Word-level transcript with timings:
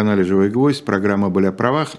канале 0.00 0.24
«Живой 0.24 0.48
гвоздь», 0.48 0.82
программа 0.82 1.28
«Были 1.28 1.46
о 1.46 1.52
правах». 1.52 1.90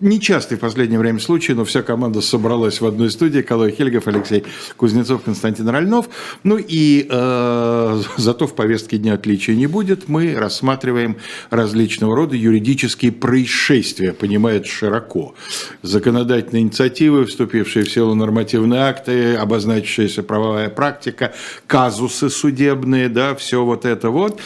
Нечастый 0.00 0.58
в 0.58 0.60
последнее 0.60 0.98
время 0.98 1.18
случай, 1.20 1.54
но 1.54 1.64
вся 1.64 1.80
команда 1.80 2.20
собралась 2.20 2.82
в 2.82 2.86
одной 2.86 3.10
студии. 3.10 3.40
Калой 3.40 3.72
Хельгов, 3.72 4.06
Алексей 4.06 4.44
Кузнецов, 4.76 5.22
Константин 5.22 5.68
Ральнов. 5.70 6.10
Ну 6.42 6.58
и 6.58 7.06
э, 7.08 8.02
зато 8.18 8.46
в 8.46 8.54
повестке 8.54 8.98
дня 8.98 9.14
отличия 9.14 9.54
не 9.54 9.66
будет. 9.66 10.06
Мы 10.08 10.34
рассматриваем 10.34 11.16
различного 11.48 12.14
рода 12.14 12.36
юридические 12.36 13.10
происшествия, 13.10 14.12
понимает 14.12 14.66
широко. 14.66 15.34
Законодательные 15.80 16.64
инициативы, 16.64 17.24
вступившие 17.24 17.86
в 17.86 17.90
силу 17.90 18.14
нормативные 18.14 18.82
акты, 18.82 19.34
обозначившаяся 19.36 20.22
правовая 20.22 20.68
практика, 20.68 21.32
казусы 21.66 22.28
судебные, 22.28 23.08
да, 23.08 23.34
все 23.34 23.64
вот 23.64 23.86
это 23.86 24.10
вот. 24.10 24.40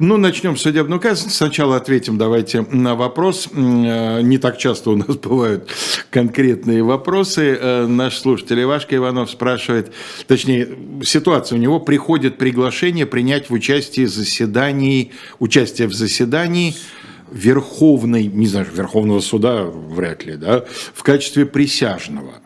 Ну, 0.00 0.16
начнем 0.16 0.56
с 0.56 0.62
судебного 0.62 0.98
казуса. 0.98 1.30
Сначала 1.30 1.76
ответим 1.76 2.18
давайте 2.18 2.62
на 2.62 2.96
вопрос. 2.96 3.48
Э, 3.54 4.20
не 4.22 4.38
так 4.38 4.58
часто 4.58 4.95
у 4.96 4.98
нас 4.98 5.16
бывают 5.16 5.70
конкретные 6.10 6.82
вопросы. 6.82 7.56
Э, 7.60 7.86
наш 7.86 8.18
слушатель 8.18 8.62
Ивашка 8.62 8.96
Иванов 8.96 9.30
спрашивает, 9.30 9.92
точнее, 10.26 10.68
ситуация 11.02 11.58
у 11.58 11.60
него, 11.60 11.80
приходит 11.80 12.38
приглашение 12.38 13.06
принять 13.06 13.50
в 13.50 13.52
участии 13.52 14.06
заседаний, 14.06 15.12
участие 15.38 15.88
в 15.88 15.94
заседании 15.94 16.74
Верховной, 17.30 18.24
не 18.26 18.46
знаю, 18.46 18.66
Верховного 18.72 19.20
суда 19.20 19.64
вряд 19.64 20.24
ли, 20.24 20.36
да, 20.36 20.64
в 20.94 21.02
качестве 21.02 21.44
присяжного– 21.44 22.34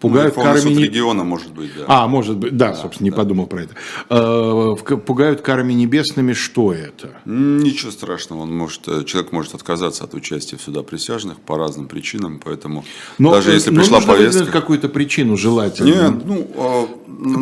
Пугают 0.00 0.34
ну, 0.34 0.42
карами... 0.42 0.70
Не... 0.70 0.84
региона, 0.84 1.24
может 1.24 1.52
быть, 1.52 1.72
да. 1.76 1.84
А, 1.86 2.08
может 2.08 2.38
быть, 2.38 2.56
да, 2.56 2.70
да 2.70 2.74
собственно, 2.74 3.10
да. 3.10 3.14
не 3.14 3.16
подумал 3.16 3.46
про 3.46 3.62
это. 3.62 3.74
Э, 4.08 4.96
пугают 4.96 5.42
карами 5.42 5.74
небесными, 5.74 6.32
что 6.32 6.72
это? 6.72 7.10
Ничего 7.26 7.90
страшного, 7.90 8.40
он 8.40 8.56
может, 8.56 8.88
э, 8.88 9.04
человек 9.04 9.30
может 9.32 9.54
отказаться 9.54 10.04
от 10.04 10.14
участия 10.14 10.56
в 10.56 10.62
суда 10.62 10.82
присяжных 10.82 11.38
по 11.38 11.58
разным 11.58 11.86
причинам, 11.86 12.40
поэтому 12.42 12.84
но, 13.18 13.32
даже 13.32 13.52
если 13.52 13.70
но 13.70 13.82
пришла 13.82 14.00
повестка... 14.00 14.46
какую-то 14.46 14.88
причину 14.88 15.36
желательно. 15.36 15.86
Нет, 15.86 16.24
ну, 16.24 16.50
а, 16.56 16.88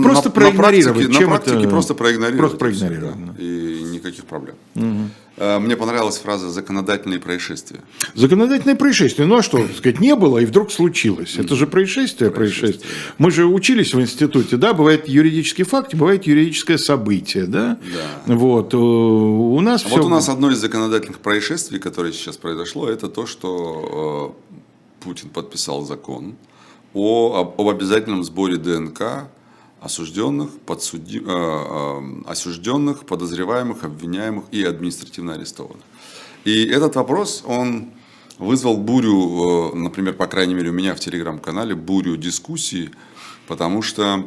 просто 0.02 0.28
на, 0.28 0.34
проигнорировать. 0.34 0.96
На 0.96 1.14
практике, 1.14 1.24
на 1.24 1.30
практике 1.30 1.68
просто 1.68 1.94
проигнорировать. 1.94 2.38
Просто 2.38 2.56
проигнорировать. 2.58 3.26
Да, 3.26 3.34
и 3.38 3.77
никаких 3.98 4.24
проблем. 4.24 4.56
Угу. 4.74 5.60
Мне 5.60 5.76
понравилась 5.76 6.18
фраза 6.18 6.50
«законодательные 6.50 7.20
происшествия». 7.20 7.80
Законодательные 8.14 8.74
происшествия. 8.74 9.24
Ну 9.24 9.36
а 9.36 9.42
что, 9.42 9.58
так 9.58 9.76
сказать, 9.76 10.00
не 10.00 10.16
было 10.16 10.38
и 10.38 10.44
вдруг 10.44 10.72
случилось. 10.72 11.36
Это 11.36 11.54
же 11.54 11.66
происшествие, 11.68 12.32
происшествие. 12.32 12.90
Мы 13.18 13.30
же 13.30 13.46
учились 13.46 13.94
в 13.94 14.00
институте, 14.00 14.56
да, 14.56 14.74
бывает 14.74 15.08
юридический 15.08 15.64
факт, 15.64 15.94
бывает 15.94 16.26
юридическое 16.26 16.76
событие, 16.76 17.46
да? 17.46 17.78
Да. 18.26 18.34
Вот, 18.34 18.74
э, 18.74 18.76
у 18.76 19.60
нас 19.60 19.84
а 19.84 19.86
все... 19.86 19.96
Вот 19.98 20.06
у 20.06 20.08
нас 20.08 20.28
одно 20.28 20.50
из 20.50 20.58
законодательных 20.58 21.20
происшествий, 21.20 21.78
которое 21.78 22.12
сейчас 22.12 22.36
произошло, 22.36 22.88
это 22.88 23.08
то, 23.08 23.26
что 23.26 24.34
э, 24.42 25.04
Путин 25.04 25.28
подписал 25.28 25.84
закон 25.84 26.34
о, 26.94 27.52
об 27.56 27.68
обязательном 27.68 28.24
сборе 28.24 28.56
ДНК 28.56 29.28
осужденных, 29.80 30.50
подсуди... 30.66 31.18
Э, 31.18 31.22
э, 31.26 32.22
осужденных, 32.26 33.06
подозреваемых, 33.06 33.84
обвиняемых 33.84 34.44
и 34.50 34.64
административно 34.64 35.34
арестованных. 35.34 35.84
И 36.44 36.64
этот 36.64 36.96
вопрос, 36.96 37.44
он 37.46 37.90
вызвал 38.38 38.76
бурю, 38.76 39.72
э, 39.72 39.76
например, 39.76 40.14
по 40.14 40.26
крайней 40.26 40.54
мере 40.54 40.70
у 40.70 40.72
меня 40.72 40.94
в 40.94 41.00
телеграм-канале, 41.00 41.74
бурю 41.74 42.16
дискуссий, 42.16 42.90
потому 43.46 43.82
что 43.82 44.26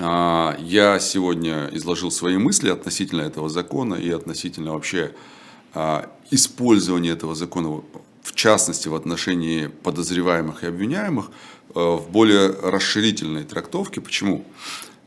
я 0.00 1.00
сегодня 1.00 1.70
изложил 1.72 2.12
свои 2.12 2.36
мысли 2.38 2.70
относительно 2.70 3.22
этого 3.22 3.48
закона 3.48 3.96
и 3.96 4.08
относительно 4.10 4.74
вообще 4.74 5.12
использования 6.30 7.10
этого 7.10 7.34
закона, 7.34 7.82
в 8.28 8.34
частности 8.34 8.88
в 8.88 8.94
отношении 8.94 9.66
подозреваемых 9.66 10.64
и 10.64 10.66
обвиняемых, 10.66 11.30
Э, 11.74 11.96
в 11.96 12.10
более 12.10 12.48
расширительной 12.48 13.44
трактовке. 13.44 14.00
Почему? 14.00 14.44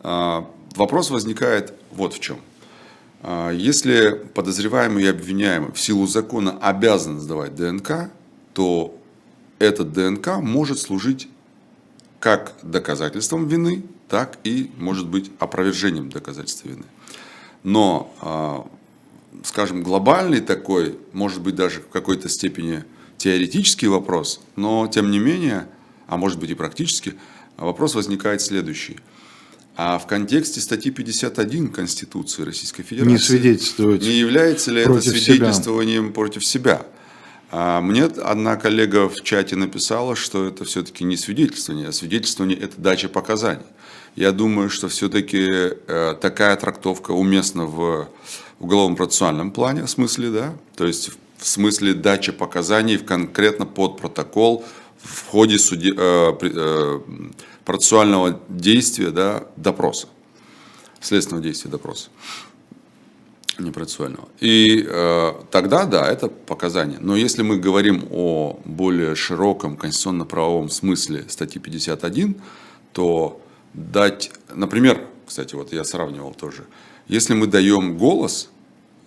А, 0.02 0.48
вопрос 0.76 1.10
возникает 1.10 1.74
вот 1.92 2.14
в 2.14 2.20
чем. 2.20 2.40
А, 3.22 3.52
если 3.52 4.12
подозреваемый 4.34 5.04
и 5.04 5.08
обвиняемый 5.08 5.72
в 5.72 5.80
силу 5.80 6.06
закона 6.06 6.58
обязан 6.62 7.20
сдавать 7.20 7.56
ДНК, 7.56 8.12
то 8.54 8.96
этот 9.60 9.92
ДНК 9.92 10.38
может 10.38 10.80
служить 10.80 11.28
как 12.20 12.54
доказательством 12.62 13.48
вины, 13.48 13.84
так 14.08 14.38
и 14.44 14.70
может 14.78 15.08
быть 15.08 15.32
опровержением 15.40 16.10
доказательства 16.10 16.68
вины. 16.70 16.84
Но, 17.64 18.70
скажем, 19.44 19.82
глобальный 19.82 20.42
такой, 20.42 21.00
может 21.14 21.42
быть 21.42 21.56
даже 21.56 21.80
в 21.80 21.90
какой-то 21.90 22.30
степени 22.30 22.84
теоретический 23.24 23.88
вопрос, 23.88 24.42
но 24.56 24.88
тем 24.88 25.12
не 25.12 25.20
менее– 25.20 25.68
а 26.12 26.18
может 26.18 26.40
быть 26.40 26.50
и 26.50 26.56
практически, 26.56 27.14
вопрос 27.56 27.96
возникает 27.96 28.42
следующий. 28.42 28.98
А 29.78 29.98
в 29.98 30.08
контексте 30.08 30.60
статьи 30.60 30.92
51 30.92 31.70
Конституции 31.70 32.44
Российской 32.44 32.84
Федерации 32.84 33.12
не, 33.14 33.18
свидетельствовать 33.18 34.02
не 34.02 34.20
является 34.20 34.72
ли 34.72 34.82
это 34.82 35.00
свидетельствованием 35.00 36.08
себя. 36.08 36.14
против 36.14 36.46
себя? 36.46 36.86
А 37.50 37.80
мне 37.80 38.04
одна 38.04 38.58
коллега 38.58 39.08
в 39.08 39.24
чате 39.24 39.56
написала, 39.56 40.18
что 40.18 40.46
это 40.46 40.66
все-таки 40.66 41.06
не 41.06 41.16
свидетельствование, 41.16 41.88
а 41.88 41.92
свидетельствование– 41.94 42.58
это 42.62 42.80
дача 42.82 43.08
показаний. 43.08 43.66
Я 44.18 44.34
думаю, 44.34 44.70
что 44.70 44.90
все-таки 44.90 45.48
э, 45.50 46.16
такая 46.20 46.58
трактовка 46.58 47.12
уместна 47.12 47.66
в 47.66 48.10
уголовном 48.60 48.98
процессуальном 48.98 49.52
плане, 49.52 49.84
в 49.86 49.90
смысле, 49.90 50.30
да, 50.30 50.54
то 50.76 50.86
есть 50.86 51.12
в 51.42 51.48
смысле 51.48 51.94
дачи 51.96 52.32
показаний 52.32 53.00
конкретно 53.00 53.66
под 53.66 53.98
протокол 53.98 54.64
в 55.02 55.28
ходе 55.28 55.58
суде, 55.58 55.92
э, 55.98 56.34
э, 56.40 57.00
процессуального 57.66 58.40
действия 58.48 59.10
да, 59.10 59.46
допроса, 59.58 60.08
следственного 61.00 61.44
действия 61.44 61.72
допроса, 61.72 62.10
не 63.58 63.72
процессуального. 63.72 64.30
И 64.40 64.86
э, 64.88 65.34
тогда, 65.50 65.86
да, 65.86 66.08
это 66.08 66.28
показания. 66.28 67.00
Но 67.00 67.16
если 67.16 67.42
мы 67.42 67.58
говорим 67.58 68.08
о 68.12 68.60
более 68.64 69.16
широком 69.16 69.78
конституционно-правовом 69.78 70.70
смысле 70.70 71.26
статьи 71.28 71.60
51, 71.60 72.36
то 72.94 73.42
дать, 73.74 74.32
например, 74.54 75.08
кстати, 75.26 75.56
вот 75.56 75.74
я 75.74 75.84
сравнивал 75.84 76.36
тоже, 76.36 76.66
если 77.08 77.34
мы 77.34 77.48
даем 77.48 77.98
голос 77.98 78.50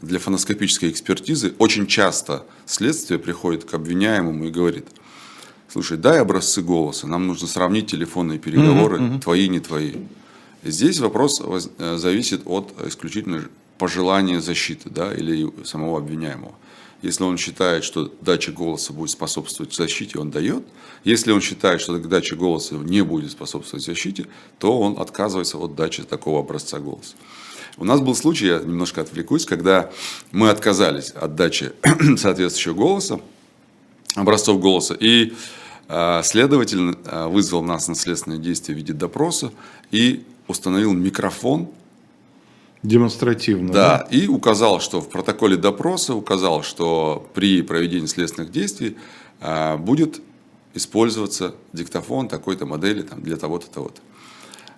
для 0.03 0.19
фоноскопической 0.19 0.91
экспертизы, 0.91 1.55
очень 1.59 1.87
часто 1.87 2.45
следствие 2.67 3.19
приходит 3.19 3.65
к 3.65 3.75
обвиняемому 3.75 4.47
и 4.47 4.51
говорит– 4.51 4.87
слушай, 5.75 5.97
дай 5.97 6.21
образцы 6.21 6.63
голоса, 6.63 7.09
нам 7.09 7.27
нужно 7.27 7.49
сравнить 7.49 7.91
телефонные 7.91 8.39
переговоры, 8.39 8.99
угу, 9.01 9.15
угу. 9.15 9.19
твои, 9.19 9.49
не 9.49 9.59
твои. 9.59 9.95
Здесь 10.63 11.01
вопрос 11.01 11.43
э, 11.43 11.97
зависит 11.97 12.43
от 12.45 12.73
исключительно 12.87 13.43
пожелания 13.77 14.41
защиты 14.41 14.89
да, 14.89 15.13
или 15.13 15.51
самого 15.65 15.99
обвиняемого. 15.99 16.55
Если 17.03 17.25
он 17.25 17.37
считает, 17.39 17.83
что 17.83 18.11
дача 18.21 18.53
голоса 18.53 18.93
будет 18.93 19.11
способствовать 19.11 19.75
защите, 19.75 20.19
он 20.21 20.31
дает. 20.31 20.63
Если 21.03 21.33
он 21.33 21.41
считает, 21.41 21.81
что 21.81 21.99
дача 21.99 22.37
голоса 22.37 22.77
не 22.77 23.03
будет 23.03 23.33
способствовать 23.33 23.85
защите, 23.85 24.27
то 24.61 24.79
он 24.79 24.99
отказывается 25.01 25.59
от 25.59 25.75
дачи 25.75 26.05
такого 26.05 26.39
образца 26.39 26.79
голоса. 26.79 27.17
У 27.77 27.85
нас 27.85 28.01
был 28.01 28.15
случай, 28.15 28.47
я 28.47 28.59
немножко 28.61 29.01
отвлекусь, 29.01 29.47
когда 29.47 29.91
мы 30.31 30.49
отказались 30.49 31.11
от 31.11 31.35
дачи 31.35 31.73
соответствующего 32.17 32.75
голоса, 32.75 33.21
образцов 34.15 34.61
голоса. 34.61 34.95
И 34.95 35.33
а, 35.89 36.23
следователь 36.23 36.97
а, 37.07 37.29
вызвал 37.29 37.63
нас 37.63 37.89
на 37.89 37.97
следственное 37.97 38.39
действие 38.39 38.77
в 38.77 38.79
виде 38.79 38.93
допроса 38.93 39.53
и 39.91 40.25
установил 40.47 40.93
микрофон. 40.93 41.69
Демонстративно. 42.85 43.73
Да, 43.73 43.99
да, 43.99 44.17
и 44.17 44.29
указал, 44.29 44.81
что 44.81 45.01
в 45.01 45.09
протоколе 45.09 45.57
допроса 45.57 46.15
указал, 46.15 46.63
что 46.63 47.29
при 47.35 47.63
проведении 47.63 48.07
следственных 48.07 48.53
действий 48.53 48.97
а, 49.41 49.79
будет 49.79 50.21
использоваться 50.75 51.57
диктофон 51.73 52.29
такой-то 52.29 52.67
модели 52.67 53.03
там, 53.03 53.21
для 53.21 53.37
того-то, 53.37 53.69
того-то. 53.69 54.01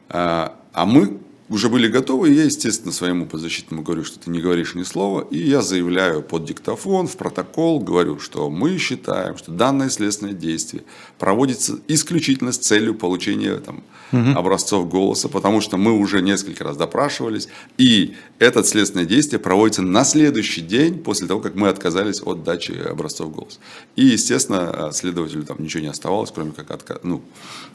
А 0.09 0.85
мы 0.85 1.19
уже 1.49 1.69
были 1.69 1.89
готовы, 1.89 2.31
и 2.31 2.35
я, 2.35 2.45
естественно, 2.45 2.93
своему 2.93 3.27
подзащитному 3.27 3.83
говорю, 3.83 4.05
что 4.05 4.19
ты 4.19 4.31
не 4.31 4.41
говоришь 4.41 4.75
ни 4.75 4.83
слова, 4.83 5.27
и 5.31 5.39
я 5.39 5.63
заявляю 5.63 6.23
под 6.23 6.45
диктофон, 6.45 7.07
в 7.07 7.17
протокол, 7.17 7.81
говорю, 7.81 8.19
что 8.19 8.51
мы 8.51 8.79
считаем, 8.79 9.39
что 9.39 9.53
данное 9.53 9.89
следственное 9.89 10.35
действие 10.35 10.83
проводится 11.19 11.79
исключительно 11.87 12.53
с 12.53 12.59
целью 12.59 12.95
получения 12.95 13.57
там, 13.57 13.85
угу. 14.13 14.31
образцов 14.39 14.89
голоса, 14.89 15.29
потому 15.29 15.61
что 15.61 15.77
мы 15.77 15.93
уже 15.93 16.21
несколько 16.21 16.65
раз 16.65 16.77
допрашивались, 16.77 17.49
и 17.79 18.15
это 18.39 18.63
следственное 18.65 19.07
действие 19.07 19.41
проводится 19.41 19.83
на 19.83 20.05
следующий 20.05 20.61
день 20.61 20.99
после 20.99 21.27
того, 21.27 21.41
как 21.41 21.55
мы 21.55 21.69
отказались 21.69 22.21
от 22.23 22.45
дачи 22.45 22.73
образцов 22.73 23.35
голоса. 23.35 23.59
И, 23.97 24.05
естественно, 24.05 24.91
следователю 24.93 25.45
там 25.45 25.63
ничего 25.63 25.83
не 25.83 25.89
оставалось, 25.89 26.31
кроме 26.35 26.53
как 26.53 26.71
отка... 26.71 27.01
ну, 27.03 27.23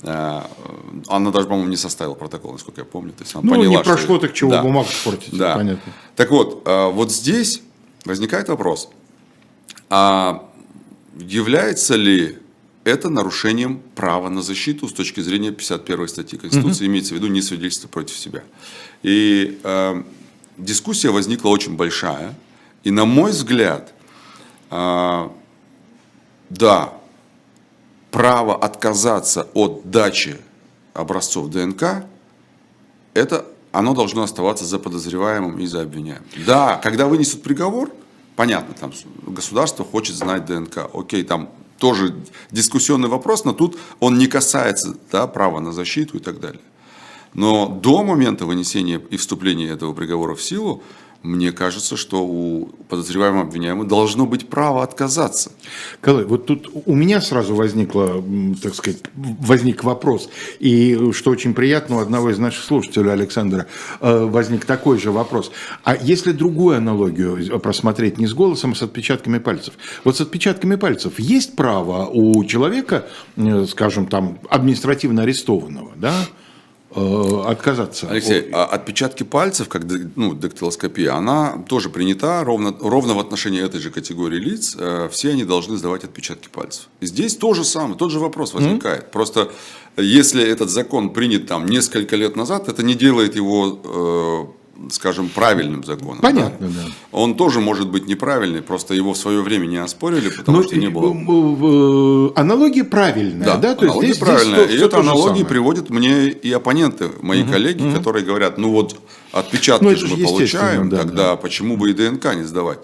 э, 0.04 0.42
она 1.08 1.32
даже, 1.32 1.48
по-моему, 1.48 1.70
не 1.70 1.78
составила 1.78 2.14
протокол, 2.14 2.52
насколько 2.54 2.82
я 2.82 2.86
помню. 2.86 3.12
То 3.14 3.24
есть 3.24 3.34
она 3.34 3.44
ну, 3.44 3.56
поняла, 3.56 3.78
не 3.78 3.84
прошло, 3.84 4.18
что... 4.18 4.28
так 4.28 4.34
чего 4.34 4.52
да. 4.52 4.62
бумагу 4.62 4.90
портить, 5.04 5.36
да. 5.36 5.56
понятно. 5.56 5.94
Так 6.16 6.30
вот, 6.30 6.62
э, 6.66 6.92
вот 6.92 7.12
здесь 7.12 7.62
возникает 8.06 8.50
вопрос. 8.50 8.90
А 9.90 10.48
является 11.18 11.96
ли 11.96 12.38
это 12.84 13.10
нарушением 13.10 13.82
права 13.96 14.30
на 14.30 14.42
защиту 14.42 14.88
с 14.88 14.94
точки 14.94 15.22
зрения 15.22 15.52
51 15.52 16.08
статьи 16.08 16.38
Конституции, 16.38 16.86
угу. 16.86 16.92
имеется 16.92 17.14
в 17.14 17.18
виду 17.18 17.28
не 17.28 17.42
свидетельство 17.42 17.88
против 17.88 18.18
себя. 18.18 18.44
И 19.04 19.60
э, 19.64 20.04
дискуссия 20.62 21.10
возникла 21.10 21.50
очень 21.50 21.76
большая. 21.76 22.36
И 22.84 22.92
на 22.92 23.06
мой 23.06 23.32
взгляд, 23.32 23.94
э, 24.70 25.30
да, 26.50 26.94
право 28.12 28.56
отказаться 28.56 29.48
от 29.54 29.90
дачи 29.90 30.40
образцов 30.94 31.50
ДНК, 31.50 32.06
это 33.14 33.46
оно 33.72 33.94
должно 33.94 34.24
оставаться 34.24 34.66
за 34.66 34.80
подозреваемым 34.80 35.60
и 35.60 35.66
за 35.66 35.82
обвиняемым. 35.82 36.26
Да, 36.46 36.78
когда 36.78 37.08
вынесут 37.08 37.42
приговор, 37.42 37.92
понятно, 38.36 38.74
там 38.74 38.92
государство 39.26 39.86
хочет 39.86 40.16
знать 40.16 40.46
ДНК. 40.46 40.90
Окей, 40.94 41.24
там 41.24 41.50
тоже 41.78 42.16
дискуссионный 42.52 43.10
вопрос, 43.10 43.46
но 43.46 43.54
тут 43.54 43.78
он 44.00 44.18
не 44.18 44.28
касается 44.28 44.96
да, 45.12 45.26
права 45.28 45.60
на 45.60 45.72
защиту 45.72 46.18
и 46.18 46.20
так 46.20 46.40
далее. 46.40 46.62
Но 47.34 47.68
до 47.68 48.04
момента 48.04 48.46
вынесения 48.46 49.02
и 49.10 49.18
вступления 49.18 49.70
этого 49.70 49.94
приговора 49.94 50.36
в 50.36 50.42
силу, 50.42 50.84
мне 51.24 51.52
кажется, 51.52 51.98
что 51.98 52.24
у 52.24 52.72
подозреваемого 52.90 53.44
обвиняемого 53.44 53.88
должно 53.88 54.26
быть 54.26 54.50
право 54.50 54.82
отказаться. 54.82 55.52
Калай, 56.02 56.26
вот 56.26 56.48
тут 56.48 56.70
у 56.86 56.96
меня 56.96 57.22
сразу 57.22 57.54
возникло, 57.54 58.24
так 58.62 58.74
сказать, 58.74 59.04
возник 59.14 59.84
вопрос. 59.84 60.30
И 60.60 61.12
что 61.14 61.30
очень 61.30 61.54
приятно, 61.54 61.98
у 61.98 62.00
одного 62.00 62.32
из 62.32 62.40
наших 62.40 62.64
слушателей, 62.64 63.14
Александра, 63.14 63.68
э, 64.00 64.26
возник 64.26 64.66
такой 64.66 64.98
же 64.98 65.12
вопрос. 65.12 65.52
А 65.84 65.96
если 65.96 66.32
другую 66.32 66.78
аналогию 66.78 67.60
просмотреть 67.60 68.18
не 68.18 68.26
с 68.26 68.34
голосом, 68.34 68.72
а 68.72 68.76
с 68.76 68.82
отпечатками 68.82 69.38
пальцев? 69.38 69.76
Вот 70.04 70.18
с 70.18 70.22
отпечатками 70.22 70.76
пальцев 70.76 71.20
есть 71.20 71.56
право 71.56 72.08
у 72.08 72.44
человека, 72.46 73.06
э, 73.36 73.66
скажем, 73.70 74.08
там, 74.08 74.40
административно 74.50 75.22
арестованного, 75.22 75.92
да, 75.98 76.16
отказаться. 76.94 78.08
Алексей, 78.10 78.50
а 78.52 78.66
отпечатки 78.66 79.24
пальцев, 79.24 79.70
как 79.70 79.84
ну, 80.16 80.34
дактилоскопия, 80.34 81.14
она 81.14 81.64
тоже 81.68 81.90
принята 81.90 82.44
ровно, 82.44 82.76
ровно 82.80 83.14
в 83.14 83.20
отношении 83.20 83.64
этой 83.64 83.80
же 83.80 83.92
категории 83.92 84.38
лиц. 84.40 84.76
Э, 84.78 85.10
все 85.12 85.32
они 85.32 85.46
должны 85.46 85.78
сдавать 85.78 86.04
отпечатки 86.04 86.50
пальцев. 86.50 86.90
Здесь 87.02 87.36
то 87.38 87.54
же 87.54 87.64
самое, 87.64 87.96
тот 87.96 88.12
же 88.12 88.20
вопрос 88.20 88.54
возникает. 88.54 89.04
Mm-hmm. 89.04 89.12
Просто 89.12 89.52
если 89.98 90.44
этот 90.44 90.70
закон 90.70 91.12
принят 91.12 91.48
там 91.48 91.66
несколько 91.66 92.16
лет 92.16 92.36
назад, 92.36 92.70
это 92.70 92.84
не 92.84 92.96
делает 92.96 93.36
его 93.36 93.80
э, 93.84 94.61
скажем, 94.90 95.30
правильным 95.30 95.84
законом. 95.84 96.22
Понятно, 96.22 96.68
да. 96.68 96.74
да. 96.86 96.92
Он 97.12 97.36
тоже 97.36 97.60
может 97.60 97.90
быть 97.90 98.08
неправильный, 98.08 98.62
просто 98.62 98.94
его 98.94 99.14
в 99.14 99.18
свое 99.18 99.42
время 99.42 99.68
не 99.68 99.78
оспорили, 99.78 100.30
потому 100.30 100.60
Но, 100.60 100.64
что 100.64 100.78
не 100.78 100.90
было. 100.90 101.14
Э, 101.14 102.32
аналогия 102.36 102.84
правильная, 102.84 103.46
да? 103.46 103.58
да? 103.58 103.76
То 103.76 103.86
аналогия 103.86 104.08
есть 104.08 104.20
здесь, 104.20 104.28
правильная. 104.28 104.66
Здесь 104.66 104.82
и 104.82 104.84
эту 104.84 105.00
аналогию 105.00 105.46
приводят 105.46 105.90
мне 105.90 106.30
и 106.30 106.52
оппоненты, 106.52 107.12
мои 107.22 107.44
угу, 107.44 107.52
коллеги, 107.52 107.84
угу. 107.84 107.98
которые 107.98 108.26
говорят, 108.26 108.58
ну 108.58 108.72
вот 108.72 108.96
отпечатки 109.32 109.84
ну, 109.84 109.96
же 109.96 110.08
мы 110.08 110.24
получаем, 110.24 110.90
да, 110.90 110.98
тогда 110.98 111.24
да. 111.32 111.36
почему 111.36 111.78
бы 111.78 111.92
и 111.92 111.94
ДНК 111.94 112.34
не 112.36 112.44
сдавать? 112.44 112.80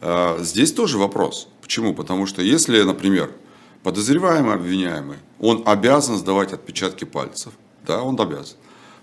А, 0.00 0.38
здесь 0.42 0.72
тоже 0.72 0.98
вопрос. 0.98 1.48
Почему? 1.60 1.94
Потому 1.94 2.26
что 2.26 2.42
если, 2.42 2.82
например, 2.82 3.30
подозреваемый, 3.82 4.54
обвиняемый, 4.54 5.18
он 5.38 5.62
обязан 5.66 6.16
сдавать 6.16 6.52
отпечатки 6.52 7.04
пальцев, 7.04 7.52
да, 7.86 8.02
он 8.02 8.20
обязан. 8.20 8.56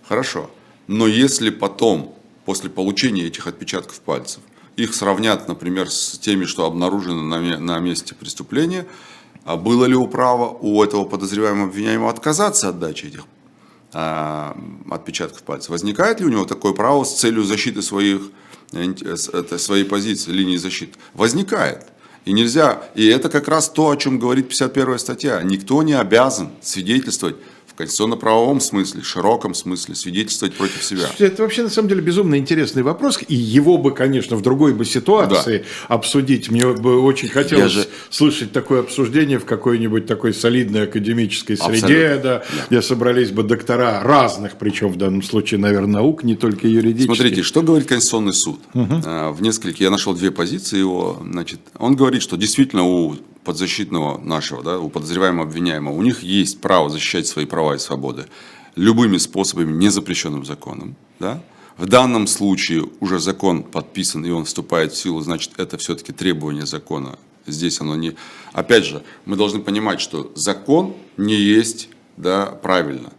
Хорошо. 0.08 0.50
Но 0.88 1.06
если 1.08 1.50
потом 1.50 2.16
после 2.48 2.70
получения 2.70 3.26
этих 3.26 3.46
отпечатков 3.46 4.00
пальцев. 4.00 4.40
Их 4.78 4.96
сравнят, 4.96 5.50
например, 5.50 5.92
с 5.92 6.18
теми, 6.18 6.46
что 6.46 6.64
обнаружены 6.66 7.22
на, 7.60 7.80
месте 7.80 8.16
преступления. 8.16 8.88
А 9.44 9.58
было 9.58 9.84
ли 9.84 9.96
у 9.96 10.08
права 10.08 10.58
у 10.62 10.82
этого 10.82 11.04
подозреваемого 11.04 11.68
обвиняемого 11.68 12.10
отказаться 12.10 12.70
от 12.70 12.80
дачи 12.80 13.08
этих 13.08 13.26
а, 13.92 14.58
отпечатков 14.90 15.44
пальцев? 15.44 15.72
Возникает 15.72 16.22
ли 16.22 16.26
у 16.26 16.30
него 16.30 16.46
такое 16.46 16.72
право 16.72 17.04
с 17.04 17.20
целью 17.20 17.44
защиты 17.44 17.82
своих, 17.82 18.22
э, 18.72 19.18
своей 19.58 19.84
позиции, 19.84 20.32
линии 20.32 20.56
защиты? 20.56 20.98
Возникает. 21.16 21.88
И 22.24 22.32
нельзя, 22.32 22.82
и 22.96 23.06
это 23.08 23.28
как 23.28 23.50
раз 23.50 23.68
то, 23.68 23.90
о 23.90 23.98
чем 23.98 24.20
говорит 24.20 24.48
51 24.48 25.00
статья. 25.00 25.42
Никто 25.44 25.84
не 25.84 26.00
обязан 26.00 26.52
свидетельствовать 26.62 27.36
конституционно-правовом 27.78 28.60
смысле, 28.60 29.04
широком 29.04 29.54
смысле 29.54 29.96
свидетельствовать 29.96 30.56
против 30.56 30.84
себя. 30.84 31.10
Это 31.20 31.44
вообще 31.44 31.64
на 31.64 31.70
самом 31.70 31.90
деле 31.90 32.02
безумно 32.02 32.38
интересный 32.38 32.84
вопрос, 32.84 33.20
и 33.28 33.36
его 33.36 33.78
бы, 33.78 33.92
конечно, 33.92 34.36
в 34.36 34.42
другой 34.42 34.74
бы 34.74 34.84
ситуации 34.84 35.60
да. 35.60 35.96
обсудить. 35.96 36.50
Мне 36.50 36.68
бы 36.74 37.00
очень 37.02 37.30
хотелось 37.30 37.72
же... 37.72 37.88
слышать 38.10 38.52
такое 38.52 38.80
обсуждение 38.82 39.40
в 39.40 39.46
какой-нибудь 39.46 40.06
такой 40.08 40.34
солидной 40.34 40.84
академической 40.84 41.56
среде, 41.56 42.20
да, 42.22 42.40
да, 42.40 42.44
где 42.70 42.82
собрались 42.82 43.32
бы 43.32 43.44
доктора 43.44 44.02
разных, 44.04 44.58
причем 44.58 44.90
в 44.90 44.98
данном 44.98 45.22
случае, 45.22 45.60
наверное, 45.60 45.98
наук, 45.98 46.24
не 46.24 46.36
только 46.36 46.68
юридических. 46.68 47.16
Смотрите, 47.16 47.44
что 47.44 47.62
говорит 47.62 47.88
Конституционный 47.88 48.34
суд? 48.34 48.60
Угу. 48.74 49.02
В 49.32 49.38
нескольких, 49.42 49.82
я 49.82 49.92
нашел 49.92 50.14
две 50.14 50.32
позиции 50.32 50.80
его, 50.80 51.22
значит, 51.22 51.60
он 51.78 51.96
говорит, 51.96 52.22
что 52.22 52.38
действительно 52.38 52.84
у 52.84 53.16
подзащитного 53.48 54.18
нашего, 54.18 54.62
да, 54.62 54.78
у 54.78 54.90
подозреваемого 54.90 55.48
обвиняемого, 55.48 55.96
у 55.96 56.02
них 56.02 56.22
есть 56.22 56.60
право 56.60 56.90
защищать 56.90 57.28
свои 57.28 57.46
права 57.46 57.76
и 57.76 57.80
свободы 57.80 58.26
любыми 58.76 59.18
способами, 59.18 59.72
не 59.72 59.90
запрещенным 59.90 60.44
законом. 60.46 60.98
Да? 61.20 61.42
В 61.78 61.86
данном 61.88 62.28
случае 62.28 62.90
уже 63.00 63.20
закон 63.20 63.64
подписан 63.64 64.26
и 64.26 64.32
он 64.32 64.44
вступает 64.44 64.92
в 64.92 64.98
силу, 64.98 65.22
значит, 65.22 65.54
это 65.58 65.78
все-таки 65.78 66.12
требование 66.12 66.66
закона. 66.66 67.18
Здесь 67.48 67.80
оно 67.80 67.96
не... 67.96 68.16
Опять 68.52 68.86
же, 68.86 69.02
мы 69.26 69.38
должны 69.38 69.62
понимать, 69.62 70.02
что 70.02 70.30
закон 70.36 70.94
не 71.16 71.36
есть 71.36 71.88
да, 72.18 72.48
правильно 72.48 73.14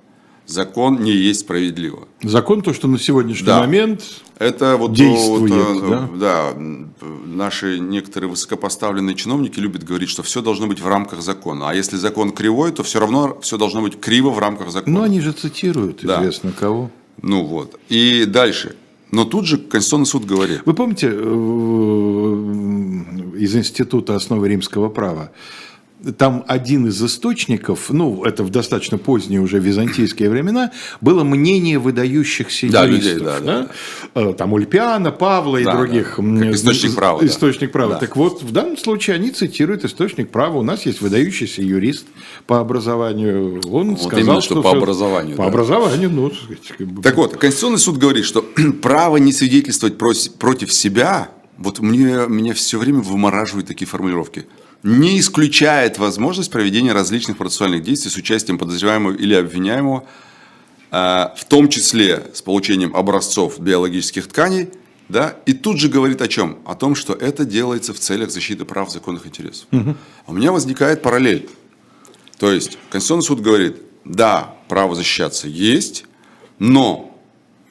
закон 0.49 1.03
не 1.03 1.12
есть 1.12 1.41
справедливо. 1.41 2.09
Закон 2.23 2.62
то, 2.62 2.73
что 2.73 2.89
на 2.89 2.99
сегодняшний 2.99 3.47
да. 3.47 3.61
момент 3.61 4.03
это 4.39 4.77
вот, 4.77 4.93
действует, 4.95 5.53
вот, 5.53 5.85
э, 5.85 5.91
да? 5.91 6.09
да, 6.15 6.55
наши 7.27 7.79
некоторые 7.79 8.31
высокопоставленные 8.31 9.15
чиновники 9.15 9.61
любят 9.61 9.85
говорить, 9.85 10.09
что 10.09 10.23
все 10.23 10.43
должно 10.43 10.67
быть 10.67 10.81
в 10.81 10.89
рамках 10.89 11.23
закона. 11.23 11.69
А 11.71 11.75
если 11.75 11.97
закон 11.97 12.33
кривой, 12.33 12.73
то 12.73 12.83
все 12.83 12.99
равно 12.99 13.39
все 13.43 13.59
должно 13.59 13.83
быть 13.83 14.00
криво 14.00 14.31
в 14.31 14.39
рамках 14.39 14.71
закона. 14.71 14.99
Ну, 14.99 15.05
они 15.05 15.21
же 15.21 15.33
цитируют 15.33 16.00
да. 16.03 16.21
известно 16.21 16.53
кого. 16.53 16.91
Ну 17.23 17.44
вот. 17.44 17.79
И 17.89 18.25
дальше. 18.25 18.75
Но 19.11 19.25
тут 19.25 19.47
же 19.47 19.59
Конституционный 19.59 20.06
суд 20.06 20.25
говорит. 20.25 20.62
Вы 20.65 20.75
помните 20.75 21.09
э, 21.11 21.15
из 23.39 23.56
Института 23.56 24.17
основы 24.17 24.49
римского 24.49 24.89
права 24.89 25.31
там 26.17 26.44
один 26.46 26.87
из 26.87 27.03
источников, 27.03 27.91
ну, 27.91 28.25
это 28.25 28.44
в 28.44 28.51
достаточно 28.51 28.99
поздние 28.99 29.41
уже 29.41 29.58
византийские 29.58 30.31
времена, 30.31 30.70
было 31.01 31.25
мнение 31.25 31.79
выдающихся 31.79 32.70
да, 32.70 32.84
юристов. 32.84 33.13
Людей, 33.13 33.25
да, 33.25 33.41
да, 33.41 33.69
да. 34.15 34.31
Э, 34.31 34.34
там 34.34 34.53
Ульпиана, 34.53 35.11
Павла 35.11 35.56
и 35.56 35.65
да, 35.65 35.77
других. 35.77 36.15
Да. 36.19 36.53
источник 36.53 36.94
права. 36.94 37.25
Источник 37.25 37.72
права. 37.72 37.94
Да. 37.94 37.99
Так 37.99 38.17
вот, 38.17 38.43
в 38.43 38.53
данном 38.53 38.77
случае 38.77 39.17
они 39.17 39.31
цитируют 39.31 39.84
источник 39.84 40.31
права. 40.31 40.58
У 40.58 40.63
нас 40.63 40.87
есть 40.87 41.01
выдающийся 41.01 41.63
юрист 41.63 42.06
по 42.46 42.61
образованию. 42.61 43.61
Он 43.70 43.91
вот 43.91 44.03
сказал, 44.03 44.20
именно, 44.20 44.41
что, 44.41 44.55
что 44.55 44.63
по 44.63 44.70
все... 44.70 44.79
образованию. 44.79 45.37
По 45.37 45.44
да. 45.44 45.49
образованию, 45.49 46.11
ну. 46.11 46.32
Так 47.03 47.17
вот, 47.17 47.37
Конституционный 47.37 47.79
суд 47.79 47.99
говорит, 47.99 48.25
что 48.25 48.43
право 48.82 49.17
не 49.17 49.32
свидетельствовать 49.32 49.99
против 49.99 50.72
себя, 50.72 51.31
вот 51.56 51.81
мне, 51.81 52.27
меня 52.29 52.55
все 52.55 52.79
время 52.79 53.01
вымораживают 53.01 53.67
такие 53.67 53.89
формулировки– 53.89 54.46
не 54.82 55.19
исключает 55.19 55.99
возможность 55.99 56.51
проведения 56.51 56.93
различных 56.93 57.37
процессуальных 57.37 57.82
действий 57.82 58.11
с 58.11 58.17
участием 58.17 58.58
подозреваемого 58.58 59.15
или 59.15 59.35
обвиняемого, 59.35 60.05
а, 60.91 61.35
в 61.37 61.44
том 61.44 61.69
числе 61.69 62.31
с 62.32 62.43
получением 62.43 62.94
образцов 62.94 63.58
биологических 63.61 64.27
тканей, 64.29 64.70
да, 65.08 65.37
и 65.47 65.55
тут 65.55 65.79
же 65.79 65.89
говорит 65.89 66.20
о 66.20 66.29
чем? 66.29 66.58
О 66.67 66.75
том, 66.75 66.94
что 66.94 67.15
это 67.15 67.44
делается 67.44 67.94
в 67.94 67.99
целях 67.99 68.31
защиты 68.31 68.65
прав 68.65 68.91
законных 68.91 69.27
интересов. 69.27 69.67
Угу. 69.73 69.97
У 70.27 70.32
меня 70.35 70.53
возникает 70.53 71.03
параллель. 71.03 71.49
То 72.39 72.53
есть 72.53 72.79
Конституционный 72.91 73.25
суд 73.25 73.41
говорит, 73.41 73.77
да, 74.05 74.55
право 74.69 74.94
защищаться 74.94 75.49
есть, 75.49 76.05
но, 76.58 77.19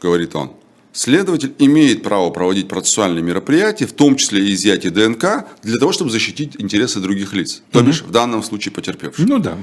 говорит 0.01 0.35
он, 0.35 0.51
Следователь 0.97 1.53
имеет 1.59 2.01
право 2.01 2.31
проводить 2.31 2.67
процессуальные 2.67 3.21
мероприятия, 3.21 3.85
в 3.85 3.93
том 3.93 4.15
числе 4.15 4.47
и 4.47 4.55
изъятие 4.55 4.91
ДНК, 4.91 5.45
для 5.61 5.77
того, 5.77 5.91
чтобы 5.91 6.09
защитить 6.09 6.55
интересы 6.57 6.99
других 6.99 7.33
лиц. 7.33 7.61
То 7.71 7.83
бишь, 7.83 8.01
в 8.01 8.09
данном 8.09 8.41
случае 8.41 8.71
потерпевших. 8.71 9.27
Ну 9.29 9.37
да. 9.37 9.59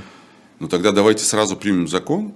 Ну 0.61 0.69
тогда 0.69 0.93
давайте 0.93 1.25
сразу 1.25 1.57
примем 1.57 1.89
закон, 1.89 2.35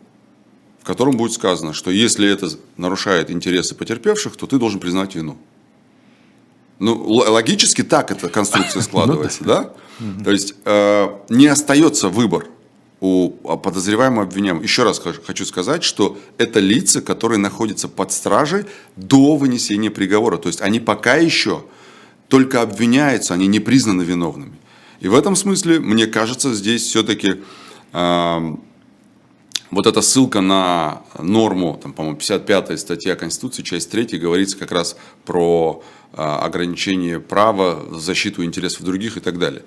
в 0.83 0.85
котором 0.85 1.17
будет 1.17 1.33
сказано, 1.33 1.75
что 1.75 1.93
если 1.93 2.29
это 2.29 2.49
нарушает 2.77 3.31
интересы 3.31 3.77
потерпевших, 3.77 4.35
то 4.35 4.49
ты 4.49 4.59
должен 4.59 4.81
признать 4.81 5.15
вину. 5.15 5.39
Ну, 6.81 7.01
логически 7.01 7.85
так 7.85 8.11
эта 8.11 8.29
конструкция 8.29 8.83
складывается, 8.89 9.45
да? 9.45 9.73
То 10.25 10.33
есть 10.33 10.55
э, 10.65 11.07
не 11.29 11.47
остается 11.47 12.09
выбор 12.09 12.49
у 13.01 13.31
подозреваемого 13.31 14.25
обвиняемого. 14.25 14.63
Еще 14.63 14.83
раз 14.83 15.01
хочу 15.25 15.45
сказать, 15.45 15.85
что 15.85 16.19
это 16.37 16.59
лица, 16.59 17.01
которые 17.01 17.39
находятся 17.39 17.89
под 17.89 18.13
стражей 18.13 18.65
до 18.97 19.37
вынесения 19.37 19.91
приговора. 19.91 20.37
То 20.37 20.49
есть 20.49 20.61
они 20.61 20.81
пока 20.81 21.17
еще 21.17 21.65
только 22.29 22.61
обвиняются, 22.61 23.35
они 23.35 23.47
не 23.47 23.61
признаны 23.61 24.03
виновными. 24.03 24.59
И 25.01 25.09
в 25.09 25.15
этом 25.15 25.37
смысле, 25.37 25.79
мне 25.79 26.07
кажется, 26.07 26.53
здесь 26.55 26.83
все-таки 26.83 27.37
э, 27.93 28.55
вот 29.71 29.87
эта 29.87 30.01
ссылка 30.03 30.41
на 30.41 31.03
норму, 31.19 31.79
там, 31.81 31.93
по-моему, 31.93 32.19
55-я 32.19 32.77
статья 32.77 33.17
Конституции, 33.17 33.63
часть 33.63 33.91
3, 33.91 34.19
говорится 34.19 34.57
как 34.57 34.73
раз 34.73 34.97
про 35.25 35.83
э, 36.13 36.21
ограничение 36.21 37.21
права, 37.21 37.85
защиту 37.97 38.45
интересов 38.45 38.83
других 38.83 39.17
и 39.17 39.21
так 39.21 39.39
далее. 39.39 39.63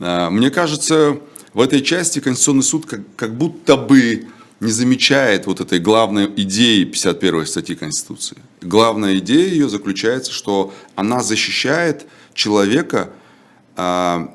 Э, 0.00 0.30
мне 0.30 0.50
кажется, 0.50 1.20
в 1.56 1.60
этой 1.62 1.80
части 1.80 2.18
Конституционный 2.18 2.62
суд 2.62 2.84
как, 2.84 3.00
как 3.16 3.34
будто 3.34 3.78
бы 3.78 4.26
не 4.60 4.70
замечает 4.70 5.46
вот 5.46 5.62
этой 5.62 5.78
главной 5.78 6.26
идеи 6.36 6.84
51 6.84 7.46
статьи 7.46 7.74
Конституции. 7.74 8.36
Главная 8.60 9.16
идея 9.20 9.48
ее 9.48 9.66
заключается, 9.70 10.32
что 10.32 10.74
она 10.96 11.22
защищает 11.22 12.04
человека, 12.34 13.08
а, 13.74 14.34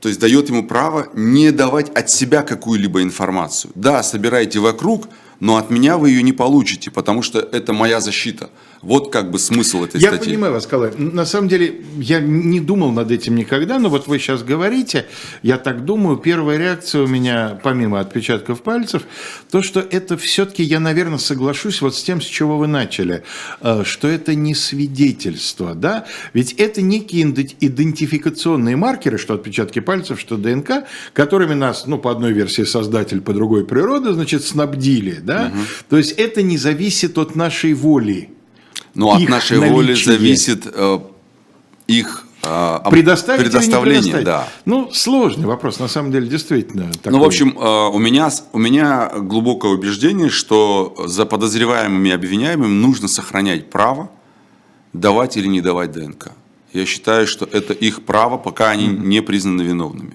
то 0.00 0.08
есть 0.08 0.20
дает 0.20 0.48
ему 0.48 0.66
право 0.66 1.06
не 1.14 1.52
давать 1.52 1.90
от 1.90 2.10
себя 2.10 2.42
какую-либо 2.42 3.00
информацию. 3.00 3.70
Да, 3.76 4.02
собирайте 4.02 4.58
вокруг, 4.58 5.08
но 5.38 5.56
от 5.56 5.70
меня 5.70 5.98
вы 5.98 6.10
ее 6.10 6.24
не 6.24 6.32
получите, 6.32 6.90
потому 6.90 7.22
что 7.22 7.38
это 7.38 7.72
моя 7.72 8.00
защита. 8.00 8.50
Вот 8.82 9.12
как 9.12 9.30
бы 9.30 9.38
смысл 9.38 9.84
этой 9.84 10.00
я 10.00 10.08
статьи. 10.08 10.28
Я 10.28 10.34
понимаю 10.34 10.52
вас, 10.52 10.66
Калай. 10.66 10.92
На 10.96 11.26
самом 11.26 11.48
деле, 11.48 11.82
я 11.96 12.20
не 12.20 12.60
думал 12.60 12.92
над 12.92 13.10
этим 13.10 13.34
никогда, 13.34 13.78
но 13.78 13.88
вот 13.88 14.06
вы 14.06 14.18
сейчас 14.18 14.42
говорите, 14.42 15.06
я 15.42 15.58
так 15.58 15.84
думаю, 15.84 16.16
первая 16.16 16.58
реакция 16.58 17.02
у 17.02 17.06
меня, 17.06 17.60
помимо 17.62 17.98
отпечатков 17.98 18.62
пальцев, 18.62 19.02
то, 19.50 19.62
что 19.62 19.80
это 19.80 20.16
все-таки, 20.16 20.62
я, 20.62 20.78
наверное, 20.78 21.18
соглашусь 21.18 21.80
вот 21.80 21.96
с 21.96 22.02
тем, 22.02 22.20
с 22.20 22.24
чего 22.24 22.56
вы 22.56 22.68
начали, 22.68 23.24
э, 23.60 23.82
что 23.84 24.06
это 24.06 24.34
не 24.34 24.54
свидетельство, 24.54 25.74
да? 25.74 26.06
Ведь 26.32 26.52
это 26.52 26.80
некие 26.80 27.24
идентификационные 27.60 28.76
маркеры, 28.76 29.18
что 29.18 29.34
отпечатки 29.34 29.80
пальцев, 29.80 30.20
что 30.20 30.36
ДНК, 30.36 30.84
которыми 31.12 31.54
нас, 31.54 31.86
ну, 31.86 31.98
по 31.98 32.12
одной 32.12 32.32
версии 32.32 32.62
создатель, 32.62 33.20
по 33.20 33.32
другой 33.32 33.66
природа, 33.66 34.12
значит, 34.14 34.44
снабдили, 34.44 35.18
да? 35.20 35.52
Угу. 35.52 35.64
То 35.90 35.96
есть 35.98 36.12
это 36.12 36.42
не 36.42 36.58
зависит 36.58 37.18
от 37.18 37.34
нашей 37.34 37.74
воли. 37.74 38.30
Но 38.94 39.12
от 39.12 39.28
нашей 39.28 39.58
наличие. 39.58 39.74
воли 39.74 39.94
зависит 39.94 40.66
э, 40.66 40.98
их 41.86 42.26
э, 42.42 42.78
Предоставить 42.90 43.42
предоставление, 43.42 44.20
да. 44.22 44.48
Ну, 44.64 44.90
сложный 44.92 45.46
вопрос, 45.46 45.78
на 45.78 45.88
самом 45.88 46.12
деле, 46.12 46.28
действительно. 46.28 46.90
Такой. 46.92 47.12
Ну, 47.12 47.18
в 47.20 47.24
общем, 47.24 47.58
э, 47.58 47.88
у 47.88 47.98
меня, 47.98 48.30
у 48.52 48.58
меня 48.58 49.10
глубокое 49.16 49.72
убеждение, 49.72 50.30
что 50.30 50.94
за 51.06 51.26
подозреваемыми 51.26 52.08
и 52.08 52.12
обвиняемыми 52.12 52.72
нужно 52.72 53.08
сохранять 53.08 53.70
право 53.70 54.10
давать 54.92 55.36
или 55.36 55.46
не 55.46 55.60
давать 55.60 55.92
ДНК. 55.92 56.32
Я 56.72 56.86
считаю, 56.86 57.26
что 57.26 57.48
это 57.50 57.72
их 57.72 58.02
право, 58.02 58.36
пока 58.36 58.70
они 58.70 58.86
mm-hmm. 58.86 59.06
не 59.06 59.22
признаны 59.22 59.62
виновными. 59.62 60.14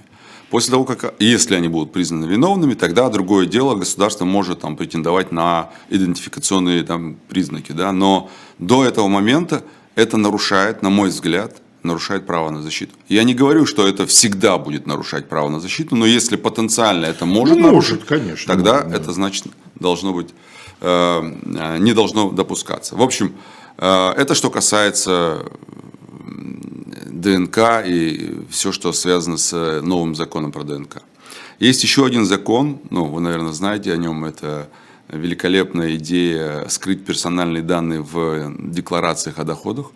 После 0.53 0.69
того, 0.69 0.86
как, 0.86 1.15
если 1.17 1.55
они 1.55 1.67
будут 1.67 1.91
признаны 1.91 2.25
виновными, 2.25 2.75
тогда 2.75 3.10
другое 3.10 3.48
дело, 3.48 3.74
государство 3.74 4.24
может 4.24 4.60
там, 4.60 4.77
претендовать 4.77 5.31
на 5.31 5.72
идентификационные 5.89 6.83
там, 6.83 7.15
признаки. 7.27 7.72
Да? 7.72 7.91
Но 7.91 8.29
до 8.60 8.86
этого 8.86 9.07
момента 9.07 9.63
это 9.95 10.17
нарушает, 10.17 10.83
на 10.83 10.91
мой 10.91 11.10
взгляд, 11.10 11.55
нарушает 11.81 12.27
право 12.27 12.51
на 12.51 12.62
защиту. 12.62 12.93
Я 13.10 13.24
не 13.24 13.33
говорю, 13.33 13.65
что 13.65 13.88
это 13.88 14.05
всегда 14.05 14.60
будет 14.60 14.86
нарушать 14.86 15.27
право 15.27 15.50
на 15.50 15.60
защиту, 15.60 15.95
но 15.95 16.05
если 16.05 16.36
потенциально 16.36 17.07
это 17.07 17.25
может 17.25 17.57
ну, 17.57 17.63
нарушить, 17.63 18.01
может, 18.01 18.07
конечно, 18.07 18.53
тогда 18.53 18.83
да. 18.83 18.95
это 18.95 19.12
значит 19.12 19.45
должно 19.74 20.13
быть 20.13 20.36
э, 20.81 21.77
не 21.79 21.93
должно 21.93 22.29
допускаться. 22.29 22.95
В 22.95 23.01
общем, 23.01 23.33
э, 23.79 24.13
это 24.17 24.36
что 24.36 24.51
касается 24.51 25.45
ДНК 26.24 27.86
и 27.86 28.36
все, 28.50 28.72
что 28.72 28.94
связано 28.94 29.38
с 29.38 29.82
новым 29.82 30.15
законом 30.15 30.51
про 30.51 30.63
ДНК. 30.63 31.01
Есть 31.60 31.84
еще 31.84 32.06
один 32.06 32.25
закон, 32.25 32.80
ну, 32.89 33.06
вы, 33.06 33.22
наверное, 33.22 33.53
знаете 33.53 33.94
о 33.94 33.98
нем, 33.98 34.25
это 34.25 34.70
великолепная 35.10 35.96
идея 35.96 36.68
скрыть 36.70 37.06
персональные 37.06 37.63
данные 37.63 38.01
в 38.01 38.53
декларациях 38.60 39.39
о 39.39 39.44
доходах. 39.44 39.92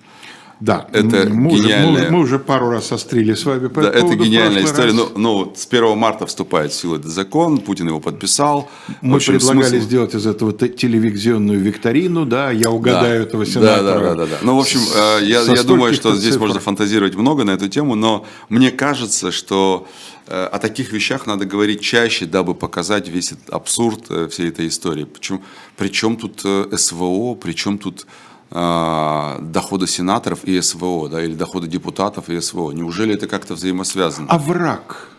Да, 0.59 0.87
это 0.91 1.29
мы 1.29 1.51
гениальная... 1.51 2.03
Уже, 2.03 2.11
мы, 2.11 2.19
уже 2.19 2.39
пару 2.39 2.69
раз 2.69 2.91
острили 2.91 3.35
с 3.35 3.45
вами 3.45 3.67
по 3.67 3.81
да, 3.81 3.89
Это 3.89 4.15
гениальная 4.15 4.63
история. 4.63 4.91
Но, 4.91 5.11
но 5.15 5.53
с 5.55 5.67
1 5.67 5.97
марта 5.97 6.25
вступает 6.25 6.71
в 6.71 6.75
силу 6.75 6.95
этот 6.95 7.11
закон, 7.11 7.59
Путин 7.59 7.87
его 7.87 7.99
подписал. 7.99 8.67
Мы 9.01 9.17
общем, 9.17 9.33
предлагали 9.33 9.69
смысл... 9.69 9.85
сделать 9.85 10.15
из 10.15 10.25
этого 10.25 10.53
телевизионную 10.53 11.59
викторину, 11.59 12.25
да, 12.25 12.49
я 12.49 12.71
угадаю 12.71 13.21
да, 13.21 13.27
этого 13.27 13.45
сенатора. 13.45 13.99
Да, 13.99 13.99
да, 13.99 14.15
да, 14.15 14.25
да, 14.25 14.37
Ну, 14.41 14.55
в 14.55 14.59
общем, 14.59 14.79
э, 14.95 15.25
я, 15.25 15.41
я 15.41 15.63
думаю, 15.63 15.93
что 15.93 16.15
здесь 16.15 16.33
цифр. 16.33 16.45
можно 16.45 16.59
фантазировать 16.59 17.15
много 17.15 17.43
на 17.43 17.51
эту 17.51 17.67
тему, 17.67 17.93
но 17.93 18.25
мне 18.49 18.71
кажется, 18.71 19.31
что 19.31 19.87
э, 20.25 20.43
о 20.43 20.57
таких 20.57 20.91
вещах 20.91 21.27
надо 21.27 21.45
говорить 21.45 21.81
чаще, 21.81 22.25
дабы 22.25 22.55
показать 22.55 23.09
весь 23.09 23.31
этот 23.31 23.49
абсурд 23.51 24.05
э, 24.09 24.27
всей 24.27 24.49
этой 24.49 24.69
истории. 24.69 25.03
Причем, 25.03 25.41
причем 25.77 26.17
тут 26.17 26.43
СВО, 26.79 27.35
причем 27.35 27.77
тут 27.77 28.07
доходы 28.49 29.87
сенаторов 29.87 30.45
и 30.45 30.61
СВО, 30.61 31.09
да, 31.09 31.23
или 31.23 31.33
доходы 31.33 31.67
депутатов 31.67 32.29
и 32.29 32.39
СВО. 32.39 32.71
Неужели 32.71 33.13
это 33.13 33.27
как-то 33.27 33.55
взаимосвязано? 33.55 34.27
А 34.29 34.37
враг 34.37 35.09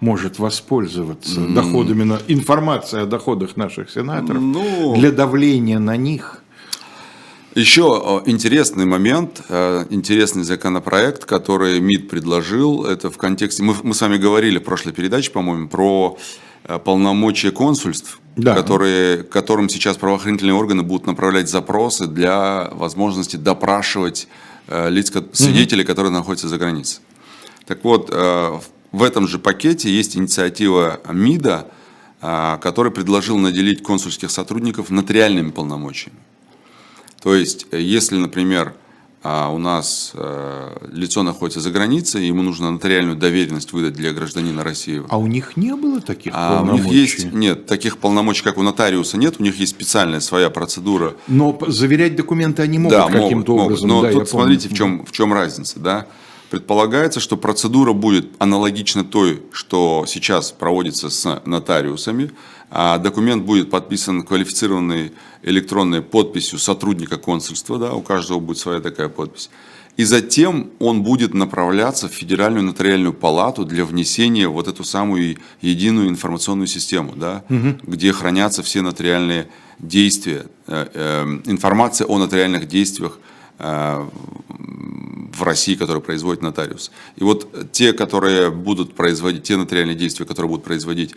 может 0.00 0.40
воспользоваться 0.40 1.40
mm. 1.40 1.54
доходами, 1.54 2.02
на, 2.02 2.18
информацией 2.26 3.02
о 3.02 3.06
доходах 3.06 3.56
наших 3.56 3.88
сенаторов 3.88 4.42
ну, 4.42 4.96
для 4.96 5.12
давления 5.12 5.78
на 5.78 5.96
них? 5.96 6.42
Еще 7.54 8.22
интересный 8.26 8.86
момент, 8.86 9.42
э, 9.48 9.84
интересный 9.90 10.42
законопроект, 10.42 11.24
который 11.24 11.78
МИД 11.80 12.08
предложил, 12.08 12.84
это 12.84 13.10
в 13.10 13.16
контексте, 13.16 13.62
мы, 13.62 13.76
мы 13.82 13.94
с 13.94 14.00
вами 14.00 14.16
говорили 14.16 14.58
в 14.58 14.64
прошлой 14.64 14.92
передаче, 14.92 15.30
по-моему, 15.30 15.68
про 15.68 16.16
Э, 16.16 16.51
полномочия 16.84 17.50
консульств, 17.50 18.20
да. 18.36 18.54
которые, 18.54 19.22
которым 19.22 19.68
сейчас 19.68 19.96
правоохранительные 19.96 20.54
органы 20.54 20.82
будут 20.82 21.06
направлять 21.06 21.48
запросы 21.48 22.06
для 22.06 22.70
возможности 22.72 23.36
допрашивать 23.36 24.28
э, 24.68 24.90
лиц, 24.90 25.12
свидетелей, 25.32 25.82
угу. 25.82 25.88
которые 25.88 26.12
находятся 26.12 26.48
за 26.48 26.58
границей. 26.58 27.00
Так 27.66 27.84
вот, 27.84 28.10
э, 28.12 28.60
в 28.92 29.02
этом 29.02 29.26
же 29.26 29.38
пакете 29.38 29.90
есть 29.90 30.16
инициатива 30.16 31.00
МИДа, 31.10 31.68
который 32.20 32.92
предложил 32.92 33.36
наделить 33.36 33.82
консульских 33.82 34.30
сотрудников 34.30 34.90
нотариальными 34.90 35.50
полномочиями. 35.50 36.18
То 37.20 37.34
есть, 37.34 37.66
если, 37.72 38.16
например, 38.16 38.74
а 39.22 39.50
у 39.50 39.58
нас 39.58 40.12
э, 40.14 40.88
лицо 40.90 41.22
находится 41.22 41.60
за 41.60 41.70
границей, 41.70 42.26
ему 42.26 42.42
нужно 42.42 42.70
нотариальную 42.70 43.16
доверенность 43.16 43.72
выдать 43.72 43.94
для 43.94 44.12
гражданина 44.12 44.64
России. 44.64 45.02
А 45.08 45.18
у 45.18 45.26
них 45.26 45.56
не 45.56 45.74
было 45.76 46.00
таких 46.00 46.32
а 46.34 46.58
полномочий? 46.58 46.82
У 46.82 46.86
них 46.86 46.92
есть, 46.92 47.32
нет, 47.32 47.66
таких 47.66 47.98
полномочий, 47.98 48.42
как 48.42 48.58
у 48.58 48.62
нотариуса, 48.62 49.16
нет, 49.16 49.36
у 49.38 49.42
них 49.42 49.56
есть 49.58 49.72
специальная 49.72 50.20
своя 50.20 50.50
процедура. 50.50 51.14
Но 51.28 51.56
заверять 51.68 52.16
документы 52.16 52.62
они 52.62 52.78
могут 52.78 52.98
да, 52.98 53.06
каким-то 53.06 53.52
могут, 53.52 53.66
образом. 53.66 53.88
Могут. 53.88 54.02
Но 54.02 54.12
да, 54.12 54.18
тут 54.18 54.28
смотрите, 54.28 54.68
в 54.68 54.74
чем, 54.74 55.04
в 55.06 55.12
чем 55.12 55.32
разница, 55.32 55.78
да? 55.78 56.06
Предполагается, 56.52 57.18
что 57.18 57.38
процедура 57.38 57.94
будет 57.94 58.26
аналогична 58.38 59.04
той, 59.04 59.40
что 59.52 60.04
сейчас 60.06 60.52
проводится 60.52 61.08
с 61.08 61.40
нотариусами, 61.46 62.30
а 62.70 62.98
документ 62.98 63.44
будет 63.44 63.70
подписан 63.70 64.22
квалифицированной 64.22 65.12
электронной 65.42 66.02
подписью 66.02 66.58
сотрудника 66.58 67.16
консульства, 67.16 67.78
да, 67.78 67.94
у 67.94 68.02
каждого 68.02 68.38
будет 68.38 68.58
своя 68.58 68.80
такая 68.80 69.08
подпись. 69.08 69.48
И 69.96 70.04
затем 70.04 70.72
он 70.78 71.02
будет 71.02 71.32
направляться 71.32 72.06
в 72.06 72.12
Федеральную 72.12 72.64
нотариальную 72.64 73.14
палату 73.14 73.64
для 73.64 73.86
внесения 73.86 74.46
вот 74.46 74.68
эту 74.68 74.84
самую 74.84 75.38
единую 75.62 76.10
информационную 76.10 76.66
систему, 76.66 77.14
да, 77.16 77.44
угу. 77.48 77.78
где 77.84 78.12
хранятся 78.12 78.62
все 78.62 78.82
нотариальные 78.82 79.48
действия, 79.78 80.44
э, 80.66 80.86
э, 80.92 81.40
информация 81.46 82.06
о 82.06 82.18
нотариальных 82.18 82.68
действиях 82.68 83.18
в 83.62 85.42
России, 85.42 85.74
которые 85.74 86.02
производит 86.02 86.42
нотариус. 86.42 86.90
И 87.16 87.24
вот 87.24 87.72
те, 87.72 87.92
которые 87.92 88.50
будут 88.50 88.94
производить, 88.94 89.44
те 89.44 89.56
нотариальные 89.56 89.96
действия, 89.96 90.26
которые 90.26 90.50
будут 90.50 90.64
производить 90.64 91.14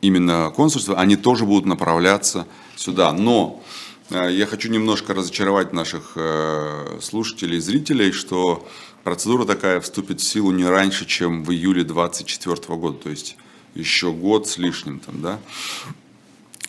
именно 0.00 0.52
консульство, 0.54 0.98
они 0.98 1.16
тоже 1.16 1.44
будут 1.44 1.66
направляться 1.66 2.46
сюда. 2.76 3.12
Но 3.12 3.62
э, 4.10 4.28
я 4.32 4.46
хочу 4.46 4.70
немножко 4.70 5.14
разочаровать 5.14 5.72
наших 5.72 6.12
э, 6.16 6.98
слушателей 7.00 7.58
и 7.58 7.60
зрителей, 7.60 8.12
что 8.12 8.68
процедура 9.04 9.44
такая 9.44 9.80
вступит 9.80 10.20
в 10.20 10.24
силу 10.24 10.50
не 10.50 10.64
раньше, 10.64 11.06
чем 11.06 11.44
в 11.44 11.52
июле 11.52 11.84
2024 11.84 12.78
года, 12.78 12.98
то 12.98 13.10
есть 13.10 13.36
еще 13.74 14.12
год 14.12 14.48
с 14.48 14.58
лишним 14.58 15.00
там, 15.00 15.22
да. 15.22 15.38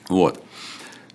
Вот. 0.10 0.42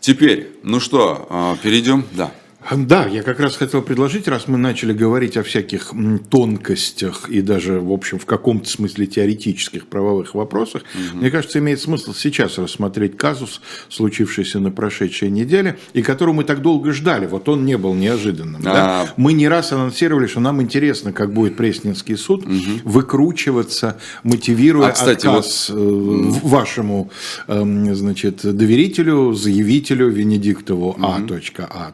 Теперь, 0.01 0.59
ну 0.63 0.81
что, 0.81 1.27
э, 1.31 1.57
перейдем, 1.63 2.05
да. 2.13 2.33
Да, 2.71 3.07
я 3.07 3.23
как 3.23 3.41
раз 3.41 3.57
хотел 3.57 3.83
предложить, 3.83 4.29
раз 4.29 4.47
мы 4.47 4.57
начали 4.57 4.93
говорить 4.93 5.37
о 5.37 5.43
всяких 5.43 5.93
тонкостях 6.31 7.29
и 7.29 7.41
даже, 7.41 7.81
в 7.81 7.93
общем, 7.93 8.19
в 8.19 8.27
каком-то 8.27 8.69
смысле 8.69 9.07
теоретических 9.07 9.87
правовых 9.87 10.35
вопросах, 10.35 10.83
угу. 10.95 11.19
мне 11.19 11.31
кажется, 11.31 11.59
имеет 11.59 11.81
смысл 11.81 12.15
сейчас 12.15 12.59
рассмотреть 12.59 13.17
казус, 13.17 13.61
случившийся 13.89 14.61
на 14.61 14.71
прошедшей 14.71 15.31
неделе, 15.31 15.79
и 15.93 16.03
которого 16.03 16.35
мы 16.35 16.45
так 16.45 16.63
долго 16.63 16.93
ждали. 16.93 17.27
Вот 17.27 17.49
он 17.49 17.65
не 17.65 17.77
был 17.77 17.95
неожиданным. 17.95 18.63
А... 18.65 18.73
Да? 18.73 19.15
Мы 19.17 19.33
не 19.33 19.49
раз 19.49 19.73
анонсировали, 19.73 20.27
что 20.27 20.41
нам 20.41 20.63
интересно, 20.63 21.13
как 21.13 21.33
будет 21.33 21.57
Пресненский 21.57 22.17
суд 22.17 22.45
угу. 22.47 22.55
выкручиваться, 22.85 23.99
мотивируя 24.23 24.89
а, 24.89 24.93
кстати, 24.93 25.27
отказ 25.27 25.69
вот... 25.69 25.79
Э, 25.79 26.41
вашему 26.43 27.11
эм, 27.49 27.95
значит, 27.95 28.41
доверителю, 28.43 29.33
заявителю 29.33 30.09
Венедиктову 30.09 30.91
угу. 30.91 31.05
А. 31.71 31.93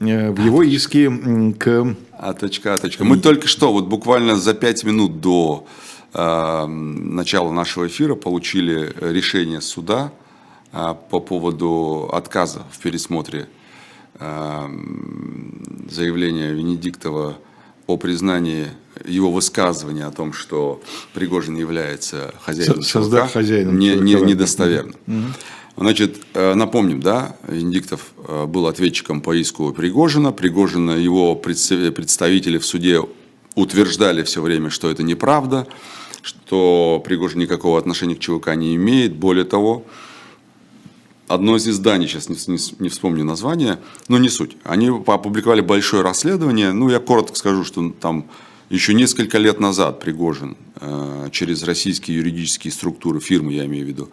Э, 0.00 0.30
в 0.30 0.44
его 0.44 0.62
иске 0.62 1.10
к... 1.58 1.96
А 2.18 2.32
точка, 2.32 2.74
а 2.74 2.78
точка. 2.78 3.04
Мы 3.04 3.18
только 3.18 3.46
что, 3.46 3.72
вот 3.72 3.86
буквально 3.86 4.36
за 4.36 4.54
пять 4.54 4.84
минут 4.84 5.20
до 5.20 5.66
э, 6.14 6.66
начала 6.66 7.50
нашего 7.52 7.86
эфира 7.86 8.14
получили 8.14 8.94
решение 9.00 9.60
суда 9.60 10.12
э, 10.72 10.94
по 11.10 11.20
поводу 11.20 12.08
отказа 12.12 12.64
в 12.70 12.78
пересмотре 12.78 13.48
э, 14.18 14.68
заявления 15.90 16.52
Венедиктова 16.52 17.36
о 17.86 17.96
признании 17.96 18.68
его 19.04 19.30
высказывания 19.30 20.06
о 20.06 20.10
том, 20.10 20.32
что 20.32 20.80
Пригожин 21.12 21.56
является 21.56 22.34
хозяином 22.40 22.82
Созда... 22.82 23.28
хозяином 23.28 23.78
не, 23.78 23.94
не, 23.94 24.14
недостоверным. 24.14 24.96
Угу. 25.06 25.26
Значит, 25.76 26.22
э, 26.32 26.54
напомним, 26.54 27.00
да, 27.00 27.36
Венедиктов 27.46 28.12
э, 28.26 28.46
был 28.46 28.66
ответчиком 28.66 29.20
по 29.20 29.36
иску 29.36 29.72
Пригожина. 29.72 30.32
Пригожина, 30.32 30.92
его 30.92 31.34
представители 31.34 32.56
в 32.56 32.64
суде 32.64 33.02
утверждали 33.54 34.22
все 34.22 34.40
время, 34.40 34.70
что 34.70 34.90
это 34.90 35.02
неправда, 35.02 35.66
что 36.22 37.02
Пригожин 37.04 37.40
никакого 37.40 37.78
отношения 37.78 38.14
к 38.14 38.20
ЧВК 38.20 38.54
не 38.54 38.74
имеет. 38.76 39.16
Более 39.16 39.44
того, 39.44 39.84
одно 41.28 41.56
из 41.56 41.68
изданий, 41.68 42.06
сейчас 42.06 42.30
не, 42.48 42.88
вспомню 42.88 43.24
название, 43.24 43.78
но 44.08 44.16
не 44.16 44.30
суть. 44.30 44.56
Они 44.64 44.88
опубликовали 44.88 45.60
большое 45.60 46.02
расследование. 46.02 46.72
Ну, 46.72 46.88
я 46.88 47.00
коротко 47.00 47.36
скажу, 47.36 47.64
что 47.64 47.90
там 47.90 48.26
еще 48.70 48.94
несколько 48.94 49.38
лет 49.38 49.60
назад 49.60 50.00
Пригожин 50.00 50.56
э, 50.80 51.28
через 51.30 51.62
российские 51.62 52.16
юридические 52.16 52.72
структуры, 52.72 53.20
фирмы 53.20 53.52
я 53.52 53.64
имею 53.66 53.84
в 53.84 53.88
виду, 53.88 54.10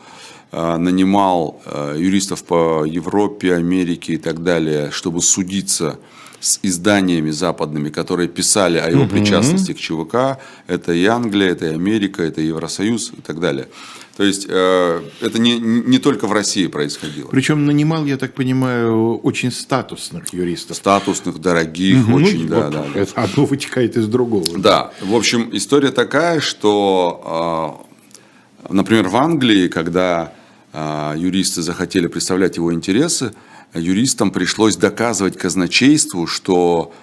э, 0.51 0.77
нанимал 0.77 1.61
э, 1.65 1.95
юристов 1.97 2.43
по 2.43 2.85
Европе, 2.85 3.55
Америке 3.55 4.13
и 4.13 4.17
так 4.17 4.43
далее, 4.43 4.91
чтобы 4.91 5.21
судиться 5.21 5.99
с 6.39 6.59
изданиями 6.61 7.31
западными, 7.31 7.89
которые 7.89 8.27
писали 8.27 8.77
о 8.77 8.89
его 8.89 9.07
причастности 9.07 9.73
к 9.73 9.79
ЧВК. 9.79 10.39
Это 10.67 10.91
и 10.93 11.05
Англия, 11.05 11.51
это 11.51 11.67
и 11.67 11.73
Америка, 11.73 12.21
это 12.21 12.41
и 12.41 12.47
Евросоюз 12.47 13.13
и 13.17 13.21
так 13.21 13.39
далее. 13.39 13.69
То 14.15 14.23
есть 14.23 14.45
э, 14.47 15.01
это 15.21 15.39
не, 15.39 15.57
не 15.59 15.97
только 15.97 16.27
в 16.27 16.33
России 16.33 16.67
происходило. 16.67 17.29
Причем 17.29 17.65
нанимал, 17.65 18.05
я 18.05 18.17
так 18.17 18.35
понимаю, 18.35 19.17
очень 19.17 19.51
статусных 19.51 20.31
юристов. 20.31 20.77
Статусных, 20.77 21.39
дорогих, 21.39 22.07
угу, 22.07 22.17
очень, 22.17 22.43
ну, 22.43 22.49
да, 22.49 22.69
вот 22.69 22.71
да. 22.71 22.85
Это 22.93 23.23
одно 23.23 23.45
вытекает 23.45 23.97
из 23.97 24.07
другого. 24.07 24.59
Да, 24.59 24.91
в 25.01 25.15
общем, 25.15 25.49
история 25.51 25.91
такая, 25.91 26.41
что, 26.41 27.87
э, 28.69 28.73
например, 28.73 29.07
в 29.07 29.15
Англии, 29.15 29.67
когда 29.67 30.33
э, 30.73 31.13
юристы 31.17 31.63
захотели 31.63 32.05
представлять 32.05 32.57
его 32.57 32.71
интересы, 32.71 33.33
юристам 33.73 34.29
пришлось 34.29 34.77
доказывать 34.77 35.37
казначейству, 35.37 36.27
что 36.27 36.93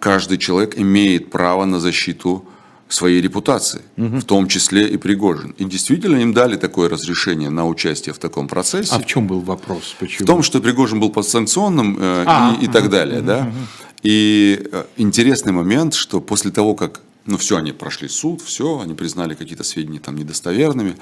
каждый 0.00 0.36
человек 0.36 0.76
имеет 0.76 1.30
право 1.30 1.64
на 1.64 1.80
защиту 1.80 2.46
своей 2.92 3.20
репутации, 3.20 3.82
угу. 3.96 4.18
в 4.18 4.24
том 4.24 4.48
числе 4.48 4.88
и 4.88 4.96
Пригожин. 4.96 5.54
И 5.58 5.64
действительно 5.64 6.16
им 6.16 6.32
дали 6.32 6.56
такое 6.56 6.88
разрешение 6.88 7.50
на 7.50 7.66
участие 7.66 8.14
в 8.14 8.18
таком 8.18 8.48
процессе. 8.48 8.94
А 8.94 8.98
в 8.98 9.06
чем 9.06 9.26
был 9.26 9.40
вопрос? 9.40 9.96
Почему? 9.98 10.24
В 10.24 10.26
том, 10.26 10.42
что 10.42 10.60
Пригожин 10.60 11.00
был 11.00 11.10
подсанкционным 11.10 11.98
э, 11.98 12.24
а, 12.26 12.56
и, 12.60 12.64
и 12.64 12.68
так 12.68 12.90
далее. 12.90 13.18
Угу, 13.18 13.26
да? 13.26 13.38
Угу. 13.38 13.56
И 14.02 14.68
э, 14.72 14.84
интересный 14.96 15.52
момент, 15.52 15.94
что 15.94 16.20
после 16.20 16.50
того, 16.50 16.74
как 16.74 17.00
ну 17.26 17.36
все, 17.38 17.56
они 17.56 17.72
прошли 17.72 18.08
суд, 18.08 18.42
все, 18.42 18.80
они 18.80 18.94
признали 18.94 19.34
какие-то 19.34 19.64
сведения 19.64 20.00
там 20.00 20.16
недостоверными, 20.16 20.96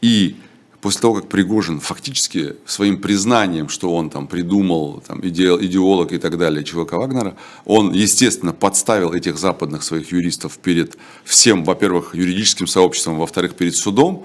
и 0.00 0.36
после 0.80 1.00
того, 1.00 1.14
как 1.14 1.28
Пригожин 1.28 1.80
фактически 1.80 2.56
своим 2.66 3.00
признанием, 3.00 3.68
что 3.68 3.94
он 3.94 4.10
там 4.10 4.26
придумал, 4.26 5.02
там, 5.06 5.20
идеолог 5.22 6.12
и 6.12 6.18
так 6.18 6.38
далее 6.38 6.64
ЧВК 6.64 6.92
Вагнера, 6.92 7.34
он, 7.64 7.92
естественно, 7.92 8.52
подставил 8.52 9.12
этих 9.12 9.38
западных 9.38 9.82
своих 9.82 10.12
юристов 10.12 10.58
перед 10.58 10.96
всем, 11.24 11.64
во-первых, 11.64 12.14
юридическим 12.14 12.66
сообществом, 12.66 13.18
во-вторых, 13.18 13.54
перед 13.54 13.74
судом. 13.74 14.24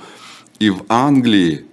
И 0.60 0.70
в 0.70 0.84
Англии 0.90 1.66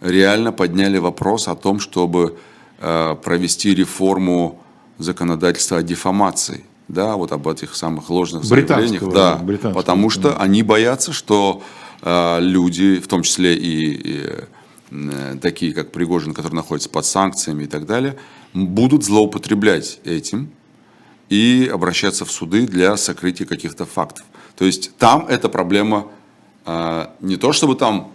реально 0.00 0.52
подняли 0.52 0.98
вопрос 0.98 1.48
о 1.48 1.54
том, 1.54 1.80
чтобы 1.80 2.36
э, 2.80 3.16
провести 3.22 3.74
реформу 3.74 4.60
законодательства 4.98 5.78
о 5.78 5.82
дефамации. 5.82 6.64
Да, 6.88 7.16
вот 7.16 7.32
об 7.32 7.46
этих 7.46 7.74
самых 7.76 8.08
ложных 8.08 8.44
заявлениях. 8.44 9.12
Да, 9.12 9.42
потому 9.74 10.08
что 10.08 10.38
они 10.38 10.62
боятся, 10.62 11.12
что 11.12 11.62
люди, 12.02 13.00
в 13.00 13.08
том 13.08 13.22
числе 13.22 13.56
и, 13.56 13.92
и 13.92 14.30
э, 14.90 15.36
такие, 15.40 15.72
как 15.72 15.90
Пригожин, 15.90 16.32
которые 16.32 16.56
находятся 16.56 16.88
под 16.88 17.04
санкциями 17.04 17.64
и 17.64 17.66
так 17.66 17.86
далее, 17.86 18.16
будут 18.54 19.04
злоупотреблять 19.04 20.00
этим 20.04 20.50
и 21.28 21.68
обращаться 21.72 22.24
в 22.24 22.30
суды 22.30 22.66
для 22.66 22.96
сокрытия 22.96 23.46
каких-то 23.46 23.84
фактов. 23.84 24.24
То 24.56 24.64
есть 24.64 24.96
там 24.96 25.26
эта 25.28 25.48
проблема 25.48 26.06
э, 26.66 27.06
не 27.20 27.36
то, 27.36 27.52
чтобы 27.52 27.74
там 27.74 28.12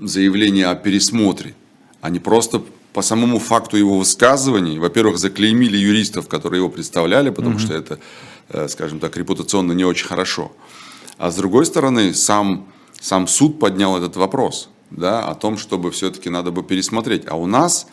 заявление 0.00 0.66
о 0.66 0.74
пересмотре, 0.74 1.54
они 2.00 2.18
просто 2.18 2.62
по 2.92 3.02
самому 3.02 3.38
факту 3.38 3.76
его 3.76 3.98
высказываний, 3.98 4.78
во-первых, 4.78 5.18
заклеймили 5.18 5.76
юристов, 5.76 6.28
которые 6.28 6.58
его 6.58 6.70
представляли, 6.70 7.30
потому 7.30 7.56
угу. 7.56 7.58
что 7.58 7.74
это, 7.74 7.98
скажем 8.68 9.00
так, 9.00 9.16
репутационно 9.16 9.72
не 9.72 9.84
очень 9.84 10.06
хорошо. 10.06 10.52
А 11.18 11.30
с 11.30 11.36
другой 11.36 11.66
стороны, 11.66 12.14
сам, 12.14 12.66
сам 13.00 13.26
суд 13.26 13.58
поднял 13.58 13.96
этот 13.96 14.16
вопрос, 14.16 14.70
да, 14.90 15.20
о 15.20 15.34
том, 15.34 15.58
чтобы 15.58 15.90
все-таки 15.90 16.30
надо 16.30 16.50
бы 16.50 16.62
пересмотреть. 16.62 17.24
А 17.28 17.36
у 17.36 17.46
нас, 17.46 17.86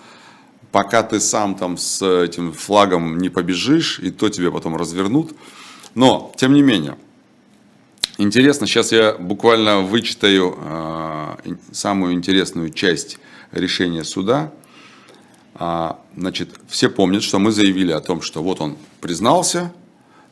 пока 0.72 1.04
ты 1.04 1.20
сам 1.20 1.56
там 1.56 1.78
с 1.78 2.06
этим 2.06 2.54
флагом 2.54 3.18
не 3.18 3.30
побежишь, 3.30 4.00
и 4.00 4.12
то 4.12 4.30
тебе 4.30 4.52
потом 4.52 4.76
развернут. 4.76 5.36
Но, 5.94 6.32
тем 6.38 6.54
не 6.54 6.62
менее, 6.62 6.98
интересно, 8.18 8.66
сейчас 8.66 8.92
я 8.92 9.14
буквально 9.14 9.82
вычитаю 9.82 10.58
э, 10.58 11.56
самую 11.72 12.14
интересную 12.14 12.72
часть 12.72 13.20
решения 13.52 14.04
суда. 14.04 14.52
А, 15.56 16.00
значит, 16.16 16.50
все 16.68 16.90
помнят, 16.90 17.24
что 17.24 17.38
мы 17.38 17.52
заявили 17.52 17.92
о 17.92 18.00
том, 18.00 18.22
что 18.22 18.42
вот 18.42 18.62
он 18.62 18.78
признался, 19.00 19.74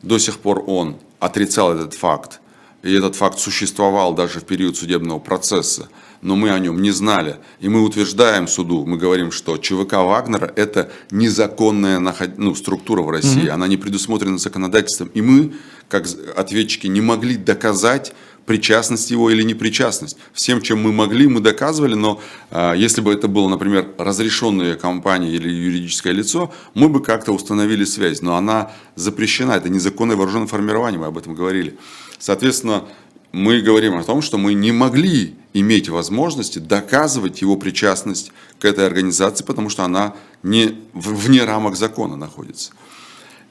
до 0.02 0.18
сих 0.18 0.38
пор 0.38 0.64
он 0.66 0.96
отрицал 1.18 1.72
этот 1.74 1.94
факт, 1.94 2.40
и 2.82 2.92
этот 2.94 3.14
факт 3.16 3.38
существовал 3.38 4.14
даже 4.14 4.40
в 4.40 4.44
период 4.44 4.76
судебного 4.76 5.18
процесса, 5.18 5.88
но 6.22 6.36
мы 6.36 6.50
о 6.50 6.58
нем 6.58 6.80
не 6.80 6.90
знали. 6.90 7.36
И 7.60 7.68
мы 7.68 7.82
утверждаем 7.82 8.48
суду, 8.48 8.86
мы 8.86 8.96
говорим, 8.96 9.32
что 9.32 9.56
ЧВК 9.58 9.94
Вагнера– 9.94 10.52
это 10.56 10.90
незаконная 11.10 12.00
ну, 12.36 12.54
структура 12.54 13.02
в 13.02 13.10
России, 13.10 13.44
mm-hmm. 13.44 13.50
она 13.50 13.66
не 13.66 13.76
предусмотрена 13.76 14.38
законодательством. 14.38 15.10
И 15.14 15.20
мы, 15.20 15.54
как 15.88 16.06
ответчики, 16.36 16.86
не 16.86 17.00
могли 17.00 17.36
доказать 17.36 18.14
причастность 18.50 19.12
его 19.12 19.30
или 19.30 19.44
непричастность. 19.44 20.16
Всем, 20.32 20.60
чем 20.60 20.82
мы 20.82 20.90
могли, 20.90 21.28
мы 21.28 21.38
доказывали, 21.38 21.94
но 21.94 22.20
э, 22.50 22.72
если 22.76 23.00
бы 23.00 23.12
это 23.12 23.28
было, 23.28 23.48
например, 23.48 23.86
разрешенная 23.96 24.74
компания 24.74 25.30
или 25.30 25.48
юридическое 25.48 26.12
лицо, 26.12 26.52
мы 26.74 26.88
бы 26.88 27.00
как-то 27.00 27.30
установили 27.30 27.84
связь, 27.84 28.22
но 28.22 28.34
она 28.34 28.72
запрещена, 28.96 29.52
это 29.52 29.68
незаконное 29.68 30.16
вооруженное 30.16 30.48
формирование, 30.48 30.98
мы 30.98 31.06
об 31.06 31.16
этом 31.16 31.36
говорили. 31.36 31.78
Соответственно, 32.18 32.86
мы 33.30 33.60
говорим 33.60 33.96
о 33.96 34.02
том, 34.02 34.20
что 34.20 34.36
мы 34.36 34.54
не 34.54 34.72
могли 34.72 35.36
иметь 35.52 35.88
возможности 35.88 36.58
доказывать 36.58 37.42
его 37.42 37.54
причастность 37.56 38.32
к 38.58 38.64
этой 38.64 38.84
организации, 38.84 39.44
потому 39.44 39.68
что 39.68 39.84
она 39.84 40.14
не, 40.42 40.74
вне 40.92 41.44
рамок 41.44 41.76
закона 41.76 42.16
находится. 42.16 42.72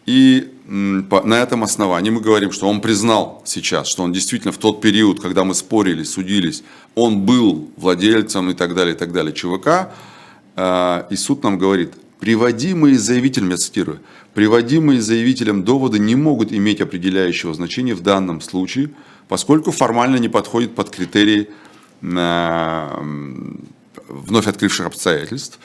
И 0.09 0.51
на 0.65 1.35
этом 1.35 1.63
основании 1.63 2.09
мы 2.09 2.19
говорим, 2.19 2.51
что 2.51 2.67
он 2.67 2.81
признал 2.81 3.43
сейчас, 3.45 3.87
что 3.87 4.01
он 4.01 4.11
действительно 4.11 4.51
в 4.51 4.57
тот 4.57 4.81
период, 4.81 5.19
когда 5.19 5.43
мы 5.43 5.53
спорили, 5.53 6.01
судились, 6.01 6.63
он 6.95 7.27
был 7.27 7.69
владельцем 7.77 8.49
и 8.49 8.55
так 8.55 8.73
далее, 8.73 8.95
и 8.95 8.97
так 8.97 9.11
далее 9.11 9.33
ЧВК. 9.33 9.91
А, 10.55 11.05
и 11.11 11.15
суд 11.15 11.43
нам 11.43 11.59
говорит, 11.59 11.93
приводимые 12.19 12.97
заявителем, 12.97 13.51
я 13.51 13.57
цитирую, 13.57 13.99
приводимые 14.33 14.99
заявителем 14.99 15.63
доводы 15.63 15.99
не 15.99 16.15
могут 16.15 16.51
иметь 16.51 16.81
определяющего 16.81 17.53
значения 17.53 17.93
в 17.93 18.01
данном 18.01 18.41
случае, 18.41 18.89
поскольку 19.27 19.69
формально 19.69 20.15
не 20.15 20.27
подходят 20.27 20.73
под 20.73 20.89
критерии 20.89 21.49
вновь 22.01 22.87
открывших 24.47 24.87
обстоятельств 24.87 25.59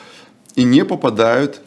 и 0.54 0.64
не 0.64 0.84
попадают 0.84 1.62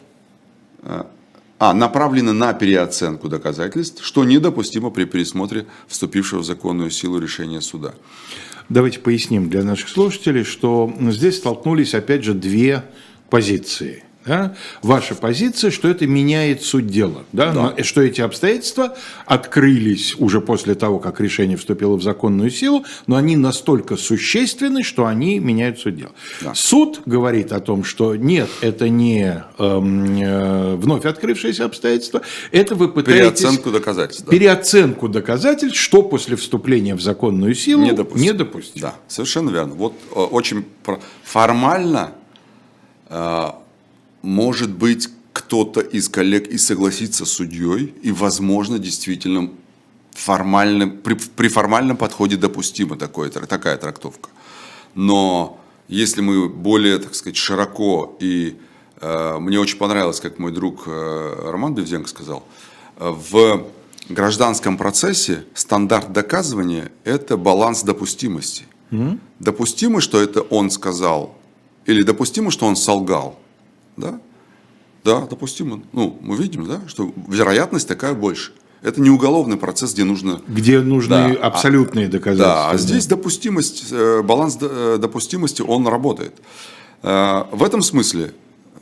а, 1.58 1.74
направлены 1.74 2.32
на 2.32 2.52
переоценку 2.52 3.28
доказательств, 3.28 4.04
что 4.04 4.24
недопустимо 4.24 4.90
при 4.90 5.04
пересмотре 5.04 5.66
вступившего 5.86 6.40
в 6.40 6.44
законную 6.44 6.90
силу 6.90 7.18
решения 7.18 7.60
суда. 7.60 7.94
Давайте 8.68 9.00
поясним 9.00 9.48
для 9.48 9.62
наших 9.62 9.88
слушателей, 9.88 10.44
что 10.44 10.92
здесь 11.10 11.38
столкнулись, 11.38 11.94
опять 11.94 12.24
же, 12.24 12.34
две 12.34 12.84
позиции– 13.30 14.04
да? 14.28 14.54
Ваша 14.82 15.14
позиция, 15.14 15.70
что 15.70 15.88
это 15.88 16.06
меняет 16.06 16.62
суть 16.62 16.86
дела, 16.86 17.24
да? 17.32 17.52
Да. 17.52 17.82
что 17.82 18.02
эти 18.02 18.20
обстоятельства 18.20 18.96
открылись 19.26 20.14
уже 20.18 20.40
после 20.40 20.74
того, 20.74 20.98
как 20.98 21.20
решение 21.20 21.56
вступило 21.56 21.96
в 21.96 22.02
законную 22.02 22.50
силу, 22.50 22.84
но 23.06 23.16
они 23.16 23.36
настолько 23.36 23.96
существенны, 23.96 24.82
что 24.82 25.06
они 25.06 25.38
меняют 25.38 25.80
суть 25.80 25.96
дела. 25.96 26.12
Да. 26.40 26.54
Суд 26.54 27.00
говорит 27.06 27.52
о 27.52 27.60
том, 27.60 27.84
что 27.84 28.14
нет, 28.14 28.48
это 28.60 28.88
не 28.88 29.42
эм, 29.58 30.20
э, 30.20 30.76
вновь 30.76 31.06
открывшиеся 31.06 31.64
обстоятельства, 31.64 32.22
это 32.52 32.74
вы 32.74 32.88
пытаетесь... 32.88 33.40
Переоценку 33.40 33.70
доказательств. 33.70 34.24
Да. 34.26 34.30
Переоценку 34.30 35.08
доказательств, 35.08 35.78
что 35.78 36.02
после 36.02 36.36
вступления 36.36 36.94
в 36.94 37.00
законную 37.00 37.54
силу 37.54 37.82
не 37.82 37.92
допустим. 37.92 38.22
Не 38.22 38.32
допустим. 38.32 38.82
Да, 38.82 38.94
совершенно 39.08 39.50
верно. 39.50 39.74
Вот 39.74 39.94
э, 40.14 40.20
очень 40.20 40.64
формально 41.24 42.12
э, 43.08 43.46
может 44.22 44.70
быть, 44.70 45.08
кто-то 45.32 45.80
из 45.80 46.08
коллег 46.08 46.48
и 46.48 46.58
согласится 46.58 47.24
с 47.24 47.30
судьей, 47.30 47.94
и, 48.02 48.10
возможно, 48.10 48.78
действительно 48.78 49.50
формально, 50.10 50.88
при, 50.88 51.14
при 51.14 51.48
формальном 51.48 51.96
подходе 51.96 52.36
допустима 52.36 52.96
такое, 52.96 53.30
такая 53.30 53.76
трактовка. 53.76 54.30
Но 54.94 55.60
если 55.86 56.22
мы 56.22 56.48
более, 56.48 56.98
так 56.98 57.14
сказать, 57.14 57.36
широко, 57.36 58.16
и 58.18 58.56
э, 59.00 59.38
мне 59.38 59.60
очень 59.60 59.78
понравилось, 59.78 60.18
как 60.18 60.38
мой 60.38 60.50
друг 60.50 60.84
э, 60.86 61.50
Роман 61.52 61.74
Девзенко 61.74 62.08
сказал, 62.08 62.44
э, 62.96 63.08
в 63.08 63.64
гражданском 64.08 64.76
процессе 64.76 65.44
стандарт 65.54 66.12
доказывания– 66.12 66.90
это 67.04 67.36
баланс 67.36 67.84
допустимости. 67.84 68.64
Mm-hmm. 68.90 69.20
Допустимо, 69.38 70.00
что 70.00 70.20
это 70.20 70.40
он 70.40 70.70
сказал, 70.70 71.36
или 71.86 72.02
допустимо, 72.02 72.50
что 72.50 72.66
он 72.66 72.74
солгал– 72.74 73.38
да? 73.98 74.20
Да, 75.04 75.26
допустимо. 75.26 75.82
Ну, 75.92 76.18
мы 76.20 76.36
видим, 76.36 76.66
да, 76.66 76.80
что 76.86 77.12
вероятность 77.28 77.88
такая 77.88 78.14
больше. 78.14 78.52
Это 78.82 79.00
не 79.00 79.10
уголовный 79.10 79.56
процесс, 79.56 79.92
где 79.92 80.04
нужно... 80.04 80.40
Где 80.46 80.80
нужны 80.80 81.34
да, 81.34 81.46
абсолютные 81.46 82.06
а, 82.06 82.10
доказательства. 82.10 82.54
Да, 82.54 82.70
а 82.70 82.76
здесь 82.76 83.06
допустимость, 83.06 83.86
э, 83.90 84.22
баланс 84.22 84.56
э, 84.60 84.98
допустимости, 85.00 85.62
он 85.62 85.88
работает. 85.88 86.34
Э, 87.02 87.44
в 87.50 87.64
этом 87.64 87.82
смысле 87.82 88.34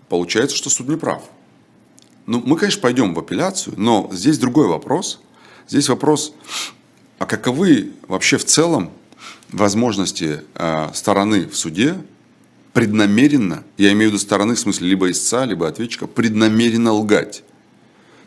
получается, 0.09 0.57
что 0.57 0.69
суд 0.69 0.89
не 0.89 0.97
прав. 0.97 1.23
Ну, 2.27 2.43
мы, 2.45 2.57
конечно, 2.57 2.83
пойдем 2.83 3.15
в 3.15 3.19
апелляцию, 3.19 3.75
но 3.79 4.11
здесь 4.13 4.39
другой 4.39 4.67
вопрос. 4.69 5.21
Здесь 5.69 5.89
вопрос, 5.89 6.35
а 7.19 7.25
каковы 7.25 7.93
вообще 8.07 8.37
в 8.37 8.45
целом 8.45 8.91
возможности 9.51 10.43
стороны 10.93 11.49
в 11.49 11.57
суде 11.57 11.97
преднамеренно, 12.77 13.65
я 13.79 13.91
имею 13.93 14.11
в 14.11 14.13
виду 14.13 14.19
стороны, 14.23 14.55
в 14.55 14.59
смысле 14.59 14.89
либо 14.89 15.11
истца, 15.11 15.47
либо 15.47 15.67
ответчика, 15.67 16.07
преднамеренно 16.07 16.93
лгать. 16.93 17.43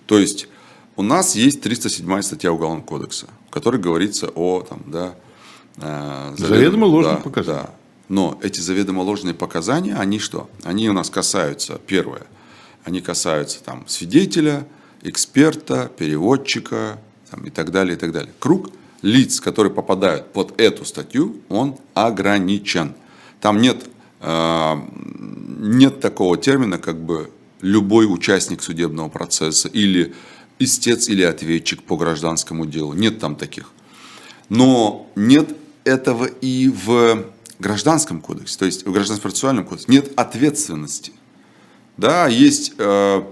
То 0.08 0.18
есть 0.18 0.48
у 0.96 1.04
нас 1.04 1.36
есть 1.36 1.62
307 1.62 2.24
статья 2.24 2.52
Уголовного 2.52 2.84
кодекса, 2.84 3.28
в 3.48 3.52
которой 3.52 3.80
говорится 3.80 4.32
о 4.34 4.64
там, 4.68 4.82
да, 4.88 5.14
э, 5.78 6.34
заведомо, 6.36 6.56
заведомо 6.56 6.86
ложных 6.86 7.16
да, 7.18 7.22
показаниях. 7.22 7.68
Да. 7.68 7.74
Но 8.08 8.40
эти 8.42 8.60
заведомо 8.60 9.02
ложные 9.02 9.36
показания, 9.36 9.94
они 9.94 10.18
что? 10.18 10.50
Они 10.64 10.90
у 10.90 10.94
нас 10.94 11.12
касаются, 11.12 11.80
первое, 11.86 12.24
они 12.86 13.02
касаются 13.02 13.64
там, 13.64 13.88
свидетеля, 13.88 14.68
эксперта, 15.04 15.92
переводчика 15.96 16.98
там, 17.30 17.44
и 17.44 17.52
так 17.52 17.70
далее, 17.70 17.96
и 17.96 18.00
так 18.00 18.12
далее. 18.12 18.34
Круг 18.40 18.72
лиц, 19.04 19.42
которые 19.42 19.72
попадают 19.72 20.34
под 20.34 20.60
эту 20.60 20.86
статью, 20.86 21.38
он 21.50 21.78
ограничен. 21.94 22.96
Там 23.42 23.62
нет 23.62 23.86
нет 24.22 26.00
такого 26.02 26.38
термина, 26.38 26.78
как 26.78 27.02
бы 27.02 27.30
любой 27.62 28.06
участник 28.06 28.62
судебного 28.62 29.10
процесса 29.10 29.68
или 29.68 30.14
истец 30.60 31.08
или 31.08 31.24
ответчик 31.24 31.84
по 31.84 31.98
гражданскому 31.98 32.66
делу. 32.66 32.94
Нет 32.94 33.20
там 33.20 33.36
таких. 33.36 33.72
Но 34.50 35.10
нет 35.16 35.56
этого 35.84 36.26
и 36.26 36.70
в 36.70 37.26
гражданском 37.60 38.22
кодексе, 38.22 38.58
то 38.58 38.66
есть 38.66 38.86
в 38.86 38.92
гражданском 38.92 39.30
процессуальном 39.30 39.66
кодексе. 39.66 39.92
Нет 39.92 40.12
ответственности. 40.16 41.14
Да, 41.98 42.28
есть, 42.28 42.74
э, 42.78 43.24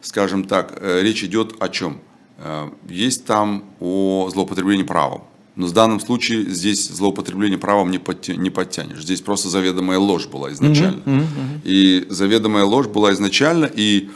скажем 0.00 0.44
так, 0.44 0.78
э, 0.80 1.02
речь 1.02 1.24
идет 1.24 1.54
о 1.60 1.68
чем? 1.68 2.00
Э, 2.38 2.70
есть 2.88 3.24
там 3.24 3.64
о 3.80 4.30
злоупотреблении 4.30 4.84
правом. 4.84 5.24
Но 5.54 5.66
в 5.66 5.72
данном 5.72 6.00
случае 6.00 6.48
здесь 6.48 6.88
злоупотребление 6.88 7.58
правом 7.58 7.90
не, 7.90 7.98
подтя, 7.98 8.34
не 8.34 8.48
подтянешь. 8.48 9.02
Здесь 9.02 9.20
просто 9.20 9.48
заведомая 9.48 9.98
ложь 9.98 10.26
была 10.26 10.50
изначально. 10.52 11.02
Mm-hmm. 11.02 11.20
Mm-hmm. 11.20 11.60
И 11.64 12.06
заведомая 12.08 12.64
ложь 12.64 12.86
была 12.86 13.12
изначально. 13.12 13.66
И 13.66 14.10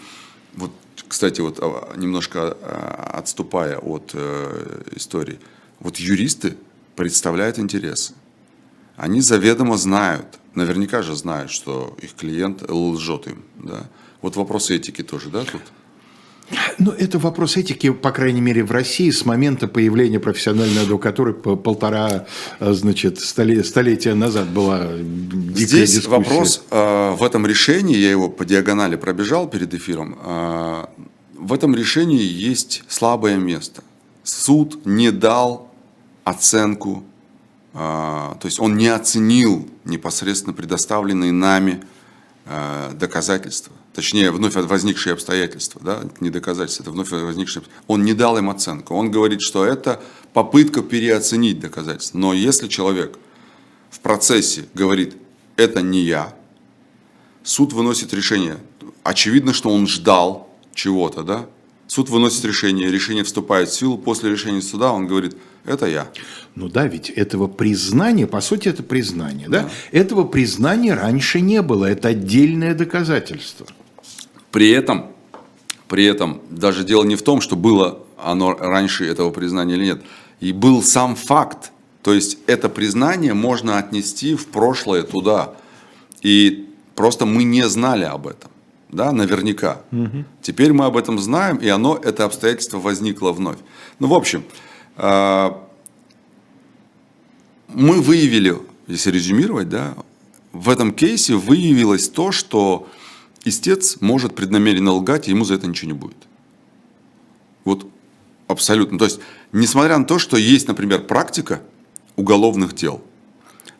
вот, 0.55 0.71
кстати, 1.09 1.43
вот 1.43 1.59
а, 1.61 1.95
немножко 1.97 2.57
а, 2.63 3.11
отступая 3.19 3.77
от 3.77 4.13
э, 4.15 4.83
истории, 4.97 5.39
вот 5.81 5.99
юристы 5.99 6.57
представляют 6.95 7.59
интересы. 7.59 8.15
Они 8.97 9.21
заведомо 9.21 9.77
знают, 9.77 10.39
наверняка 10.55 11.03
же 11.03 11.15
знают, 11.15 11.51
что 11.51 11.95
их 12.01 12.15
клиент 12.15 12.63
лжет 12.67 13.27
им. 13.27 13.45
Да? 13.63 13.87
Вот 14.23 14.37
вопросы 14.37 14.75
этики 14.75 15.03
тоже, 15.03 15.29
да, 15.29 15.45
тут? 15.45 15.61
Ну, 16.79 16.93
это 16.93 17.19
вопрос 17.19 17.57
этики, 17.57 17.91
по 17.91 18.13
крайней 18.13 18.41
мере, 18.41 18.63
в 18.63 18.71
России 18.71 19.11
с 19.11 19.25
момента 19.25 19.67
появления 19.67 20.21
профессиональной 20.21 20.83
адвокатуры 20.83 21.33
полтора, 21.33 22.27
э, 22.61 22.73
значит, 22.73 23.19
столетия 23.21 24.15
назад 24.15 24.49
была 24.49 24.87
Здесь 25.55 25.95
дискуссия. 25.95 26.09
вопрос 26.09 26.63
э, 26.71 27.15
в 27.19 27.25
этом 27.25 27.47
решении, 27.47 27.97
я 27.97 28.11
его 28.11 28.29
по 28.29 28.45
диагонали 28.45 28.97
пробежал 28.97 29.49
перед 29.49 29.75
эфиром, 29.75 30.19
э, 30.23 30.85
в 31.35 31.53
этом 31.53 31.75
решении 31.75 32.23
есть 32.23 32.85
слабое 32.89 33.37
место. 33.37 33.83
Суд 34.23 34.85
не 34.87 35.11
дал 35.11 35.71
оценку, 36.25 37.05
то 37.73 38.41
есть 38.43 38.59
он 38.59 38.77
не 38.77 38.89
оценил 38.89 39.69
непосредственно 39.85 40.55
предоставленные 40.55 41.31
нами 41.31 41.83
доказательства 42.95 43.73
точнее, 43.97 44.31
вновь 44.31 44.55
возникшие 44.55 45.15
обстоятельства, 45.15 45.81
да, 45.83 46.03
не 46.21 46.29
доказательства, 46.29 46.83
это 46.83 46.93
вновь 46.93 47.11
возникшие 47.11 47.65
он 47.87 48.05
не 48.05 48.13
дал 48.13 48.37
им 48.37 48.51
оценку. 48.51 48.95
Он 48.95 49.11
говорит, 49.11 49.41
что 49.41 49.65
это 49.65 50.03
попытка 50.35 50.83
переоценить 50.83 51.59
доказательства. 51.61 52.19
Но 52.19 52.35
если 52.35 52.69
человек 52.69 53.19
в 53.89 54.01
процессе 54.01 54.67
говорит, 54.75 55.17
это 55.57 55.81
не 55.81 56.03
я, 56.03 56.37
суд 57.43 57.73
выносит 57.73 58.13
решение. 58.13 58.59
Очевидно, 59.03 59.55
что 59.55 59.71
он 59.71 59.87
ждал 59.87 60.55
чего-то, 60.75 61.23
да? 61.23 61.47
Суд 61.87 62.11
выносит 62.11 62.45
решение, 62.45 62.91
решение 62.91 63.25
вступает 63.25 63.71
в 63.71 63.75
силу, 63.75 63.97
после 63.97 64.31
решения 64.31 64.61
суда 64.61 64.93
он 64.93 65.07
говорит, 65.07 65.37
это 65.65 65.87
я. 65.87 66.09
Ну 66.55 66.69
да, 66.69 66.87
ведь 66.87 67.09
этого 67.09 67.47
признания, 67.47 68.27
по 68.27 68.43
сути, 68.43 68.69
это 68.69 68.83
признание, 68.83 69.49
да? 69.49 69.63
да? 69.63 69.71
Этого 69.93 70.25
признания 70.25 70.93
раньше 70.93 71.41
не 71.41 71.63
было, 71.63 71.87
это 71.87 72.09
отдельное 72.09 72.75
доказательство. 72.75 73.67
При 74.57 74.71
этом, 74.71 75.09
при 75.87 76.07
этом 76.07 76.41
даже 76.49 76.83
дело 76.83 77.05
не 77.05 77.15
в 77.17 77.21
том, 77.21 77.43
что 77.43 77.57
было 77.57 77.99
оно 78.17 78.55
раньше 78.55 79.05
этого 79.05 79.29
признания 79.29 79.75
или 79.75 79.85
нет, 79.85 80.03
и 80.41 80.53
был 80.53 80.83
сам 80.83 81.15
факт. 81.15 81.73
То 82.03 82.15
есть 82.15 82.39
это 82.47 82.71
признание 82.71 83.35
можно 83.35 83.77
отнести 83.77 84.35
в 84.35 84.47
прошлое 84.47 85.03
туда. 85.03 85.53
И 86.23 86.71
просто 86.95 87.27
мы 87.27 87.45
не 87.45 87.69
знали 87.69 88.05
об 88.05 88.29
этом. 88.29 88.51
Да, 88.89 89.13
наверняка. 89.13 89.83
Угу. 89.93 90.25
Теперь 90.41 90.73
мы 90.73 90.87
об 90.87 90.97
этом 90.97 91.19
знаем, 91.19 91.59
и 91.59 91.69
оно, 91.69 92.01
это 92.03 92.25
обстоятельство 92.25 92.79
возникло 92.79 93.33
вновь. 93.33 93.59
Ну, 93.99 94.07
в 94.07 94.15
общем, 94.15 94.43
э, 94.97 95.51
мы 97.69 98.01
выявили, 98.01 98.57
если 98.87 99.11
резюмировать, 99.11 99.69
да, 99.69 99.93
в 100.53 100.71
этом 100.71 100.95
кейсе 100.95 101.35
выявилось 101.35 102.09
то, 102.09 102.33
что 102.33 102.89
истец 103.47 103.99
может 104.01 104.35
преднамеренно 104.35 104.93
лгать, 104.93 105.29
и 105.29 105.31
ему 105.31 105.45
за 105.45 105.55
это 105.55 105.67
ничего 105.67 105.93
не 105.93 105.97
будет. 105.97 106.17
Вот 107.65 107.87
абсолютно. 108.49 108.99
То 108.99 109.07
есть, 109.07 109.21
несмотря 109.53 109.97
на 109.97 110.05
то, 110.05 110.19
что 110.19 110.37
есть, 110.37 110.69
например, 110.69 111.05
практика 111.05 111.63
уголовных 112.17 112.75
дел, 112.75 113.03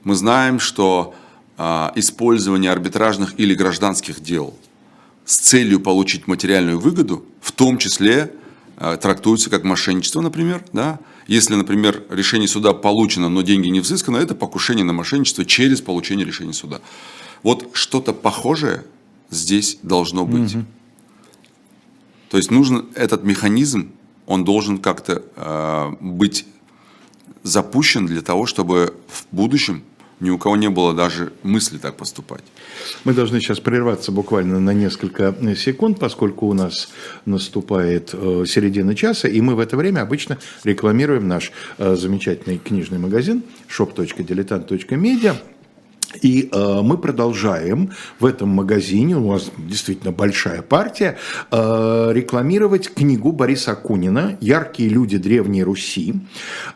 мы 0.05 0.15
знаем, 0.15 0.61
что 0.61 1.15
а, 1.59 1.93
использование 1.97 2.71
арбитражных 2.71 3.39
или 3.39 3.55
гражданских 3.55 4.21
дел 4.21 4.57
с 5.25 5.37
целью 5.37 5.81
получить 5.81 6.29
материальную 6.29 6.79
выгоду, 6.79 7.25
в 7.41 7.51
том 7.51 7.79
числе 7.79 8.33
а, 8.77 8.97
трактуется 8.97 9.51
как 9.51 9.65
мошенничество, 9.65 10.21
например. 10.21 10.65
Да? 10.73 11.01
Если, 11.27 11.57
например, 11.57 12.05
решение 12.09 12.47
суда 12.47 12.73
получено, 12.73 13.29
но 13.29 13.43
деньги 13.43 13.69
не 13.69 13.81
взысканы, 13.81 14.19
это 14.19 14.37
покушение 14.37 14.85
на 14.85 14.93
мошенничество 14.93 15.45
через 15.45 15.81
получение 15.81 16.25
решения 16.25 16.53
суда. 16.53 16.81
Вот 17.43 17.71
что-то 17.73 18.13
похожее 18.13 18.85
здесь 19.31 19.79
должно 19.83 20.25
быть. 20.25 20.55
Угу. 20.55 20.65
То 22.31 22.37
есть 22.37 22.51
нужен 22.51 22.87
этот 22.95 23.25
механизм, 23.25 23.93
он 24.27 24.45
должен 24.45 24.79
как-то 24.79 25.23
э, 25.37 25.93
быть 26.01 26.47
запущен 27.43 28.07
для 28.07 28.23
того, 28.23 28.47
чтобы 28.47 28.95
в 29.09 29.27
будущем 29.31 29.83
ни 30.21 30.31
у 30.31 30.39
кого 30.39 30.57
не 30.57 30.71
было 30.71 30.95
даже 30.95 31.33
мысли 31.43 31.79
так 31.79 31.97
поступать. 31.97 32.43
Мы 33.05 33.13
должны 33.13 33.41
сейчас 33.41 33.61
прерваться 33.61 34.13
буквально 34.13 34.59
на 34.61 34.71
несколько 34.71 35.35
секунд, 35.57 35.99
поскольку 35.99 36.47
у 36.47 36.55
нас 36.55 36.89
наступает 37.27 38.11
э, 38.15 38.45
середина 38.47 38.95
часа, 38.95 39.29
и 39.29 39.41
мы 39.41 39.55
в 39.55 39.61
это 39.61 39.77
время 39.77 40.01
обычно 40.01 40.39
рекламируем 40.65 41.29
наш 41.29 41.53
э, 41.79 41.97
замечательный 41.97 42.59
книжный 42.59 42.99
магазин 42.99 43.43
shop.diletant.media. 43.69 45.37
И 46.23 46.49
э, 46.51 46.81
мы 46.83 46.99
продолжаем 46.99 47.91
в 48.21 48.27
этом 48.27 48.49
магазине, 48.49 49.17
у 49.17 49.33
нас 49.33 49.51
действительно 49.59 50.13
большая 50.13 50.63
партия, 50.63 51.19
э, 51.51 52.11
рекламировать 52.13 52.93
книгу 52.95 53.33
Бориса 53.33 53.73
Акунина 53.73 54.37
«Яркие 54.41 54.89
люди 54.89 55.19
Древней 55.19 55.63
Руси», 55.63 56.15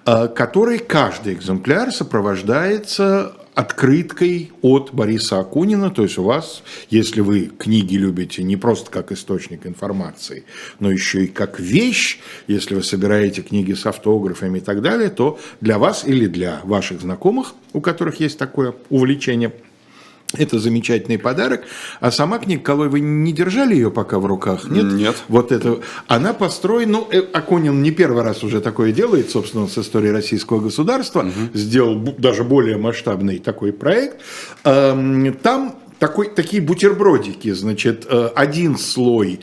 э, 0.05 0.29
которой 0.29 0.79
каждый 0.79 1.35
экземпляр 1.35 1.93
сопровождается 1.93 3.33
открыткой 3.61 4.53
от 4.63 4.91
Бориса 4.93 5.39
Акунина. 5.39 5.91
То 5.91 6.03
есть 6.03 6.17
у 6.17 6.23
вас, 6.23 6.63
если 6.89 7.21
вы 7.21 7.51
книги 7.59 7.97
любите 7.97 8.43
не 8.43 8.57
просто 8.57 8.91
как 8.91 9.13
источник 9.13 9.67
информации, 9.67 10.45
но 10.79 10.91
еще 10.91 11.25
и 11.25 11.27
как 11.27 11.61
вещь, 11.61 12.21
если 12.47 12.75
вы 12.75 12.83
собираете 12.83 13.43
книги 13.43 13.75
с 13.75 13.85
автографами 13.85 14.59
и 14.59 14.61
так 14.63 14.81
далее, 14.81 15.11
то 15.11 15.39
для 15.61 15.79
вас 15.79 16.05
или 16.07 16.27
для 16.27 16.61
ваших 16.65 17.03
знакомых, 17.03 17.55
у 17.75 17.83
которых 17.83 18.19
есть 18.21 18.39
такое 18.39 18.75
увлечение– 18.89 19.53
это 20.37 20.59
замечательный 20.59 21.19
подарок. 21.19 21.63
А 22.01 22.11
сама 22.11 22.39
книга, 22.39 22.63
Колой, 22.63 22.89
вы 22.89 23.01
не 23.01 23.33
держали 23.33 23.75
ее 23.75 23.91
пока 23.91 24.19
в 24.19 24.27
руках? 24.27 24.69
Нет. 24.69 24.85
Нет. 24.93 25.17
Вот 25.29 25.53
это. 25.53 25.81
Она 26.07 26.35
построена, 26.35 26.93
ну, 26.93 27.09
э, 27.11 27.23
Акунин 27.33 27.83
не 27.83 27.91
первый 27.91 28.23
раз 28.23 28.45
уже 28.45 28.61
такое 28.61 28.93
делает, 28.93 29.31
собственно, 29.31 29.67
с 29.67 29.77
историей 29.79 30.13
российского 30.13 30.61
государства. 30.61 31.21
Угу. 31.21 31.59
Сделал 31.59 31.97
даже 32.19 32.45
более 32.45 32.77
масштабный 32.77 33.39
такой 33.39 33.73
проект. 33.73 34.21
Эм, 34.65 35.33
там 35.35 35.77
такой, 35.99 36.29
такие 36.29 36.63
бутербродики, 36.63 37.53
значит, 37.53 38.07
э, 38.09 38.31
один 38.35 38.79
слой 38.79 39.41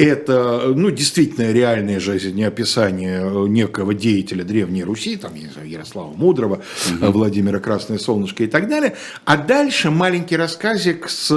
это, 0.00 0.72
ну, 0.74 0.90
действительно 0.90 1.52
реальное 1.52 2.00
жизнеописание 2.00 3.48
некого 3.48 3.92
деятеля 3.92 4.44
Древней 4.44 4.82
Руси, 4.82 5.16
там, 5.16 5.34
я 5.34 5.42
не 5.42 5.52
знаю, 5.52 5.68
Ярослава 5.68 6.12
Мудрого, 6.14 6.62
угу. 6.88 7.12
Владимира 7.12 7.60
Красное 7.60 7.98
Солнышко 7.98 8.44
и 8.44 8.46
так 8.46 8.68
далее. 8.68 8.96
А 9.26 9.36
дальше 9.36 9.90
маленький 9.90 10.36
рассказик 10.36 11.10
с, 11.10 11.30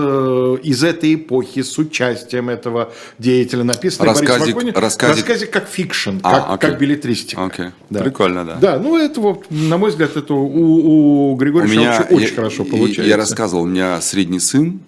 из 0.64 0.84
этой 0.84 1.16
эпохи 1.16 1.62
с 1.62 1.78
участием 1.78 2.50
этого 2.50 2.94
деятеля, 3.20 3.66
написанный 3.66 4.10
рассказик, 4.10 4.56
Борисом 4.56 4.82
рассказик... 4.82 5.18
рассказик 5.18 5.52
как 5.52 5.68
fiction, 5.68 6.18
а, 6.24 6.32
как, 6.32 6.50
окей. 6.52 6.70
как 6.70 6.80
беллетристика. 6.80 7.46
Окей. 7.46 7.66
Да. 7.90 8.02
Прикольно, 8.02 8.46
да. 8.46 8.56
Да, 8.56 8.80
ну, 8.80 8.98
это 8.98 9.20
вот, 9.20 9.46
на 9.50 9.78
мой 9.78 9.90
взгляд, 9.90 10.16
это 10.16 10.34
у, 10.34 11.32
у 11.32 11.36
Григория 11.36 11.68
у 11.68 11.70
меня, 11.70 12.08
очень 12.10 12.30
я, 12.30 12.36
хорошо 12.36 12.64
получается. 12.64 13.04
Я 13.04 13.18
рассказывал, 13.18 13.64
у 13.64 13.68
меня 13.68 14.00
средний 14.00 14.40
сын, 14.40 14.80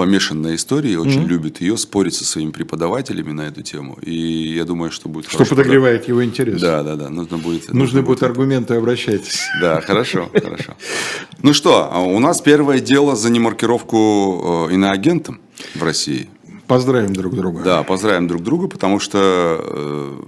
помешан 0.00 0.40
на 0.40 0.54
истории, 0.54 0.96
очень 0.96 1.24
mm-hmm. 1.24 1.28
любит 1.28 1.60
ее, 1.60 1.76
спорит 1.76 2.14
со 2.14 2.24
своими 2.24 2.52
преподавателями 2.52 3.32
на 3.32 3.42
эту 3.42 3.60
тему. 3.60 3.98
И 4.00 4.54
я 4.56 4.64
думаю, 4.64 4.90
что 4.90 5.10
будет 5.10 5.30
Что 5.30 5.44
подогревает 5.44 6.08
его 6.08 6.24
интерес. 6.24 6.58
Да, 6.58 6.82
да, 6.82 6.96
да. 6.96 7.10
Нужно 7.10 7.36
будет. 7.36 7.68
Нужны 7.68 7.80
нужно 7.80 8.00
будут 8.00 8.20
будет... 8.20 8.30
аргументы, 8.30 8.76
обращайтесь. 8.76 9.42
Да, 9.60 9.82
хорошо, 9.82 10.30
хорошо. 10.32 10.72
Ну 11.42 11.52
что, 11.52 11.90
а 11.92 12.00
у 12.00 12.18
нас 12.18 12.40
первое 12.40 12.80
дело 12.80 13.14
за 13.14 13.30
немаркировку 13.30 14.68
э, 14.70 14.74
иноагентом 14.74 15.38
в 15.74 15.82
России. 15.82 16.30
Поздравим 16.66 17.12
друг 17.12 17.36
друга. 17.36 17.62
Да, 17.62 17.82
поздравим 17.82 18.26
друг 18.26 18.42
друга, 18.42 18.68
потому 18.68 19.00
что 19.00 19.18
э, 19.62 20.18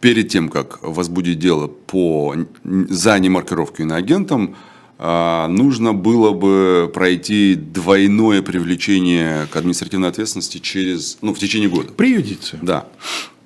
перед 0.00 0.30
тем, 0.30 0.48
как 0.48 0.80
возбудить 0.82 1.38
дело 1.38 1.68
по, 1.68 2.34
за 2.64 3.16
немаркировку 3.20 3.82
иноагентом, 3.82 4.56
нужно 5.00 5.94
было 5.94 6.32
бы 6.32 6.90
пройти 6.92 7.54
двойное 7.54 8.42
привлечение 8.42 9.46
к 9.46 9.56
административной 9.56 10.08
ответственности 10.08 10.58
через, 10.58 11.16
ну, 11.22 11.32
в 11.32 11.38
течение 11.38 11.70
года. 11.70 11.92
Приюдиться. 11.92 12.58
Да. 12.60 12.86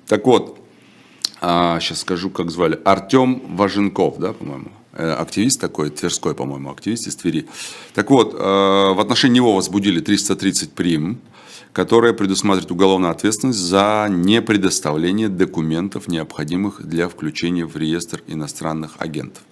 Так 0.07 0.25
вот, 0.25 0.59
сейчас 1.39 1.91
а, 1.91 1.95
скажу, 1.95 2.29
как 2.29 2.51
звали. 2.51 2.79
Артем 2.83 3.41
Важенков, 3.55 4.17
да, 4.19 4.33
по-моему. 4.33 4.71
Э, 4.93 5.11
активист 5.11 5.59
такой, 5.59 5.89
Тверской, 5.89 6.33
по-моему, 6.33 6.71
активист 6.71 7.07
из 7.07 7.15
Твери. 7.15 7.47
Так 7.93 8.09
вот, 8.09 8.33
э, 8.33 8.37
в 8.37 8.99
отношении 8.99 9.35
него 9.35 9.53
возбудили 9.53 9.99
330 9.99 10.71
прим, 10.71 11.19
которая 11.73 12.13
предусматривает 12.13 12.71
уголовную 12.71 13.11
ответственность 13.11 13.59
за 13.59 14.07
непредоставление 14.09 15.27
документов, 15.27 16.07
необходимых 16.07 16.81
для 16.81 17.09
включения 17.09 17.65
в 17.65 17.75
реестр 17.75 18.23
иностранных 18.27 18.93
агентов. 18.97 19.43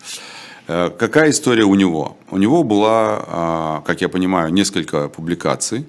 Э, 0.67 0.89
какая 0.97 1.31
история 1.31 1.63
у 1.63 1.75
него? 1.75 2.17
У 2.31 2.37
него 2.37 2.63
была, 2.63 3.23
а, 3.27 3.83
как 3.85 4.01
я 4.01 4.09
понимаю, 4.09 4.53
несколько 4.53 5.09
публикаций 5.09 5.85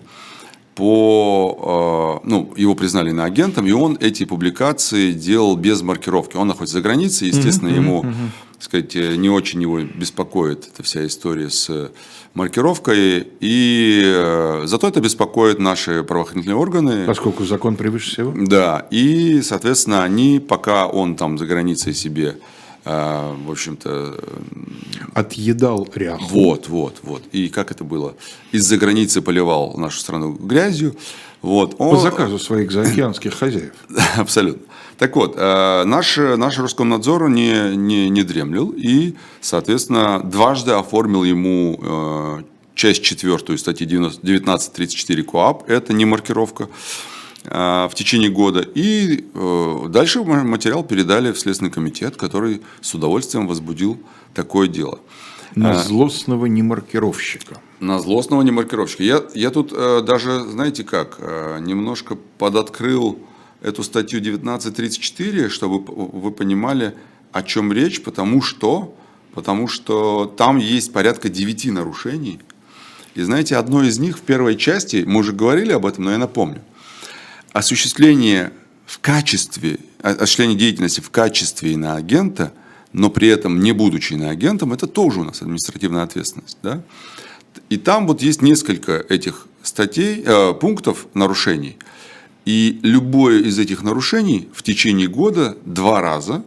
по, 0.75 2.21
а, 2.23 2.27
ну, 2.29 2.53
его 2.57 2.75
признали 2.75 3.13
на 3.13 3.25
агентом, 3.25 3.67
и 3.67 3.73
он 3.73 3.97
эти 4.01 4.25
публикации 4.25 5.13
делал 5.13 5.57
без 5.57 5.83
маркировки. 5.83 6.37
Он 6.37 6.49
находится 6.49 6.79
за 6.79 6.83
границей, 6.83 7.29
естественно, 7.29 7.69
mm-hmm, 7.69 7.77
ему, 7.77 8.03
mm-hmm. 8.03 8.59
сказать, 8.59 8.95
не 8.95 9.31
очень 9.31 9.63
его 9.63 9.81
беспокоит 9.81 10.69
эта 10.73 10.83
вся 10.83 11.07
история 11.07 11.51
с 11.51 11.93
маркировкой, 12.35 13.29
и 13.39 14.03
э, 14.05 14.63
зато 14.65 14.89
это 14.89 15.01
беспокоит 15.01 15.61
наши 15.61 16.03
правоохранительные 16.03 16.57
органы. 16.57 17.05
Поскольку 17.07 17.45
закон 17.45 17.77
превыше 17.77 18.11
всего. 18.11 18.35
Да, 18.37 18.89
и, 18.91 19.41
соответственно, 19.43 20.03
они, 20.03 20.41
пока 20.41 20.89
он 20.89 21.15
там 21.15 21.39
за 21.39 21.47
границей 21.47 21.95
себе 21.95 22.39
а, 22.41 22.54
в 22.85 23.51
общем-то... 23.51 24.23
Отъедал 25.15 25.89
ряху. 25.95 26.25
Вот, 26.29 26.69
вот, 26.69 27.01
вот. 27.03 27.23
И 27.33 27.49
как 27.49 27.71
это 27.71 27.85
было? 27.85 28.15
Из-за 28.53 28.77
границы 28.77 29.23
поливал 29.23 29.75
нашу 29.77 29.99
страну 30.01 30.33
грязью. 30.33 30.95
Вот. 31.41 31.77
Он... 31.79 31.97
По 31.97 32.01
заказу 32.01 32.39
своих 32.39 32.73
заокеанских 32.73 33.35
хозяев. 33.35 33.73
Абсолютно. 34.17 34.63
Так 34.99 35.17
вот, 35.17 35.35
а, 35.37 35.85
наш, 35.85 36.17
наш 36.17 36.59
Роскомнадзор 36.59 37.29
не, 37.29 37.77
не, 37.77 38.09
не 38.09 38.23
дремлил 38.23 38.73
и, 38.77 39.15
соответственно, 39.41 40.21
дважды 40.23 40.73
оформил 40.73 41.25
ему 41.25 41.79
а, 41.83 42.45
часть 42.75 43.03
четвертую 43.03 43.59
статьи 43.59 43.87
1934 43.87 45.23
КОАП, 45.23 45.69
это 45.69 45.93
не 45.93 46.05
маркировка, 46.05 46.65
а, 46.65 46.69
в 47.45 47.93
течение 47.95 48.31
года. 48.31 48.61
И 48.75 49.27
э, 49.35 49.87
дальше 49.89 50.23
материал 50.23 50.83
передали 50.83 51.31
в 51.31 51.39
Следственный 51.39 51.71
комитет, 51.71 52.17
который 52.17 52.63
с 52.81 52.95
удовольствием 52.95 53.47
возбудил 53.47 53.99
такое 54.33 54.67
дело. 54.67 55.01
На 55.55 55.73
а, 55.73 55.75
злостного 55.75 56.47
немаркировщика. 56.47 57.61
На 57.81 58.01
злостного 58.01 58.43
немаркировщика. 58.43 59.03
Я, 59.05 59.23
я 59.35 59.51
тут 59.51 59.73
э, 59.73 60.01
даже, 60.03 60.41
знаете 60.41 60.85
как, 60.85 61.17
э, 61.21 61.59
немножко 61.61 62.17
подоткрыл 62.39 63.19
эту 63.61 63.83
статью 63.83 64.19
1934, 64.19 65.49
чтобы 65.49 65.85
вы 65.87 66.31
понимали, 66.33 66.95
о 67.31 67.43
чем 67.43 67.73
речь, 67.73 68.03
потому 68.03 68.43
что, 68.43 68.95
потому 69.33 69.69
что 69.69 70.33
там 70.37 70.59
есть 70.59 70.93
порядка 70.93 71.29
9 71.29 71.67
нарушений. 71.73 72.41
И 73.15 73.23
знаете, 73.23 73.57
одно 73.57 73.85
из 73.85 73.99
них 73.99 74.19
в 74.19 74.23
первой 74.23 74.57
части, 74.57 75.05
мы 75.07 75.21
уже 75.21 75.33
говорили 75.33 75.73
об 75.73 75.87
этом, 75.87 76.05
но 76.05 76.13
я 76.13 76.19
напомню– 76.19 76.63
осуществление 77.55 78.53
в 78.85 78.99
качестве, 78.99 79.79
осуществление 80.03 80.59
деятельности 80.59 81.01
в 81.01 81.09
качестве 81.09 81.73
иноагента, 81.73 82.53
но 82.93 83.09
при 83.09 83.29
этом 83.29 83.61
не 83.61 83.73
будучи 83.73 84.13
иноагентом, 84.13 84.75
это 84.75 84.87
тоже 84.87 85.21
у 85.21 85.25
нас 85.25 85.41
административная 85.41 86.03
ответственность. 86.03 86.59
Да? 86.63 86.83
И 87.71 87.79
там 87.79 88.07
вот 88.07 88.21
есть 88.21 88.43
несколько 88.43 88.99
этих 89.09 89.47
статей, 89.63 90.23
э, 90.27 90.53
пунктов 90.53 91.07
нарушений. 91.15 91.79
И 92.45 92.81
любое 92.83 93.41
из 93.41 93.59
этих 93.59 93.83
нарушений 93.83 94.49
в 94.53 94.63
течение 94.63 95.09
года 95.09 95.57
два 95.65 96.01
раза, 96.01 96.45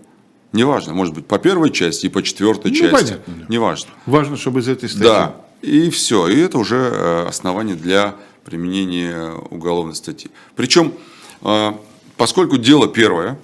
неважно, 0.51 0.93
может 0.93 1.15
быть, 1.15 1.25
по 1.25 1.39
первой 1.39 1.71
части 1.71 2.05
и 2.05 2.09
по 2.09 2.21
четвертой 2.21 2.71
ну, 2.71 2.77
части, 2.77 2.91
понятно, 2.91 3.45
неважно. 3.49 3.89
Важно, 4.05 4.37
чтобы 4.37 4.59
из 4.59 4.67
этой 4.67 4.89
статьи. 4.89 5.07
Да, 5.07 5.35
и 5.61 5.89
все. 5.89 6.27
И 6.27 6.37
это 6.37 6.57
уже 6.57 6.75
э, 6.75 7.25
основание 7.27 7.75
для 7.75 8.15
применения 8.47 9.33
уголовной 9.51 9.93
статьи. 9.93 10.31
Причем, 10.55 10.93
а, 11.41 11.77
поскольку 12.15 12.57
дело 12.57 12.87
первое, 12.87 13.37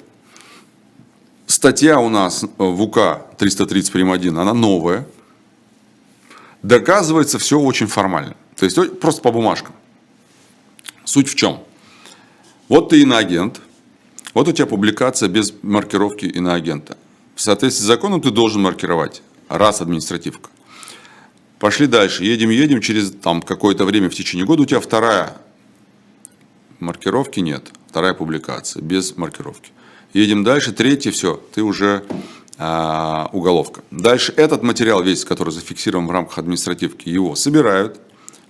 статья 1.45 1.99
у 1.99 2.07
нас 2.07 2.45
в 2.57 2.81
УК 2.81 3.27
330 3.37 3.91
прим. 3.91 4.13
1, 4.13 4.37
она 4.37 4.53
новая, 4.53 5.05
доказывается 6.61 7.37
все 7.37 7.59
очень 7.59 7.87
формально. 7.87 8.37
То 8.55 8.63
есть 8.63 8.99
просто 9.01 9.21
по 9.21 9.33
бумажкам. 9.33 9.75
Суть 11.03 11.27
в 11.27 11.35
чем? 11.35 11.59
Вот 12.69 12.87
ты 12.87 13.01
иноагент, 13.01 13.59
вот 14.33 14.47
у 14.47 14.53
тебя 14.53 14.67
публикация 14.67 15.27
без 15.27 15.53
маркировки 15.63 16.27
иноагента. 16.27 16.97
В 17.35 17.41
соответствии 17.41 17.83
с 17.83 17.87
законом 17.87 18.21
ты 18.21 18.31
должен 18.31 18.61
маркировать. 18.61 19.21
Раз 19.49 19.81
административка. 19.81 20.49
Пошли 21.63 21.87
дальше, 21.87 22.25
едем, 22.25 22.49
едем, 22.49 22.81
через 22.81 23.11
там 23.11 23.41
какое-то 23.41 23.85
время 23.85 24.09
в 24.09 24.13
течение 24.13 24.45
года 24.45 24.63
у 24.63 24.65
тебя 24.65 24.81
вторая 24.81 25.37
маркировки 26.81 27.39
нет. 27.39 27.71
вторая 27.87 28.13
публикация, 28.13 28.81
без 28.81 29.15
маркировки. 29.15 29.71
Едем 30.11 30.43
дальше, 30.43 30.73
третий, 30.73 31.09
все, 31.09 31.41
ты 31.53 31.63
уже 31.63 32.03
а, 32.57 33.29
уголовка. 33.31 33.81
Дальше 33.91 34.33
этот 34.35 34.61
материал 34.61 35.01
весь, 35.01 35.23
который 35.23 35.51
зафиксирован 35.51 36.05
в 36.05 36.11
рамках 36.11 36.37
административки, 36.37 37.07
его 37.07 37.33
собирают 37.33 37.97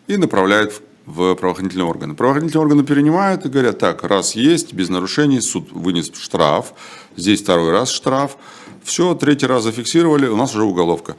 и 0.08 0.18
направляют 0.18 0.82
в 1.06 1.36
правоохранительные 1.36 1.86
органы. 1.86 2.16
Правоохранительные 2.16 2.64
органы 2.64 2.84
перенимают 2.84 3.46
и 3.46 3.50
говорят, 3.50 3.78
так, 3.78 4.04
раз 4.04 4.34
есть, 4.34 4.74
без 4.74 4.90
нарушений, 4.90 5.40
суд 5.40 5.72
вынес 5.72 6.12
штраф, 6.20 6.74
здесь 7.16 7.44
второй 7.44 7.70
раз 7.70 7.92
штраф, 7.92 8.38
все, 8.84 9.14
третий 9.14 9.46
раз 9.46 9.66
зафиксировали, 9.66 10.26
у 10.26 10.36
нас 10.36 10.56
уже 10.56 10.64
уголовка. 10.64 11.16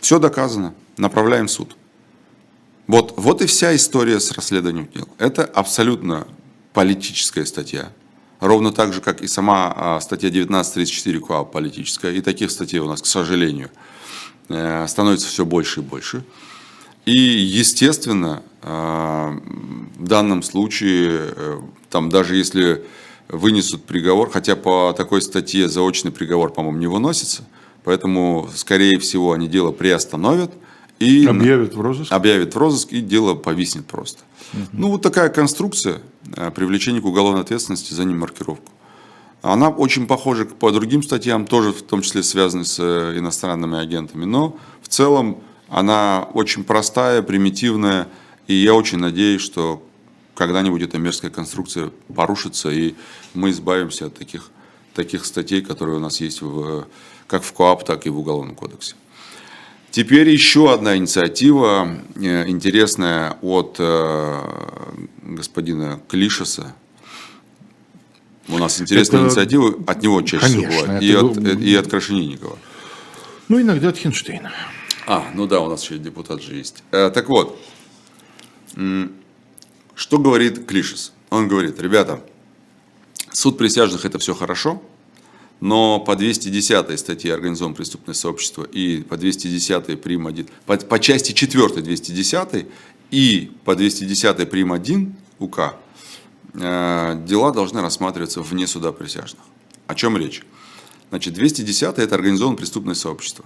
Все 0.00 0.18
доказано, 0.18 0.74
направляем 0.96 1.46
в 1.46 1.50
суд. 1.50 1.76
Вот, 2.86 3.14
вот 3.16 3.42
и 3.42 3.46
вся 3.46 3.74
история 3.76 4.18
с 4.18 4.32
расследованием 4.32 4.88
дел. 4.92 5.08
Это 5.18 5.44
абсолютно 5.44 6.26
политическая 6.72 7.46
статья. 7.46 7.92
Ровно 8.40 8.72
так 8.72 8.92
же, 8.92 9.00
как 9.00 9.20
и 9.20 9.28
сама 9.28 9.72
а, 9.76 10.00
статья 10.00 10.28
1934 10.28 11.20
КОАП 11.20 11.52
политическая. 11.52 12.12
И 12.12 12.20
таких 12.22 12.50
статей 12.50 12.80
у 12.80 12.88
нас, 12.88 13.02
к 13.02 13.06
сожалению, 13.06 13.70
э, 14.48 14.86
становится 14.88 15.28
все 15.28 15.44
больше 15.44 15.80
и 15.80 15.82
больше. 15.82 16.24
И, 17.04 17.12
естественно, 17.12 18.42
э, 18.62 19.38
в 19.98 20.08
данном 20.08 20.42
случае, 20.42 21.32
э, 21.36 21.60
там, 21.90 22.08
даже 22.08 22.34
если 22.34 22.84
вынесут 23.28 23.84
приговор, 23.84 24.30
хотя 24.30 24.56
по 24.56 24.94
такой 24.96 25.22
статье 25.22 25.68
заочный 25.68 26.10
приговор, 26.10 26.52
по-моему, 26.52 26.78
не 26.78 26.86
выносится, 26.86 27.44
поэтому, 27.90 28.48
скорее 28.54 28.98
всего, 28.98 29.32
они 29.32 29.48
дело 29.48 29.72
приостановят– 29.72 30.52
и 31.00 31.26
объявят 31.26 31.74
в 31.74 31.80
розыск? 31.80 32.12
Объявят 32.12 32.54
в 32.54 32.58
розыск, 32.58 32.92
и 32.92 33.00
дело 33.00 33.34
повиснет 33.34 33.86
просто. 33.86 34.22
Угу. 34.52 34.62
Ну, 34.74 34.88
вот 34.90 35.02
такая 35.02 35.30
конструкция 35.30 36.02
э, 36.36 36.50
привлечения 36.50 37.00
к 37.00 37.06
уголовной 37.06 37.40
ответственности 37.40 37.94
за 37.94 38.04
немаркировку. 38.04 38.70
Она 39.40 39.70
очень 39.70 40.06
похожа 40.06 40.44
по 40.44 40.70
другим 40.70 41.02
статьям, 41.02 41.46
тоже 41.46 41.72
в 41.72 41.80
том 41.80 42.02
числе 42.02 42.22
связаны 42.22 42.66
с 42.66 42.78
э, 42.78 43.18
иностранными 43.18 43.78
агентами. 43.78 44.26
Но 44.26 44.58
в 44.82 44.88
целом 44.88 45.38
она 45.70 46.28
очень 46.34 46.64
простая, 46.64 47.22
примитивная. 47.22 48.06
И 48.46 48.54
я 48.54 48.74
очень 48.74 48.98
надеюсь, 48.98 49.40
что 49.40 49.82
когда-нибудь 50.34 50.82
эта 50.82 50.98
мерзкая 50.98 51.30
конструкция 51.30 51.90
порушится, 52.14 52.70
и 52.70 52.94
мы 53.32 53.50
избавимся 53.50 54.06
от 54.06 54.18
таких, 54.18 54.50
таких 54.94 55.24
статей, 55.24 55.62
которые 55.62 55.96
у 55.96 56.00
нас 56.00 56.20
есть 56.20 56.42
в, 56.42 56.86
как 57.26 57.42
в 57.42 57.52
КОАП, 57.52 57.84
так 57.84 58.06
и 58.06 58.10
в 58.10 58.18
Уголовном 58.18 58.54
кодексе. 58.54 58.94
Теперь 59.90 60.28
еще 60.28 60.72
одна 60.72 60.96
инициатива 60.96 61.98
э, 62.14 62.48
интересная 62.48 63.36
от 63.42 63.76
э, 63.78 64.40
господина 65.22 66.00
Клишеса. 66.08 66.74
У 68.48 68.58
нас 68.58 68.80
интересные 68.80 69.22
это... 69.22 69.28
инициативы 69.28 69.76
от 69.86 70.02
него 70.02 70.22
чаще 70.22 70.46
Конечно, 70.46 70.70
всего 70.70 70.82
бывают. 70.82 71.02
И, 71.02 71.14
от, 71.14 71.36
был... 71.36 71.60
и 71.60 71.74
от 71.74 71.88
Крашенинникова. 71.88 72.58
Ну, 73.48 73.60
иногда 73.60 73.88
от 73.88 73.96
Хинштейна. 73.96 74.52
А, 75.06 75.26
ну 75.34 75.48
да, 75.48 75.60
у 75.60 75.68
нас 75.68 75.82
еще 75.82 75.98
депутат 75.98 76.40
же 76.40 76.54
есть. 76.54 76.84
Э, 76.92 77.10
так 77.12 77.28
вот, 77.28 77.58
что 79.94 80.18
говорит 80.18 80.66
Клишес? 80.66 81.12
Он 81.30 81.48
говорит, 81.48 81.80
ребята, 81.80 82.22
суд 83.32 83.58
присяжных 83.58 84.04
это 84.04 84.18
все 84.18 84.34
хорошо, 84.34 84.82
но 85.60 86.00
по 86.00 86.16
210 86.16 86.98
статье 86.98 87.34
организованное 87.34 87.76
преступное 87.76 88.14
сообщество 88.14 88.64
и 88.64 89.02
по 89.02 89.16
210 89.16 90.00
прим. 90.00 90.26
1, 90.26 90.46
по, 90.66 90.76
по 90.76 90.98
части 90.98 91.32
4 91.32 91.82
210 91.82 92.66
и 93.10 93.52
по 93.64 93.76
210 93.76 94.50
прим. 94.50 94.72
1 94.72 95.16
УК 95.38 95.76
э, 96.54 97.22
дела 97.26 97.52
должны 97.52 97.82
рассматриваться 97.82 98.40
вне 98.40 98.66
суда 98.66 98.92
присяжных. 98.92 99.42
О 99.86 99.94
чем 99.94 100.16
речь? 100.16 100.42
Значит, 101.10 101.34
210 101.34 101.98
это 101.98 102.14
организованное 102.14 102.56
преступное 102.56 102.94
сообщество. 102.94 103.44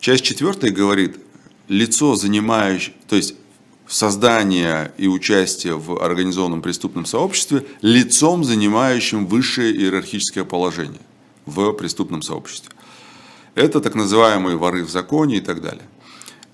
Часть 0.00 0.24
4 0.24 0.70
говорит, 0.70 1.18
лицо, 1.68 2.14
занимающее, 2.14 2.94
то 3.08 3.16
есть 3.16 3.34
создание 3.86 4.92
и 4.96 5.06
участие 5.06 5.78
в 5.78 6.02
организованном 6.02 6.62
преступном 6.62 7.06
сообществе 7.06 7.64
лицом, 7.82 8.44
занимающим 8.44 9.26
высшее 9.26 9.74
иерархическое 9.74 10.44
положение 10.44 11.00
в 11.46 11.72
преступном 11.72 12.22
сообществе. 12.22 12.74
Это 13.54 13.80
так 13.80 13.94
называемые 13.94 14.56
воры 14.56 14.84
в 14.84 14.90
законе 14.90 15.36
и 15.36 15.40
так 15.40 15.62
далее. 15.62 15.84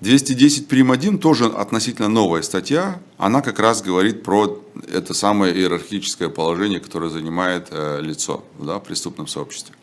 210 0.01 0.67
прим. 0.67 0.91
1 0.91 1.19
тоже 1.19 1.45
относительно 1.45 2.09
новая 2.09 2.41
статья. 2.41 2.99
Она 3.17 3.41
как 3.41 3.59
раз 3.59 3.81
говорит 3.83 4.23
про 4.23 4.59
это 4.91 5.13
самое 5.13 5.55
иерархическое 5.55 6.29
положение, 6.29 6.79
которое 6.79 7.09
занимает 7.09 7.67
э, 7.69 8.01
лицо 8.01 8.43
да, 8.59 8.79
в 8.79 8.83
преступном 8.83 9.27
сообществе. 9.27 9.75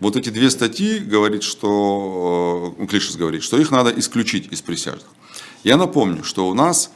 Вот 0.00 0.16
эти 0.16 0.30
две 0.30 0.50
статьи 0.50 0.98
говорит, 0.98 1.44
что, 1.44 2.74
э, 2.78 2.86
Клишес 2.86 3.16
говорит, 3.16 3.44
что 3.44 3.56
их 3.56 3.70
надо 3.70 3.90
исключить 3.96 4.52
из 4.52 4.62
присяжных. 4.62 5.06
Я 5.64 5.76
напомню, 5.76 6.24
что 6.24 6.48
у 6.48 6.54
нас 6.54 6.90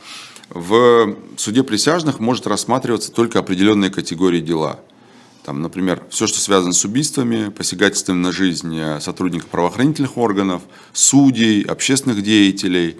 в 0.51 1.17
суде 1.37 1.63
присяжных 1.63 2.19
может 2.19 2.47
рассматриваться 2.47 3.13
только 3.13 3.39
определенные 3.39 3.91
категории 3.91 4.41
дела. 4.41 4.81
Там, 5.45 5.63
например, 5.63 6.03
все, 6.11 6.27
что 6.27 6.39
связано 6.39 6.73
с 6.73 6.85
убийствами, 6.85 7.49
посягательством 7.51 8.21
на 8.21 8.31
жизнь 8.31 8.79
э, 8.79 9.01
сотрудников 9.01 9.49
правоохранительных 9.49 10.19
органов, 10.19 10.63
судей, 10.93 11.63
общественных 11.63 12.23
деятелей. 12.23 12.99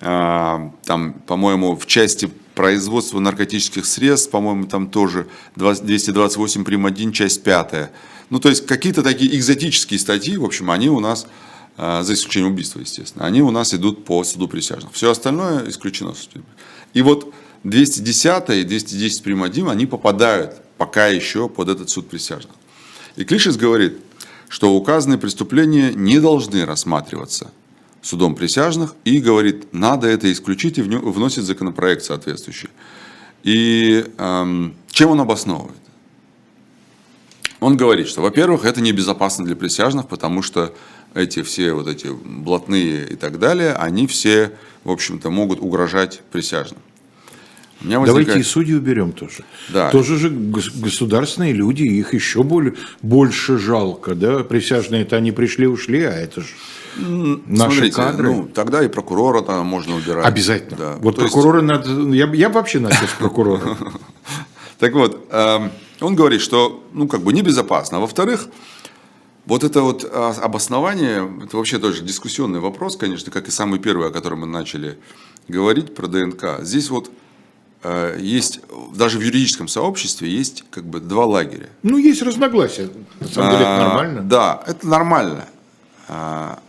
А, 0.00 0.70
там, 0.84 1.14
по-моему, 1.14 1.74
в 1.74 1.86
части 1.86 2.30
производства 2.54 3.18
наркотических 3.18 3.86
средств, 3.86 4.30
по-моему, 4.30 4.66
там 4.66 4.88
тоже 4.88 5.26
228 5.56 6.64
прим. 6.64 6.84
1, 6.86 7.12
часть 7.12 7.42
5. 7.42 7.90
Ну, 8.30 8.40
то 8.40 8.50
есть 8.50 8.66
какие-то 8.66 9.02
такие 9.02 9.34
экзотические 9.36 9.98
статьи, 9.98 10.36
в 10.36 10.44
общем, 10.44 10.70
они 10.70 10.90
у 10.90 11.00
нас, 11.00 11.24
э, 11.24 11.28
за 11.76 12.14
исключением 12.14 12.52
убийства, 12.52 12.80
естественно, 12.80 13.26
они 13.26 13.42
у 13.42 13.50
нас 13.50 13.74
идут 13.74 14.04
по 14.04 14.22
суду 14.24 14.46
присяжных. 14.46 14.92
Все 14.92 15.10
остальное 15.10 15.68
исключено. 15.68 16.14
И 16.92 17.02
вот 17.02 17.34
210 17.64 18.50
и 18.50 18.64
210 18.64 19.22
прим. 19.22 19.42
1, 19.42 19.68
они 19.68 19.86
попадают 19.86 20.56
пока 20.78 21.06
еще 21.06 21.48
под 21.48 21.68
этот 21.68 21.90
суд 21.90 22.08
присяжных. 22.08 22.54
И 23.16 23.24
Клишес 23.24 23.56
говорит, 23.56 23.98
что 24.48 24.74
указанные 24.74 25.18
преступления 25.18 25.92
не 25.94 26.20
должны 26.20 26.64
рассматриваться 26.64 27.50
судом 28.02 28.34
присяжных 28.34 28.94
и 29.04 29.18
говорит, 29.18 29.72
надо 29.72 30.06
это 30.08 30.30
исключить 30.30 30.78
и 30.78 30.82
вносит 30.82 31.44
законопроект 31.44 32.02
соответствующий. 32.04 32.68
И 33.42 34.04
эм, 34.18 34.74
чем 34.90 35.10
он 35.10 35.20
обосновывает? 35.20 35.76
Он 37.60 37.76
говорит, 37.76 38.08
что, 38.08 38.20
во-первых, 38.20 38.66
это 38.66 38.82
небезопасно 38.82 39.44
для 39.44 39.56
присяжных, 39.56 40.06
потому 40.06 40.42
что 40.42 40.74
эти 41.14 41.42
все 41.42 41.72
вот 41.72 41.88
эти 41.88 42.08
блатные 42.08 43.06
и 43.08 43.16
так 43.16 43.38
далее, 43.38 43.74
они 43.74 44.06
все, 44.06 44.52
в 44.84 44.90
общем-то, 44.90 45.30
могут 45.30 45.60
угрожать 45.60 46.22
присяжным. 46.32 46.80
Возникает... 47.80 48.06
Давайте 48.06 48.40
и 48.40 48.42
судьи 48.42 48.74
уберем 48.74 49.12
тоже. 49.12 49.44
Да. 49.68 49.90
Тоже 49.90 50.16
же 50.16 50.30
государственные 50.30 51.52
люди, 51.52 51.82
их 51.82 52.14
еще 52.14 52.42
более, 52.42 52.74
больше 53.02 53.58
жалко. 53.58 54.14
Да? 54.14 54.38
Присяжные 54.42 55.02
это 55.02 55.16
они 55.16 55.32
пришли, 55.32 55.66
ушли, 55.66 56.02
а 56.02 56.12
это 56.12 56.40
же 56.40 56.48
наши 56.96 57.72
Смотрите, 57.72 57.96
кадры. 57.96 58.32
Ну, 58.32 58.48
тогда 58.54 58.82
и 58.82 58.88
прокурора 58.88 59.42
там 59.42 59.66
можно 59.66 59.96
убирать. 59.96 60.24
Обязательно. 60.24 60.76
Да. 60.76 60.96
Вот 61.00 61.16
То 61.16 61.22
прокурора 61.22 61.62
есть... 61.62 61.86
надо... 61.86 62.14
Я, 62.14 62.26
я 62.32 62.48
вообще 62.48 62.78
начал 62.78 63.06
с 63.06 63.12
прокурора. 63.18 63.76
Так 64.80 64.92
вот, 64.92 65.28
эм, 65.30 65.70
он 66.00 66.16
говорит, 66.16 66.40
что 66.40 66.84
ну 66.92 67.06
как 67.06 67.22
бы 67.22 67.32
небезопасно. 67.32 68.00
Во-вторых, 68.00 68.48
вот 69.46 69.64
это 69.64 69.82
вот 69.82 70.08
а, 70.10 70.34
обоснование, 70.42 71.30
это 71.44 71.56
вообще 71.56 71.78
тоже 71.78 72.02
дискуссионный 72.02 72.60
вопрос, 72.60 72.96
конечно, 72.96 73.30
как 73.30 73.48
и 73.48 73.50
самый 73.50 73.78
первый, 73.78 74.08
о 74.08 74.10
котором 74.10 74.40
мы 74.40 74.46
начали 74.46 74.98
говорить 75.48 75.94
про 75.94 76.06
ДНК. 76.06 76.60
Здесь 76.62 76.90
вот 76.90 77.10
Э, 77.84 78.16
есть, 78.18 78.60
даже 78.94 79.18
в 79.18 79.22
юридическом 79.22 79.68
сообществе 79.68 80.28
есть 80.28 80.64
как 80.70 80.84
бы 80.84 81.00
два 81.00 81.26
лагеря. 81.26 81.68
Ну, 81.82 81.98
есть 81.98 82.22
разногласия. 82.22 82.88
На 83.20 83.28
самом 83.28 83.50
деле 83.50 83.62
это 83.62 83.76
а, 83.76 83.88
нормально. 83.88 84.22
Да, 84.22 84.64
это 84.66 84.88
нормально. 84.88 85.48
А, 86.08 86.60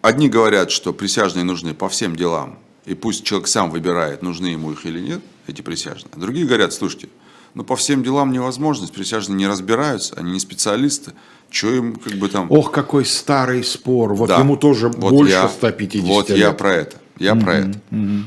одни 0.00 0.30
говорят, 0.30 0.70
что 0.70 0.94
присяжные 0.94 1.44
нужны 1.44 1.74
по 1.74 1.90
всем 1.90 2.16
делам, 2.16 2.58
и 2.86 2.94
пусть 2.94 3.24
человек 3.24 3.48
сам 3.48 3.70
выбирает, 3.70 4.22
нужны 4.22 4.46
ему 4.46 4.72
их 4.72 4.86
или 4.86 4.98
нет, 4.98 5.20
эти 5.46 5.60
присяжные. 5.60 6.12
Другие 6.16 6.46
говорят, 6.46 6.72
слушайте, 6.72 7.10
ну 7.54 7.64
по 7.64 7.76
всем 7.76 8.02
делам 8.02 8.32
невозможно, 8.32 8.86
присяжные 8.88 9.36
не 9.36 9.46
разбираются, 9.46 10.14
они 10.16 10.32
не 10.32 10.40
специалисты, 10.40 11.12
что 11.50 11.68
им 11.72 11.96
как 11.96 12.14
бы 12.14 12.28
там... 12.28 12.50
Ох, 12.50 12.72
какой 12.72 13.04
старый 13.04 13.64
спор, 13.64 14.14
вот 14.14 14.28
да. 14.28 14.38
ему 14.38 14.56
тоже 14.56 14.88
вот 14.88 15.10
больше 15.10 15.32
я, 15.32 15.48
150 15.48 16.06
Вот 16.06 16.28
лет. 16.28 16.38
я 16.38 16.52
про 16.52 16.72
это, 16.72 16.96
я 17.18 17.32
mm-hmm. 17.32 17.44
про 17.44 17.54
это. 17.54 17.80
Mm-hmm. 17.90 18.22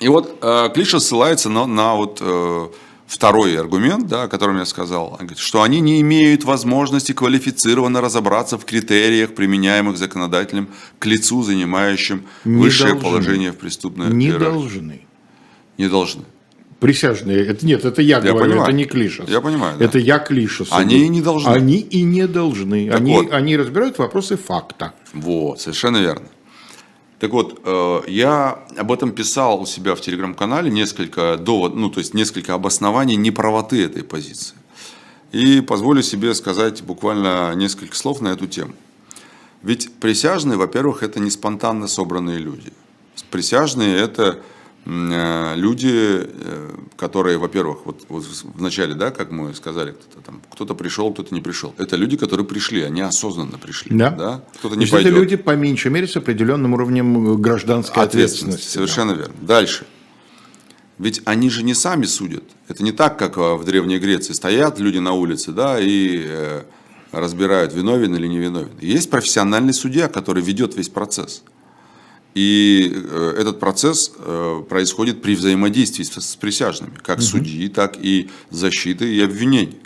И 0.00 0.08
вот 0.08 0.38
э, 0.42 0.70
Клиша 0.74 1.00
ссылается 1.00 1.48
на, 1.48 1.66
на 1.66 1.94
вот, 1.94 2.18
э, 2.20 2.68
второй 3.12 3.58
аргумент, 3.58 4.06
да, 4.06 4.22
о 4.22 4.28
котором 4.28 4.56
я 4.58 4.64
сказал, 4.64 5.16
говорит, 5.18 5.38
что 5.38 5.62
они 5.62 5.80
не 5.80 6.00
имеют 6.00 6.44
возможности 6.44 7.12
квалифицированно 7.12 8.00
разобраться 8.00 8.56
в 8.56 8.64
критериях, 8.64 9.34
применяемых 9.34 9.98
законодателем 9.98 10.68
к 10.98 11.06
лицу, 11.06 11.42
занимающим 11.42 12.24
не 12.44 12.56
высшее 12.56 12.94
должны. 12.94 13.08
положение 13.08 13.52
в 13.52 13.56
преступной 13.56 14.08
Не 14.08 14.26
иерархии. 14.26 14.44
должны. 14.44 15.00
Не 15.78 15.88
должны. 15.88 16.24
Присяжные, 16.82 17.46
это 17.46 17.64
нет, 17.64 17.84
это 17.84 18.02
я, 18.02 18.16
Я 18.16 18.32
говорю, 18.32 18.38
понимаю. 18.40 18.62
это 18.62 18.72
не 18.72 18.84
Клишес. 18.86 19.28
Я 19.28 19.40
понимаю, 19.40 19.78
да. 19.78 19.84
Это 19.84 20.00
я 20.00 20.18
Клишес. 20.18 20.66
Они 20.72 21.04
и 21.04 21.08
не 21.08 21.22
должны. 21.22 21.48
Они 21.48 21.76
и 21.76 22.02
не 22.02 22.26
должны. 22.26 22.88
Так 22.90 22.96
Они, 22.98 23.12
вот. 23.14 23.32
они 23.32 23.56
разбирают 23.56 23.98
вопросы 23.98 24.36
факта. 24.36 24.92
Вот, 25.12 25.60
совершенно 25.60 25.98
верно. 25.98 26.26
Так 27.20 27.30
вот, 27.30 27.60
э, 27.64 28.00
я 28.08 28.64
об 28.76 28.90
этом 28.90 29.12
писал 29.12 29.62
у 29.62 29.66
себя 29.66 29.94
в 29.94 30.00
телеграм-канале 30.00 30.72
несколько 30.72 31.36
довод, 31.36 31.76
ну 31.76 31.88
то 31.88 32.00
есть 32.00 32.14
несколько 32.14 32.54
обоснований 32.54 33.14
неправоты 33.14 33.84
этой 33.84 34.02
позиции. 34.02 34.56
И 35.30 35.60
позволю 35.60 36.02
себе 36.02 36.34
сказать 36.34 36.82
буквально 36.82 37.54
несколько 37.54 37.94
слов 37.94 38.20
на 38.20 38.28
эту 38.28 38.48
тему. 38.48 38.72
Ведь 39.62 39.92
присяжные, 40.00 40.58
во-первых, 40.58 41.04
это 41.04 41.20
не 41.20 41.30
спонтанно 41.30 41.86
собранные 41.86 42.38
люди. 42.38 42.72
Присяжные 43.30 43.96
это 43.98 44.40
люди, 44.84 45.92
э, 45.92 46.70
которые, 46.96 47.38
во-первых, 47.38 47.78
вот, 47.84 48.04
вот 48.08 48.24
в 48.24 48.60
начале, 48.60 48.94
да, 48.94 49.10
как 49.10 49.30
мы 49.30 49.54
сказали, 49.54 49.92
кто-то 49.92 50.26
там, 50.26 50.42
кто-то 50.50 50.74
пришел, 50.74 51.12
кто-то 51.12 51.34
не 51.34 51.40
пришел. 51.40 51.72
Это 51.78 51.96
люди, 51.96 52.16
которые 52.16 52.44
пришли, 52.46 52.82
они 52.82 53.00
осознанно 53.00 53.58
пришли. 53.58 53.96
Да. 53.96 54.42
Кто-то 54.58 54.70
То 54.70 54.74
не 54.74 54.82
есть 54.82 54.92
это 54.92 55.02
пойдет. 55.04 55.14
люди, 55.20 55.36
по 55.36 55.54
меньшей 55.54 55.90
мере, 55.90 56.08
с 56.08 56.16
определенным 56.16 56.74
уровнем 56.74 57.40
гражданской 57.40 58.02
Ответственность, 58.02 58.64
ответственности. 58.64 58.72
совершенно 58.74 59.12
верно. 59.12 59.34
Дальше. 59.40 59.86
Ведь 60.98 61.22
они 61.24 61.48
же 61.48 61.62
не 61.62 61.74
сами 61.74 62.04
судят. 62.04 62.44
Это 62.68 62.82
не 62.82 62.92
так, 62.92 63.18
как 63.18 63.36
э, 63.38 63.54
в 63.54 63.64
Древней 63.64 63.98
Греции 63.98 64.32
стоят 64.32 64.78
люди 64.80 64.98
на 64.98 65.12
улице, 65.12 65.52
да, 65.52 65.78
и 65.80 66.22
э, 66.26 66.62
разбирают, 67.12 67.72
виновен 67.72 68.14
или 68.16 68.26
не 68.26 68.38
виновен. 68.38 68.70
Есть 68.80 69.10
профессиональный 69.10 69.74
судья, 69.74 70.08
который 70.08 70.42
ведет 70.42 70.76
весь 70.76 70.88
процесс. 70.88 71.42
И 72.34 72.90
э, 72.94 73.34
этот 73.38 73.60
процесс 73.60 74.12
э, 74.16 74.62
происходит 74.68 75.20
при 75.20 75.34
взаимодействии 75.34 76.02
с, 76.02 76.36
присяжными, 76.36 76.94
как 77.02 77.20
судьи, 77.20 77.68
так 77.68 77.96
и 77.98 78.30
защиты 78.50 79.14
и 79.14 79.20
обвинений. 79.20 79.78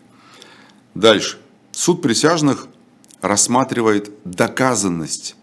Дальше. 0.94 1.38
Суд 1.72 2.02
присяжных 2.02 2.68
рассматривает 3.20 4.10
доказанность 4.24 5.34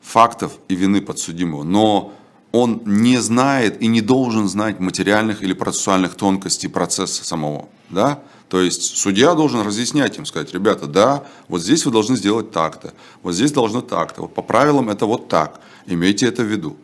фактов 0.00 0.52
и 0.68 0.74
вины 0.74 1.00
подсудимого, 1.00 1.62
но 1.62 2.12
он 2.50 2.82
не 2.84 3.18
знает 3.18 3.80
и 3.80 3.86
не 3.86 4.00
должен 4.00 4.48
знать 4.48 4.80
материальных 4.80 5.42
или 5.42 5.54
процессуальных 5.54 6.16
тонкостей 6.16 6.68
процесса 6.68 7.24
самого. 7.24 7.68
Да? 7.88 8.22
То 8.52 8.60
есть 8.60 8.98
судья 8.98 9.32
должен 9.32 9.62
разъяснять 9.62 10.18
им, 10.18 10.26
сказать, 10.26 10.52
ребята, 10.52 10.86
да, 10.86 11.24
вот 11.48 11.62
здесь 11.62 11.86
вы 11.86 11.90
должны 11.90 12.16
сделать 12.16 12.50
так-то, 12.50 12.92
вот 13.22 13.32
здесь 13.32 13.50
должно 13.50 13.80
так-то, 13.80 14.20
вот 14.20 14.34
по 14.34 14.42
правилам 14.42 14.90
это 14.90 15.06
вот 15.06 15.30
так, 15.30 15.58
имейте 15.86 16.26
это 16.26 16.42
в 16.42 16.44
виду. 16.44 16.76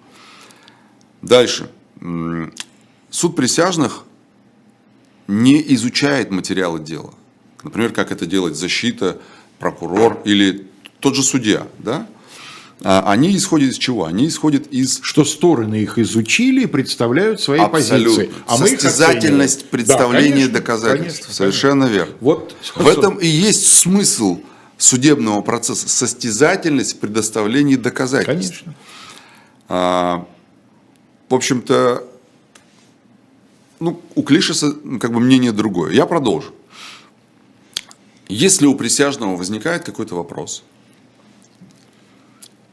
Дальше. 1.21 1.71
Суд 3.11 3.37
присяжных 3.37 4.05
не 5.27 5.63
изучает 5.75 6.31
материалы 6.31 6.81
дела. 6.81 7.13
Например, 7.63 7.93
как 7.93 8.13
это 8.13 8.25
делает 8.25 8.57
защита, 8.57 9.21
прокурор 9.59 10.23
или 10.25 10.69
тот 11.01 11.17
же 11.17 11.23
судья. 11.23 11.67
Да? 11.81 12.07
А 12.85 13.11
Они 13.11 13.37
исходят 13.37 13.71
из 13.71 13.79
чего? 13.79 14.05
Они 14.05 14.29
исходят 14.29 14.69
из 14.69 15.01
Что 15.03 15.25
стороны 15.25 15.77
их 15.77 15.99
изучили 15.99 16.63
и 16.63 16.67
представляют 16.67 17.41
свои 17.41 17.59
абсолютно 17.59 18.25
позиции. 18.25 18.35
А 18.47 18.57
состязательность 18.57 19.69
представления 19.69 20.47
Да, 20.47 20.61
конечно, 20.61 20.61
доказательств. 20.61 21.21
конечно, 21.23 21.35
Совершенно 21.35 21.85
верно. 21.85 22.15
Вот 22.21 22.55
В 22.77 22.87
этом 22.87 23.17
и 23.17 23.27
есть 23.27 23.67
смысл 23.67 24.39
судебного 24.77 25.41
процесса. 25.43 25.89
Состязательность 25.89 26.97
в 26.97 26.99
предоставлении 26.99 27.77
доказательств. 27.77 28.63
Конечно. 28.63 28.75
А, 29.69 30.27
в 31.29 31.35
общем-то, 31.35 32.05
ну, 33.81 34.01
у 34.15 34.23
Клишеса 34.23 34.75
ну, 34.85 34.99
как 34.99 35.13
бы 35.13 35.21
мнение 35.21 35.53
другое. 35.53 35.93
Я 35.93 36.07
продолжу. 36.07 36.53
Если 38.29 38.67
у 38.67 38.75
присяжного 38.75 39.37
возникает 39.37 39.85
какой-то 39.85 40.15
вопрос, 40.15 40.63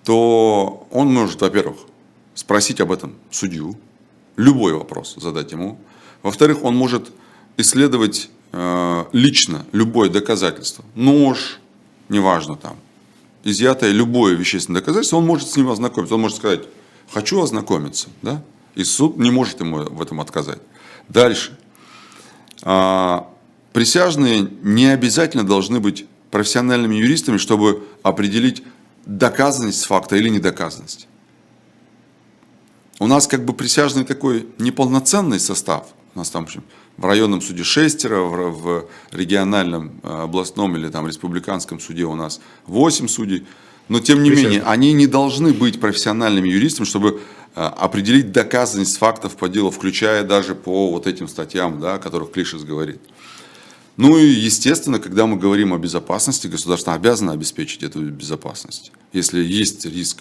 то 0.06 0.88
он 0.92 1.14
может, 1.14 1.42
во-первых, 1.42 1.78
спросить 2.36 2.80
об 2.80 2.92
этом 2.92 3.16
судью, 3.32 3.76
любой 4.38 4.74
вопрос 4.74 5.16
задать 5.18 5.52
ему. 5.52 5.80
Во-вторых, 6.22 6.64
он 6.64 6.76
может 6.76 7.12
исследовать 7.58 8.30
э, 8.52 9.06
лично 9.12 9.66
любое 9.72 10.10
доказательство. 10.10 10.86
Нож, 10.94 11.60
неважно 12.08 12.56
там, 12.56 12.78
изъятое 13.44 13.92
любое 13.92 14.36
вещественное 14.36 14.82
доказательство, 14.82 15.18
он 15.18 15.26
может 15.26 15.50
с 15.50 15.56
ним 15.58 15.70
ознакомиться. 15.70 16.16
Он 16.16 16.22
может 16.22 16.38
сказать, 16.38 16.62
хочу 17.12 17.42
ознакомиться, 17.42 18.10
да? 18.22 18.44
И 18.76 18.84
суд 18.84 19.18
не 19.18 19.32
может 19.32 19.60
ему 19.60 19.78
в 19.78 20.02
этом 20.02 20.22
отказать. 20.22 20.60
Дальше. 21.10 21.58
А, 22.62 23.30
присяжные 23.74 24.50
не 24.62 24.88
обязательно 24.88 25.44
должны 25.44 25.80
быть 25.80 26.06
профессиональными 26.30 26.96
юристами, 26.96 27.38
чтобы 27.38 27.84
определить 28.04 28.64
доказанность 29.06 29.86
факта 29.86 30.16
или 30.16 30.30
недоказанность. 30.30 31.08
У 33.00 33.08
нас 33.08 33.28
как 33.28 33.44
бы 33.44 33.54
присяжный 33.54 34.06
такой 34.06 34.48
неполноценный 34.58 35.40
состав. 35.40 35.88
У 36.14 36.20
нас 36.20 36.30
там 36.30 36.44
в, 36.44 36.48
общем, 36.48 36.64
в 36.98 37.06
районном 37.06 37.42
суде 37.42 37.64
шестеро, 37.64 38.22
в, 38.22 38.88
региональном, 39.12 40.00
э, 40.02 40.24
областном 40.24 40.78
или 40.78 40.88
там 40.90 41.08
республиканском 41.08 41.80
суде 41.80 42.06
у 42.06 42.16
нас 42.16 42.40
восемь 42.66 43.08
судей. 43.08 43.46
Но 43.90 44.00
тем 44.00 44.24
не 44.24 44.30
Присяжных. 44.30 44.54
менее, 44.54 44.68
они 44.68 44.94
не 44.94 45.08
должны 45.08 45.54
быть 45.54 45.80
профессиональными 45.80 46.48
юристами, 46.48 46.86
чтобы 46.86 47.22
э, 47.56 47.62
определить 47.62 48.32
доказанность 48.32 48.98
фактов 48.98 49.36
по 49.36 49.50
делу, 49.50 49.72
включая 49.72 50.24
даже 50.24 50.56
по 50.56 50.90
вот 50.90 51.06
этим 51.06 51.28
статьям, 51.28 51.82
да, 51.82 51.96
о 51.96 52.00
которых 52.00 52.32
Клишес 52.32 52.64
говорит. 52.64 53.02
Ну 53.98 54.18
и, 54.18 54.26
естественно, 54.26 55.00
когда 55.00 55.26
мы 55.26 55.38
говорим 55.38 55.74
о 55.74 55.78
безопасности, 55.78 56.48
государство 56.48 56.94
обязано 56.94 57.32
обеспечить 57.32 57.84
эту 57.84 58.02
безопасность. 58.02 58.92
Если 59.14 59.42
есть 59.42 59.86
риск 59.86 60.20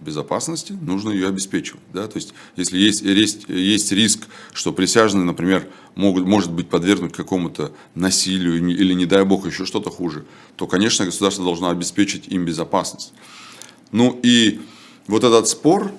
безопасности, 0.00 0.72
нужно 0.82 1.10
ее 1.10 1.28
обеспечивать. 1.28 1.80
Да? 1.94 2.06
То 2.06 2.16
есть, 2.16 2.34
если 2.56 2.76
есть, 2.78 3.00
есть, 3.02 3.48
есть 3.48 3.92
риск, 3.92 4.26
что 4.52 4.72
присяжные, 4.72 5.24
например, 5.24 5.66
могут, 5.94 6.26
может 6.26 6.52
быть 6.52 6.68
подвергнут 6.68 7.16
какому-то 7.16 7.72
насилию 7.94 8.58
или, 8.58 8.92
не 8.92 9.06
дай 9.06 9.24
бог, 9.24 9.46
еще 9.46 9.64
что-то 9.64 9.90
хуже, 9.90 10.26
то, 10.56 10.66
конечно, 10.66 11.06
государство 11.06 11.44
должно 11.44 11.70
обеспечить 11.70 12.28
им 12.28 12.44
безопасность. 12.44 13.14
Ну 13.92 14.20
и 14.22 14.60
вот 15.06 15.24
этот 15.24 15.48
спор 15.48 15.92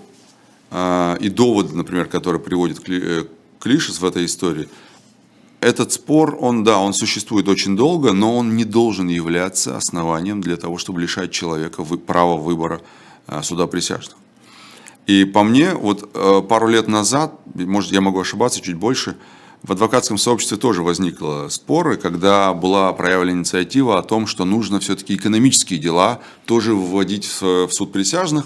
а, 0.70 1.18
и 1.20 1.30
доводы, 1.30 1.76
например, 1.76 2.06
которые 2.06 2.42
приводит 2.42 2.80
Кли- 2.80 3.24
э, 3.24 3.26
Клишес 3.60 4.00
в 4.00 4.06
этой 4.06 4.26
истории, 4.26 4.70
этот 5.62 5.92
спор, 5.92 6.38
он, 6.40 6.64
да, 6.64 6.78
он 6.78 6.94
существует 6.94 7.48
очень 7.48 7.76
долго, 7.76 8.14
но 8.14 8.38
он 8.38 8.56
не 8.56 8.64
должен 8.64 9.08
являться 9.08 9.76
основанием 9.76 10.42
для 10.42 10.58
того, 10.58 10.78
чтобы 10.78 11.02
лишать 11.02 11.32
человека 11.32 11.84
права 11.84 12.38
выбора 12.38 12.82
а, 13.26 13.42
суда 13.42 13.68
присяжных. 13.68 14.18
И 15.08 15.24
по 15.24 15.44
мне, 15.44 15.74
вот 15.74 16.10
э, 16.14 16.42
пару 16.48 16.68
лет 16.68 16.88
назад, 16.90 17.34
может, 17.56 17.94
я 17.94 18.02
могу 18.02 18.20
ошибаться 18.20 18.60
чуть 18.60 18.76
больше, 18.76 19.16
в 19.64 19.72
адвокатском 19.72 20.18
сообществе 20.18 20.58
тоже 20.58 20.84
возникли 20.84 21.50
споры, 21.50 21.98
когда 21.98 22.54
была 22.54 22.92
проявлена 22.94 23.40
инициатива 23.40 23.98
о 23.98 24.04
том, 24.04 24.28
что 24.28 24.46
нужно 24.46 24.80
все-таки 24.80 25.16
экономические 25.16 25.80
дела 25.80 26.20
тоже 26.46 26.76
вводить 26.76 27.26
в 27.42 27.70
суд 27.72 27.92
присяжных. 27.92 28.46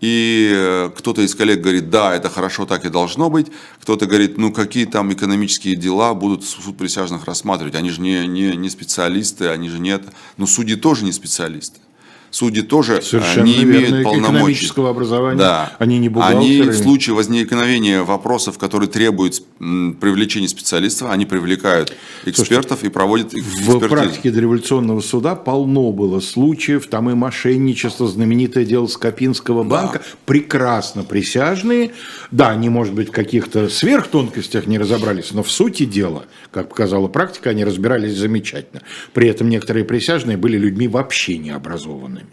И 0.00 0.52
э, 0.54 0.90
кто-то 0.96 1.22
из 1.22 1.34
коллег 1.34 1.60
говорит, 1.60 1.90
да, 1.90 2.14
это 2.14 2.28
хорошо, 2.28 2.66
так 2.66 2.84
и 2.84 2.88
должно 2.88 3.30
быть. 3.30 3.48
Кто-то 3.80 4.06
говорит, 4.06 4.38
ну 4.38 4.52
какие 4.52 4.84
там 4.84 5.12
экономические 5.12 5.74
дела 5.74 6.14
будут 6.14 6.44
суд 6.44 6.76
присяжных 6.76 7.24
рассматривать? 7.24 7.74
Они 7.74 7.90
же 7.90 8.00
не, 8.00 8.26
не, 8.26 8.56
не 8.56 8.70
специалисты, 8.70 9.48
они 9.48 9.68
же 9.68 9.78
нет. 9.78 10.02
Но 10.36 10.46
судьи 10.46 10.76
тоже 10.76 11.04
не 11.04 11.12
специалисты. 11.12 11.80
Судьи 12.30 12.62
тоже 12.62 12.98
э, 12.98 13.02
Совершенно 13.02 13.44
не 13.46 13.64
верно. 13.64 13.86
имеют 13.88 14.04
полномочий. 14.04 14.28
Экономического 14.36 14.90
образования. 14.90 15.38
Да. 15.38 15.72
Они 15.78 15.94
не 15.98 16.06
Они 16.06 16.08
бухгалтеры. 16.08 16.70
в 16.72 16.76
случае 16.76 17.14
возникновения 17.16 18.02
вопросов, 18.02 18.58
которые 18.58 18.88
требуют 18.88 19.42
привлечения 19.58 20.48
специалистов, 20.48 21.10
они 21.10 21.26
привлекают 21.26 21.94
экспертов 22.26 22.84
и 22.84 22.88
проводят 22.88 23.34
их 23.34 23.44
В 23.44 23.48
экспертизу. 23.60 23.88
практике 23.88 24.30
дореволюционного 24.30 25.00
суда 25.00 25.34
полно 25.34 25.90
было 25.92 26.20
случаев, 26.20 26.86
там 26.86 27.10
и 27.10 27.14
мошенничество, 27.14 28.06
знаменитое 28.06 28.64
дело 28.64 28.86
Скопинского 28.86 29.62
банка, 29.62 30.02
прекрасно 30.26 31.04
присяжные, 31.04 31.92
да, 32.30 32.50
они, 32.50 32.68
может 32.68 32.94
быть, 32.94 33.08
в 33.08 33.12
каких-то 33.12 33.68
сверхтонкостях 33.68 34.66
не 34.66 34.78
разобрались, 34.78 35.32
но 35.32 35.42
в 35.42 35.50
сути 35.50 35.84
дела, 35.84 36.24
как 36.52 36.68
показала 36.68 37.08
практика, 37.08 37.50
они 37.50 37.64
разбирались 37.64 38.16
замечательно. 38.16 38.82
При 39.14 39.28
этом 39.28 39.48
некоторые 39.48 39.84
присяжные 39.84 40.36
были 40.36 40.58
людьми 40.58 40.88
вообще 40.88 41.38
необразованными. 41.38 42.27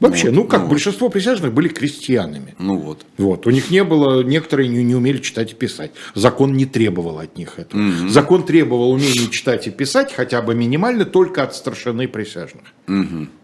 Вообще, 0.00 0.28
Вот, 0.28 0.34
ну 0.36 0.44
как, 0.44 0.60
ну 0.60 0.64
вот. 0.66 0.70
большинство 0.70 1.08
присяжных 1.10 1.52
были 1.52 1.68
крестьянами. 1.68 2.54
Ну 2.58 2.78
вот. 2.78 3.04
Вот. 3.18 3.46
У 3.46 3.50
них 3.50 3.70
не 3.70 3.84
было, 3.84 4.22
некоторые 4.22 4.68
не, 4.68 4.82
не 4.82 4.94
умели 4.94 5.18
читать 5.18 5.52
и 5.52 5.54
писать. 5.54 5.90
Закон 6.14 6.54
не 6.54 6.64
требовал 6.64 7.18
от 7.18 7.36
них 7.36 7.58
этого. 7.58 7.82
Закон 8.08 8.44
требовал 8.44 8.92
умения 8.92 9.28
читать 9.30 9.66
и 9.66 9.70
писать 9.70 10.12
хотя 10.14 10.40
бы 10.40 10.54
минимально 10.54 11.04
только 11.04 11.42
от 11.42 11.54
старшины 11.54 12.08
присяжных. 12.08 12.64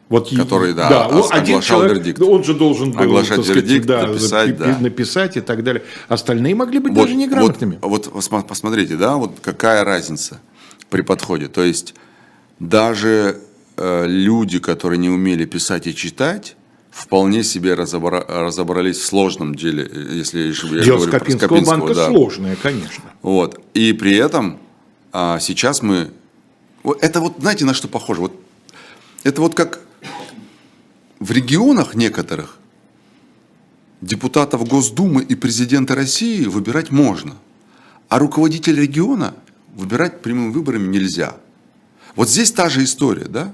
Вот 0.08 0.32
и- 0.32 0.36
Который, 0.36 0.72
да, 0.72 1.08
он- 1.08 1.16
ос- 1.18 1.30
один 1.32 1.60
человек, 1.60 1.96
вердикт. 1.98 2.22
он 2.22 2.44
же 2.44 2.54
должен 2.54 2.92
был 2.92 3.00
Оглашать 3.02 3.42
сказать, 3.42 3.56
вердикт, 3.56 3.86
да, 3.86 4.06
написать, 4.06 4.46
пи- 4.46 4.52
да. 4.64 4.78
написать 4.78 5.36
и 5.36 5.40
так 5.40 5.64
далее. 5.64 5.82
Остальные 6.08 6.54
могли 6.54 6.78
быть 6.78 6.94
даже 6.94 7.14
неграмотными. 7.16 7.78
Вот, 7.82 8.06
вот 8.12 8.46
посмотрите, 8.46 8.94
да, 8.96 9.16
вот 9.16 9.32
какая 9.42 9.82
разница 9.82 10.40
при 10.90 11.02
подходе. 11.02 11.48
То 11.48 11.64
есть 11.64 11.94
даже 12.60 13.40
люди, 13.78 14.58
которые 14.58 14.98
не 14.98 15.08
умели 15.08 15.44
писать 15.44 15.86
и 15.86 15.94
читать, 15.94 16.56
вполне 16.96 17.44
себе 17.44 17.74
разобра- 17.74 18.24
разобрались 18.26 18.96
в 18.96 19.04
сложном 19.04 19.54
деле, 19.54 19.84
э, 19.84 20.14
если 20.14 20.48
я 20.48 20.82
Дело 20.82 20.96
говорю 20.96 21.10
про 21.10 21.18
Скопинского 21.18 21.48
Скопинского, 21.48 21.78
банка 21.78 21.94
да. 21.94 22.06
сложное, 22.08 22.56
конечно. 22.56 23.04
Вот. 23.20 23.60
И 23.74 23.92
при 23.92 24.16
этом 24.16 24.58
а, 25.12 25.38
сейчас 25.38 25.82
мы... 25.82 26.10
Это 27.00 27.20
вот, 27.20 27.34
знаете, 27.38 27.66
на 27.66 27.74
что 27.74 27.88
похоже? 27.88 28.22
Вот, 28.22 28.40
это 29.24 29.42
вот 29.42 29.54
как 29.54 29.80
в 31.20 31.30
регионах 31.30 31.94
некоторых 31.94 32.58
депутатов 34.00 34.66
Госдумы 34.66 35.22
и 35.22 35.34
президента 35.34 35.94
России 35.94 36.46
выбирать 36.46 36.90
можно, 36.90 37.34
а 38.08 38.18
руководителя 38.18 38.80
региона 38.80 39.34
выбирать 39.74 40.22
прямыми 40.22 40.50
выборами 40.50 40.86
нельзя. 40.86 41.36
Вот 42.14 42.30
здесь 42.30 42.52
та 42.52 42.70
же 42.70 42.84
история, 42.84 43.26
да? 43.26 43.52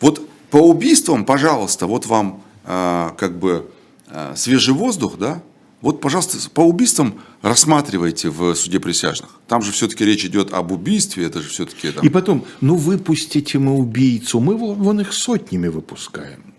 Вот 0.00 0.26
по 0.50 0.56
убийствам, 0.56 1.24
пожалуйста, 1.24 1.86
вот 1.86 2.06
вам 2.06 2.42
а, 2.64 3.14
как 3.18 3.38
бы 3.38 3.70
а, 4.08 4.34
свежий 4.36 4.74
воздух, 4.74 5.16
да? 5.18 5.42
Вот, 5.80 6.00
пожалуйста, 6.00 6.36
по 6.50 6.60
убийствам 6.60 7.14
рассматривайте 7.40 8.28
в 8.28 8.54
суде 8.54 8.80
присяжных. 8.80 9.30
Там 9.48 9.62
же 9.62 9.72
все-таки 9.72 10.04
речь 10.04 10.24
идет 10.26 10.52
об 10.52 10.72
убийстве, 10.72 11.24
это 11.24 11.40
же 11.40 11.48
все-таки 11.48 11.90
там... 11.90 12.04
И 12.04 12.10
потом, 12.10 12.44
ну 12.60 12.74
выпустите 12.74 13.58
мы 13.58 13.74
убийцу, 13.74 14.40
мы 14.40 14.56
вон 14.56 15.00
их 15.00 15.14
сотнями 15.14 15.68
выпускаем. 15.68 16.52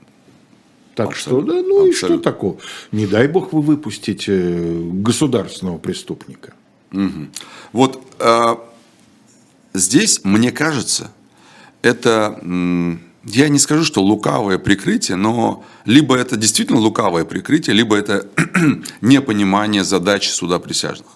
Так 0.95 1.15
что, 1.15 1.37
Абсолютно. 1.37 1.53
да, 1.61 1.67
ну 1.67 1.85
и 1.85 1.91
что 1.93 2.07
Абсолютно. 2.07 2.31
такого? 2.31 2.57
Не 2.91 3.05
дай 3.07 3.27
бог 3.27 3.53
вы 3.53 3.61
выпустите 3.61 4.89
государственного 4.91 5.77
преступника. 5.77 6.53
Вот 7.71 8.01
э, 8.19 8.55
здесь, 9.73 10.21
мне 10.23 10.51
кажется, 10.51 11.11
это, 11.81 12.39
м, 12.41 13.01
я 13.24 13.49
не 13.49 13.59
скажу, 13.59 13.84
что 13.84 14.01
лукавое 14.01 14.57
прикрытие, 14.57 15.15
но 15.15 15.63
либо 15.86 16.15
это 16.15 16.38
действительно 16.38 16.80
лукавое 16.80 17.24
прикрытие, 17.24 17.76
либо 17.76 17.95
это 17.95 18.28
непонимание 19.01 19.84
задач 19.84 20.30
суда 20.30 20.59
присяжных. 20.59 21.07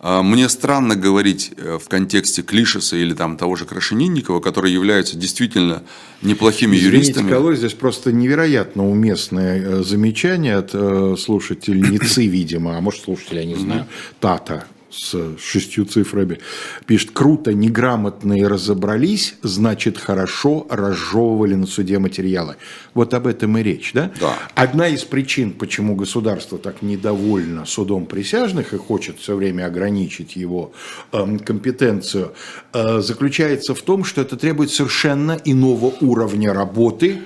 А, 0.00 0.22
Мне 0.22 0.50
странно 0.50 0.96
говорить 0.96 1.52
э, 1.56 1.78
в 1.82 1.88
контексте 1.88 2.42
Клишеса 2.42 2.96
или 2.96 3.14
там 3.14 3.38
того 3.38 3.56
же 3.56 3.64
Крашенинникова, 3.64 4.40
которые 4.40 4.74
являются 4.74 5.16
действительно 5.16 5.82
неплохими 6.20 6.76
Извините, 6.76 6.96
юристами. 6.96 7.30
Калой, 7.30 7.56
здесь 7.56 7.72
просто 7.72 8.12
невероятно 8.12 8.86
уместное 8.86 9.62
э, 9.62 9.82
замечание 9.82 10.56
от 10.56 10.70
э, 10.74 11.16
слушательницы, 11.18 12.26
видимо, 12.26 12.76
а 12.76 12.82
может 12.82 13.02
слушателя, 13.02 13.40
я 13.40 13.46
не 13.46 13.54
знаю, 13.54 13.86
Тата 14.20 14.66
с 14.94 15.36
шестью 15.38 15.84
цифрами, 15.84 16.38
пишет, 16.86 17.10
круто, 17.10 17.52
неграмотные 17.52 18.46
разобрались, 18.46 19.36
значит, 19.42 19.98
хорошо 19.98 20.66
разжевывали 20.70 21.54
на 21.54 21.66
суде 21.66 21.98
материалы. 21.98 22.56
Вот 22.94 23.14
об 23.14 23.26
этом 23.26 23.58
и 23.58 23.62
речь, 23.62 23.92
да? 23.92 24.12
Да. 24.20 24.38
Одна 24.54 24.88
из 24.88 25.04
причин, 25.04 25.52
почему 25.52 25.96
государство 25.96 26.58
так 26.58 26.82
недовольно 26.82 27.66
судом 27.66 28.06
присяжных 28.06 28.72
и 28.72 28.76
хочет 28.76 29.18
все 29.18 29.34
время 29.34 29.66
ограничить 29.66 30.36
его 30.36 30.72
эм, 31.12 31.38
компетенцию, 31.38 32.34
э, 32.72 33.00
заключается 33.00 33.74
в 33.74 33.82
том, 33.82 34.04
что 34.04 34.20
это 34.20 34.36
требует 34.36 34.70
совершенно 34.70 35.38
иного 35.44 35.92
уровня 36.00 36.52
работы 36.52 37.22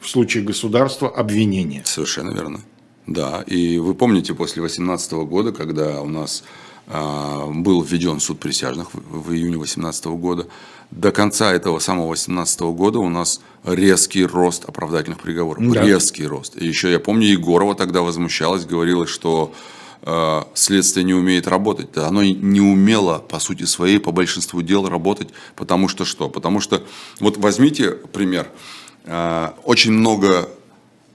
в 0.00 0.08
случае 0.08 0.44
государства 0.44 1.08
обвинения. 1.08 1.82
Совершенно 1.84 2.30
верно. 2.32 2.60
Да, 3.06 3.42
и 3.46 3.78
вы 3.78 3.94
помните, 3.94 4.34
после 4.34 4.60
2018 4.60 5.12
года, 5.26 5.52
когда 5.52 6.02
у 6.02 6.08
нас 6.08 6.44
был 6.90 7.82
введен 7.82 8.18
суд 8.18 8.40
присяжных 8.40 8.88
в, 8.94 9.32
июне 9.32 9.56
2018 9.58 10.06
года, 10.06 10.46
до 10.90 11.12
конца 11.12 11.52
этого 11.52 11.78
самого 11.80 12.14
2018 12.14 12.60
года 12.60 12.98
у 12.98 13.08
нас 13.08 13.40
резкий 13.64 14.24
рост 14.24 14.64
оправдательных 14.64 15.20
приговоров. 15.20 15.62
Да. 15.72 15.82
Резкий 15.82 16.26
рост. 16.26 16.56
И 16.56 16.66
еще 16.66 16.90
я 16.90 16.98
помню, 16.98 17.26
Егорова 17.26 17.74
тогда 17.74 18.00
возмущалась, 18.00 18.64
говорила, 18.64 19.06
что 19.06 19.52
э, 20.02 20.42
следствие 20.54 21.04
не 21.04 21.14
умеет 21.14 21.46
работать. 21.46 21.92
Да, 21.92 22.08
оно 22.08 22.22
не 22.24 22.60
умело, 22.60 23.18
по 23.18 23.38
сути 23.38 23.64
своей, 23.64 23.98
по 23.98 24.12
большинству 24.12 24.62
дел 24.62 24.88
работать. 24.88 25.28
Потому 25.56 25.88
что 25.88 26.06
что? 26.06 26.30
Потому 26.30 26.60
что, 26.60 26.82
вот 27.20 27.36
возьмите 27.36 27.90
пример. 27.90 28.48
Э, 29.04 29.50
очень 29.64 29.92
много 29.92 30.48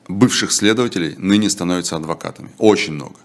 бывших 0.07 0.51
следователей 0.51 1.15
ныне 1.17 1.49
становятся 1.49 1.95
адвокатами. 1.95 2.51
Очень 2.59 2.93
много. 2.93 3.15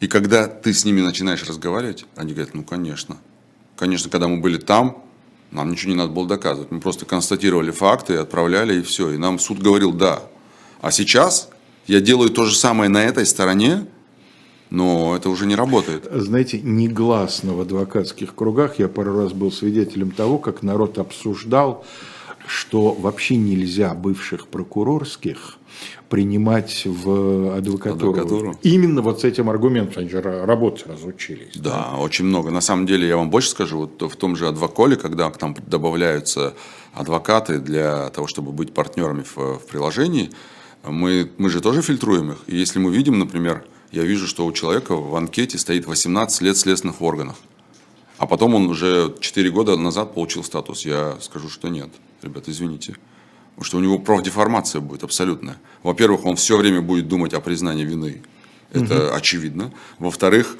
И 0.00 0.08
когда 0.08 0.46
ты 0.46 0.72
с 0.72 0.84
ними 0.84 1.00
начинаешь 1.00 1.44
разговаривать, 1.48 2.04
они 2.16 2.32
говорят, 2.32 2.54
ну, 2.54 2.62
конечно. 2.62 3.16
Конечно, 3.76 4.10
когда 4.10 4.28
мы 4.28 4.40
были 4.40 4.58
там, 4.58 5.02
нам 5.50 5.70
ничего 5.70 5.92
не 5.92 5.98
надо 5.98 6.12
было 6.12 6.26
доказывать. 6.26 6.70
Мы 6.70 6.80
просто 6.80 7.06
констатировали 7.06 7.70
факты, 7.70 8.16
отправляли, 8.16 8.80
и 8.80 8.82
все. 8.82 9.10
И 9.10 9.16
нам 9.16 9.38
суд 9.38 9.58
говорил 9.58 9.92
«да». 9.92 10.22
А 10.80 10.90
сейчас 10.90 11.48
я 11.86 12.00
делаю 12.00 12.30
то 12.30 12.44
же 12.44 12.54
самое 12.54 12.90
на 12.90 13.02
этой 13.02 13.24
стороне, 13.24 13.86
но 14.70 15.16
это 15.16 15.30
уже 15.30 15.46
не 15.46 15.54
работает. 15.54 16.08
Знаете, 16.12 16.60
негласно 16.60 17.54
в 17.54 17.60
адвокатских 17.60 18.34
кругах 18.34 18.78
я 18.78 18.88
пару 18.88 19.16
раз 19.16 19.32
был 19.32 19.52
свидетелем 19.52 20.10
того, 20.10 20.38
как 20.38 20.62
народ 20.62 20.98
обсуждал, 20.98 21.86
что 22.46 22.92
вообще 22.92 23.36
нельзя 23.36 23.94
бывших 23.94 24.48
прокурорских 24.48 25.58
принимать 26.08 26.82
в 26.84 27.56
адвокатуру. 27.56 28.10
Адвокатуру. 28.12 28.58
Именно 28.62 29.02
вот 29.02 29.20
с 29.20 29.24
этим 29.24 29.50
аргументом, 29.50 30.02
они 30.02 30.08
же 30.08 30.18
ра- 30.18 30.44
работать 30.44 30.86
разучились. 30.86 31.56
Да, 31.56 31.94
очень 31.98 32.24
много. 32.24 32.50
На 32.50 32.60
самом 32.60 32.86
деле, 32.86 33.08
я 33.08 33.16
вам 33.16 33.30
больше 33.30 33.50
скажу, 33.50 33.78
вот 33.78 34.12
в 34.12 34.16
том 34.16 34.36
же 34.36 34.48
адвоколе, 34.48 34.96
когда 34.96 35.30
к 35.30 35.40
нам 35.40 35.56
добавляются 35.66 36.54
адвокаты 36.92 37.58
для 37.58 38.08
того, 38.10 38.26
чтобы 38.26 38.52
быть 38.52 38.72
партнерами 38.72 39.22
в, 39.22 39.36
в 39.58 39.66
приложении, 39.66 40.30
мы, 40.84 41.30
мы 41.38 41.50
же 41.50 41.60
тоже 41.60 41.82
фильтруем 41.82 42.32
их. 42.32 42.38
И 42.46 42.56
если 42.56 42.78
мы 42.78 42.92
видим, 42.92 43.18
например, 43.18 43.64
я 43.92 44.04
вижу, 44.04 44.26
что 44.26 44.46
у 44.46 44.52
человека 44.52 44.94
в 44.94 45.14
анкете 45.16 45.58
стоит 45.58 45.86
18 45.86 46.42
лет 46.42 46.56
следственных 46.56 47.02
органах, 47.02 47.36
а 48.18 48.26
потом 48.26 48.54
он 48.54 48.66
уже 48.68 49.14
4 49.20 49.50
года 49.50 49.76
назад 49.76 50.14
получил 50.14 50.42
статус, 50.44 50.86
я 50.86 51.16
скажу, 51.20 51.48
что 51.48 51.68
нет. 51.68 51.90
Ребята, 52.22 52.50
извините. 52.50 52.96
Что 53.60 53.78
у 53.78 53.80
него 53.80 53.98
профдеформация 53.98 54.80
будет 54.80 55.02
абсолютная. 55.02 55.56
Во-первых, 55.82 56.24
он 56.26 56.36
все 56.36 56.56
время 56.56 56.82
будет 56.82 57.08
думать 57.08 57.32
о 57.32 57.40
признании 57.40 57.84
вины. 57.84 58.22
Это 58.72 59.14
очевидно. 59.14 59.72
Во-вторых, 59.98 60.56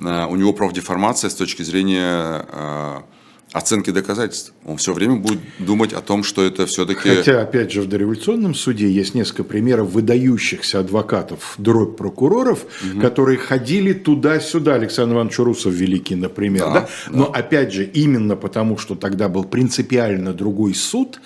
э, 0.00 0.26
у 0.26 0.36
него 0.36 0.52
профдеформация 0.52 1.30
с 1.30 1.34
точки 1.34 1.62
зрения 1.62 2.44
э, 2.48 3.00
оценки 3.52 3.90
доказательств. 3.90 4.52
Он 4.64 4.76
все 4.76 4.92
время 4.92 5.16
будет 5.16 5.40
думать 5.58 5.92
о 5.92 6.00
том, 6.00 6.22
что 6.22 6.44
это 6.44 6.66
все-таки... 6.66 7.08
Хотя, 7.08 7.42
опять 7.42 7.72
же, 7.72 7.82
в 7.82 7.88
дореволюционном 7.88 8.54
суде 8.54 8.88
есть 8.88 9.14
несколько 9.14 9.42
примеров 9.44 9.90
выдающихся 9.90 10.78
адвокатов, 10.80 11.54
дробь 11.58 11.96
прокуроров, 11.96 12.64
которые 13.00 13.38
ходили 13.38 13.92
туда-сюда. 13.92 14.74
Александр 14.74 15.16
Иванович 15.16 15.40
Урусов 15.40 15.72
великий, 15.72 16.14
например. 16.14 16.66
Да, 16.66 16.72
Да, 16.72 16.88
Но, 17.10 17.24
опять 17.26 17.72
же, 17.72 17.84
именно 17.84 18.36
потому, 18.36 18.78
что 18.78 18.94
тогда 18.94 19.28
был 19.28 19.44
принципиально 19.44 20.32
другой 20.32 20.74
суд, 20.74 21.20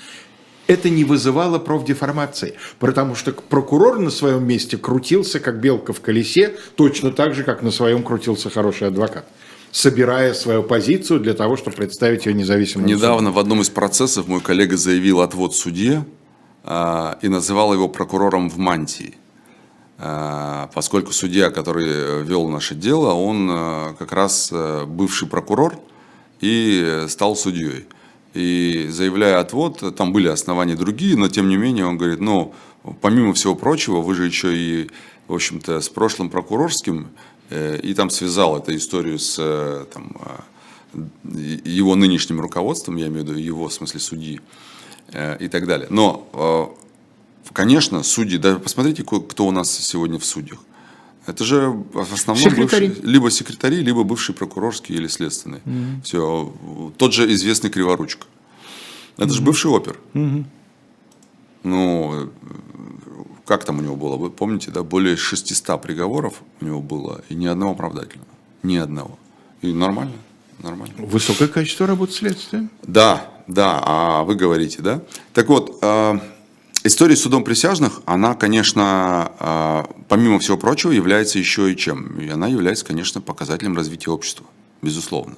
это 0.67 0.91
не 0.91 1.05
вызывало 1.05 1.59
профдеформации. 1.59 2.55
Потому 2.79 3.15
что 3.15 3.33
прокурор 3.33 3.99
на 3.99 4.11
своем 4.11 4.47
месте 4.47 4.77
крутился, 4.77 5.41
как 5.41 5.61
белка 5.61 5.93
в 5.93 6.01
колесе, 6.01 6.57
точно 6.77 7.11
так 7.11 7.35
же, 7.35 7.45
как 7.45 7.63
на 7.63 7.71
своем 7.71 8.03
крутился 8.03 8.51
хороший 8.51 8.89
адвокат 8.89 9.27
собирая 9.75 10.35
свою 10.35 10.63
позицию 10.63 11.19
для 11.19 11.35
того, 11.35 11.57
чтобы 11.57 11.75
представить 11.75 12.27
ее 12.27 12.33
независимым 12.35 12.87
судом. 12.87 12.97
Недавно 12.97 13.33
в 13.33 13.39
одном 13.41 13.61
из 13.61 13.71
процессов 13.71 14.29
мой 14.29 14.41
коллега 14.41 14.77
заявил 14.77 15.21
отвод 15.21 15.53
судье 15.57 16.07
а, 16.63 17.19
и 17.23 17.29
называл 17.29 17.75
его 17.75 17.89
прокурором 17.89 18.49
в 18.49 18.57
мантии. 18.57 19.17
А, 19.99 20.71
поскольку 20.75 21.13
судья, 21.13 21.51
который 21.51 21.87
э, 21.89 22.23
вел 22.23 22.49
наше 22.49 22.77
дело, 22.77 23.15
он 23.15 23.49
а, 23.51 23.95
как 23.99 24.13
раз 24.13 24.51
э, 24.53 24.85
бывший 24.87 25.27
прокурор 25.27 25.77
и 26.41 27.07
стал 27.09 27.35
судьей. 27.35 27.87
И 28.35 28.89
заявляя 28.91 29.39
отвод, 29.39 29.95
там 29.97 30.13
были 30.13 30.27
основания 30.27 30.75
другие, 30.75 31.17
но 31.17 31.29
тем 31.29 31.49
не 31.49 31.57
менее 31.57 31.87
он 31.87 31.97
говорит, 31.97 32.21
ну, 32.21 32.53
помимо 33.01 33.33
всего 33.33 33.55
прочего, 33.55 34.01
вы 34.01 34.15
же 34.15 34.27
еще 34.27 34.57
и, 34.57 34.91
в 35.29 35.35
общем-то, 35.35 35.81
с 35.81 35.89
прошлым 35.89 36.31
прокурорским, 36.31 37.09
э, 37.51 37.79
и 37.81 37.95
там 37.95 38.11
связал 38.11 38.59
эту 38.59 38.75
историю 38.75 39.21
с 39.21 39.37
э, 39.39 39.87
там, 39.93 40.17
э, 40.93 41.59
его 41.65 41.95
нынешним 41.95 42.41
руководством, 42.41 42.97
я 42.97 43.07
имею 43.07 43.25
в 43.25 43.29
виду 43.29 43.39
его, 43.39 43.69
в 43.69 43.73
смысле 43.73 44.01
судьи, 44.01 44.41
э, 45.13 45.37
и 45.39 45.49
так 45.49 45.67
далее. 45.67 45.87
Но 45.91 46.77
конечно, 47.53 48.03
судьи, 48.03 48.39
да 48.39 48.57
посмотрите, 48.57 49.05
кто 49.05 49.47
у 49.47 49.51
нас 49.53 49.71
сегодня 49.71 50.19
в 50.19 50.25
судьях. 50.25 50.59
Это 51.27 51.45
же 51.45 51.71
в 51.71 52.13
основном 52.13 52.51
секретари. 52.51 52.89
Бывшие, 52.89 53.07
либо 53.07 53.31
секретари, 53.31 53.77
либо 53.83 54.05
бывшие 54.05 54.37
прокурорские 54.37 54.99
или 54.99 55.07
следственные. 55.07 55.63
Mm-hmm. 55.65 56.03
Все. 56.03 56.55
Тот 56.97 57.15
же 57.15 57.33
известный 57.33 57.71
Криворучка. 57.71 58.27
Это 59.17 59.27
mm-hmm. 59.27 59.33
же 59.33 59.43
бывший 59.43 59.71
опер. 59.71 59.99
Mm-hmm. 60.13 60.45
Ну, 61.65 62.31
как 63.47 63.65
там 63.65 63.79
у 63.79 63.83
него 63.83 63.97
было? 63.97 64.17
Вы 64.17 64.31
помните, 64.31 64.71
да? 64.71 64.83
Более 64.83 65.17
600 65.17 65.81
приговоров 65.81 66.43
у 66.61 66.65
него 66.65 66.81
было, 66.81 67.23
и 67.29 67.35
ни 67.35 67.47
одного 67.47 67.73
оправдательного. 67.73 68.29
Ни 68.63 68.77
одного. 68.77 69.19
И 69.63 69.73
нормально. 69.73 70.15
Нормально. 70.59 70.95
Высокое 70.99 71.49
качество 71.49 71.87
работы 71.87 72.13
следствия. 72.13 72.69
Да, 72.83 73.31
да, 73.47 73.81
а 73.83 74.25
вы 74.25 74.35
говорите, 74.35 74.83
да? 74.83 75.03
Так 75.33 75.49
вот, 75.49 75.79
э, 75.83 76.19
история 76.85 77.17
с 77.17 77.23
судом 77.23 77.43
присяжных, 77.45 78.01
она, 78.07 78.35
конечно, 78.35 79.33
э, 79.41 79.85
помимо 80.09 80.39
всего 80.39 80.57
прочего, 80.57 80.93
является 80.93 81.39
еще 81.39 81.73
и 81.73 81.77
чем? 81.77 82.21
И 82.21 82.29
она 82.29 82.47
является, 82.47 82.85
конечно, 82.85 83.21
показателем 83.21 83.77
развития 83.77 84.11
общества, 84.11 84.47
безусловно. 84.83 85.35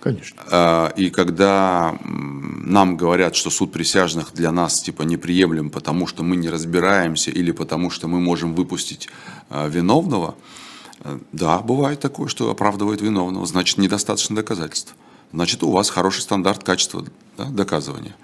Конечно. 0.00 0.40
Э, 0.50 0.90
и 0.96 1.10
когда 1.10 1.98
нам 2.02 2.96
говорят, 2.96 3.34
что 3.34 3.50
суд 3.50 3.72
присяжных 3.72 4.32
для 4.32 4.52
нас 4.52 4.80
типа 4.80 5.02
неприемлем, 5.02 5.70
потому 5.70 6.06
что 6.06 6.22
мы 6.22 6.36
не 6.36 6.48
разбираемся 6.48 7.30
или 7.30 7.50
потому 7.50 7.90
что 7.90 8.06
мы 8.06 8.20
можем 8.20 8.54
выпустить 8.54 9.08
э, 9.50 9.68
виновного, 9.68 10.36
э, 11.00 11.18
да, 11.32 11.58
бывает 11.58 11.98
такое, 12.00 12.28
что 12.28 12.50
оправдывает 12.50 13.00
виновного, 13.00 13.44
значит 13.46 13.78
недостаточно 13.78 14.36
доказательств 14.36 14.94
значит 15.32 15.62
у 15.62 15.70
вас 15.70 15.90
хороший 15.90 16.22
стандарт 16.22 16.64
качества 16.64 17.04
да, 17.36 17.44
доказывания. 17.44 18.14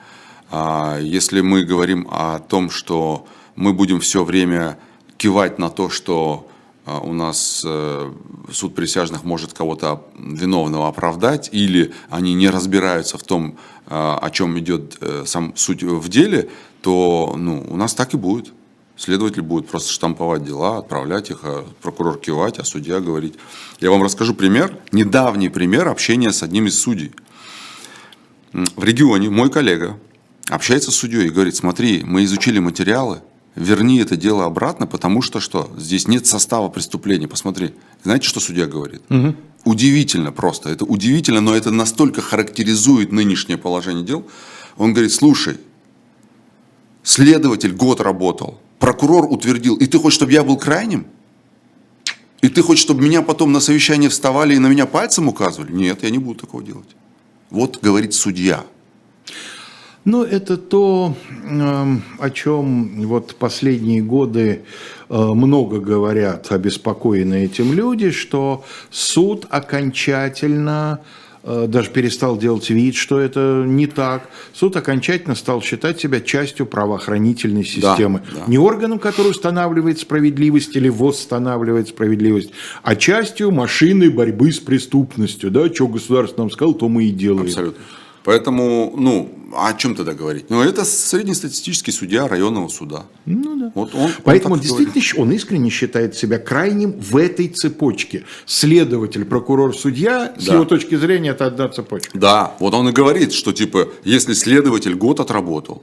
А 0.56 1.00
если 1.00 1.40
мы 1.40 1.64
говорим 1.64 2.06
о 2.12 2.38
том, 2.38 2.70
что 2.70 3.26
мы 3.56 3.72
будем 3.72 3.98
все 3.98 4.22
время 4.22 4.78
кивать 5.16 5.58
на 5.58 5.68
то, 5.68 5.90
что 5.90 6.46
а, 6.86 7.00
у 7.00 7.12
нас 7.12 7.64
э, 7.66 8.12
суд 8.52 8.76
присяжных 8.76 9.24
может 9.24 9.52
кого-то 9.52 10.04
виновного 10.16 10.86
оправдать, 10.86 11.48
или 11.50 11.92
они 12.08 12.34
не 12.34 12.50
разбираются 12.50 13.18
в 13.18 13.24
том, 13.24 13.58
а, 13.88 14.16
о 14.22 14.30
чем 14.30 14.56
идет 14.60 14.96
э, 15.00 15.24
сам 15.26 15.56
суть 15.56 15.82
в 15.82 16.08
деле, 16.08 16.48
то 16.82 17.34
ну, 17.36 17.66
у 17.68 17.76
нас 17.76 17.92
так 17.92 18.14
и 18.14 18.16
будет. 18.16 18.52
Следователь 18.96 19.42
будет 19.42 19.66
просто 19.66 19.92
штамповать 19.92 20.44
дела, 20.44 20.78
отправлять 20.78 21.30
их, 21.30 21.40
а 21.42 21.66
прокурор 21.82 22.20
кивать, 22.20 22.60
а 22.60 22.64
судья 22.64 23.00
говорить. 23.00 23.34
Я 23.80 23.90
вам 23.90 24.04
расскажу 24.04 24.36
пример, 24.36 24.78
недавний 24.92 25.48
пример 25.48 25.88
общения 25.88 26.32
с 26.32 26.44
одним 26.44 26.68
из 26.68 26.78
судей. 26.78 27.10
В 28.52 28.84
регионе 28.84 29.30
мой 29.30 29.50
коллега 29.50 29.98
общается 30.48 30.90
с 30.90 30.94
судьей 30.94 31.26
и 31.26 31.30
говорит, 31.30 31.56
смотри, 31.56 32.02
мы 32.04 32.24
изучили 32.24 32.58
материалы, 32.58 33.22
верни 33.54 33.98
это 33.98 34.16
дело 34.16 34.44
обратно, 34.44 34.86
потому 34.86 35.22
что 35.22 35.40
что? 35.40 35.70
Здесь 35.76 36.08
нет 36.08 36.26
состава 36.26 36.68
преступления, 36.68 37.28
посмотри. 37.28 37.74
Знаете, 38.02 38.28
что 38.28 38.40
судья 38.40 38.66
говорит? 38.66 39.02
Угу. 39.10 39.34
Удивительно 39.64 40.32
просто, 40.32 40.68
это 40.68 40.84
удивительно, 40.84 41.40
но 41.40 41.54
это 41.54 41.70
настолько 41.70 42.20
характеризует 42.20 43.12
нынешнее 43.12 43.56
положение 43.56 44.04
дел. 44.04 44.26
Он 44.76 44.92
говорит, 44.92 45.12
слушай, 45.12 45.56
следователь 47.02 47.72
год 47.72 48.00
работал, 48.00 48.60
прокурор 48.78 49.26
утвердил, 49.30 49.76
и 49.76 49.86
ты 49.86 49.98
хочешь, 49.98 50.16
чтобы 50.16 50.32
я 50.32 50.42
был 50.42 50.58
крайним? 50.58 51.06
И 52.42 52.48
ты 52.48 52.60
хочешь, 52.60 52.82
чтобы 52.82 53.02
меня 53.02 53.22
потом 53.22 53.52
на 53.52 53.60
совещание 53.60 54.10
вставали 54.10 54.54
и 54.54 54.58
на 54.58 54.66
меня 54.66 54.84
пальцем 54.84 55.28
указывали? 55.28 55.72
Нет, 55.72 56.02
я 56.02 56.10
не 56.10 56.18
буду 56.18 56.40
такого 56.40 56.62
делать. 56.62 56.88
Вот 57.48 57.78
говорит 57.80 58.12
судья. 58.12 58.66
Ну, 60.04 60.22
это 60.22 60.56
то, 60.56 61.14
эм, 61.44 62.02
о 62.18 62.30
чем 62.30 63.06
вот 63.06 63.36
последние 63.36 64.02
годы 64.02 64.62
э, 65.08 65.16
много 65.16 65.80
говорят 65.80 66.52
обеспокоенные 66.52 67.46
этим 67.46 67.72
люди, 67.72 68.10
что 68.10 68.64
суд 68.90 69.46
окончательно 69.48 71.00
Э, 71.46 71.66
даже 71.68 71.90
перестал 71.90 72.38
делать 72.38 72.70
вид, 72.70 72.94
что 72.94 73.20
это 73.20 73.64
не 73.66 73.86
так. 73.86 74.30
Суд 74.54 74.76
окончательно 74.76 75.34
стал 75.34 75.60
считать 75.60 76.00
себя 76.00 76.20
частью 76.20 76.64
правоохранительной 76.64 77.64
системы. 77.64 78.22
Да, 78.32 78.40
да. 78.40 78.44
Не 78.46 78.56
органом, 78.56 78.98
который 78.98 79.28
устанавливает 79.28 79.98
справедливость 79.98 80.74
или 80.74 80.88
восстанавливает 80.88 81.88
справедливость, 81.88 82.50
а 82.82 82.96
частью 82.96 83.50
машины 83.50 84.10
борьбы 84.10 84.52
с 84.52 84.58
преступностью. 84.58 85.50
Да? 85.50 85.72
Что 85.72 85.86
государство 85.86 86.40
нам 86.40 86.50
сказал, 86.50 86.72
то 86.72 86.88
мы 86.88 87.04
и 87.04 87.10
делаем. 87.10 87.48
Абсолютно. 87.48 87.84
Поэтому, 88.24 88.94
ну, 88.96 89.30
о 89.54 89.74
чем 89.74 89.94
тогда 89.94 90.14
говорить? 90.14 90.46
Ну, 90.48 90.62
это 90.62 90.84
среднестатистический 90.84 91.92
судья 91.92 92.26
районного 92.26 92.68
суда. 92.68 93.04
Ну 93.26 93.56
да. 93.56 93.72
Вот 93.74 93.94
он, 93.94 94.10
Поэтому 94.24 94.54
он 94.54 94.60
действительно 94.60 94.94
говорит. 94.94 95.18
он 95.18 95.32
искренне 95.32 95.70
считает 95.70 96.16
себя 96.16 96.38
крайним 96.38 96.92
в 96.92 97.18
этой 97.18 97.48
цепочке. 97.48 98.24
Следователь, 98.46 99.26
прокурор, 99.26 99.76
судья, 99.76 100.34
с 100.38 100.46
да. 100.46 100.54
его 100.54 100.64
точки 100.64 100.94
зрения, 100.94 101.30
это 101.30 101.46
одна 101.46 101.68
цепочка. 101.68 102.18
Да, 102.18 102.54
вот 102.60 102.72
он 102.72 102.88
и 102.88 102.92
говорит, 102.92 103.34
что 103.34 103.52
типа, 103.52 103.88
если 104.04 104.32
следователь 104.32 104.94
год 104.94 105.20
отработал, 105.20 105.82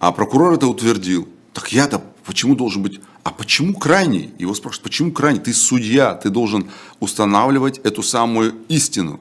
а 0.00 0.10
прокурор 0.12 0.54
это 0.54 0.66
утвердил, 0.66 1.28
так 1.52 1.70
я-то 1.72 2.02
почему 2.24 2.54
должен 2.56 2.82
быть... 2.82 3.00
А 3.24 3.30
почему 3.30 3.74
крайний? 3.74 4.32
Его 4.38 4.54
спрашивают, 4.54 4.84
почему 4.84 5.12
крайний? 5.12 5.40
Ты 5.40 5.52
судья, 5.52 6.14
ты 6.14 6.30
должен 6.30 6.70
устанавливать 6.98 7.78
эту 7.78 8.02
самую 8.02 8.54
истину 8.68 9.20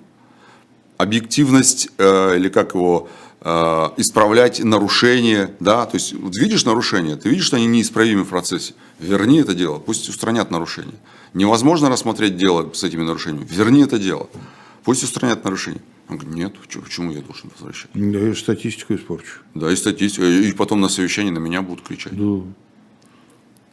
объективность 0.98 1.90
э, 1.98 2.38
или 2.38 2.50
как 2.50 2.74
его 2.74 3.10
э, 3.42 3.50
исправлять 3.98 4.64
нарушения, 4.64 5.56
да, 5.60 5.86
то 5.86 5.96
есть 5.96 6.14
вот 6.14 6.36
видишь 6.36 6.66
нарушения, 6.66 7.16
ты 7.16 7.30
видишь, 7.30 7.46
что 7.46 7.58
они 7.58 7.68
неисправимы 7.68 8.24
в 8.24 8.30
процессе, 8.30 8.74
верни 9.00 9.40
это 9.40 9.54
дело, 9.54 9.80
пусть 9.80 10.10
устранят 10.10 10.52
нарушения. 10.52 10.96
Невозможно 11.34 11.90
рассмотреть 11.90 12.38
дело 12.38 12.72
с 12.74 12.84
этими 12.84 13.04
нарушениями, 13.04 13.48
верни 13.50 13.84
это 13.84 14.00
дело, 14.00 14.30
пусть 14.84 15.04
устранят 15.04 15.44
нарушения. 15.44 15.82
Он 16.10 16.18
говорит, 16.18 16.38
нет, 16.38 16.54
почему 16.58 17.12
я 17.12 17.22
должен 17.22 17.52
возвращать? 17.54 17.92
Да, 17.94 18.20
я 18.20 18.34
статистику 18.34 18.96
испорчу. 18.96 19.42
Да, 19.54 19.70
и 19.70 19.76
статистику, 19.76 20.26
и 20.26 20.54
потом 20.54 20.80
на 20.80 20.88
совещании 20.88 21.32
на 21.32 21.40
меня 21.40 21.62
будут 21.62 21.86
кричать. 21.86 22.16
Да. 22.16 22.44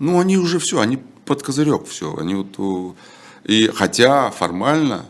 Ну, 0.01 0.19
они 0.19 0.37
уже 0.37 0.59
все, 0.59 0.81
они 0.81 0.99
под 1.25 1.45
козырек 1.45 1.87
все, 1.87 2.17
они 2.17 2.35
вот, 2.35 2.97
и 3.45 3.71
хотя 3.73 4.31
формально 4.31 5.07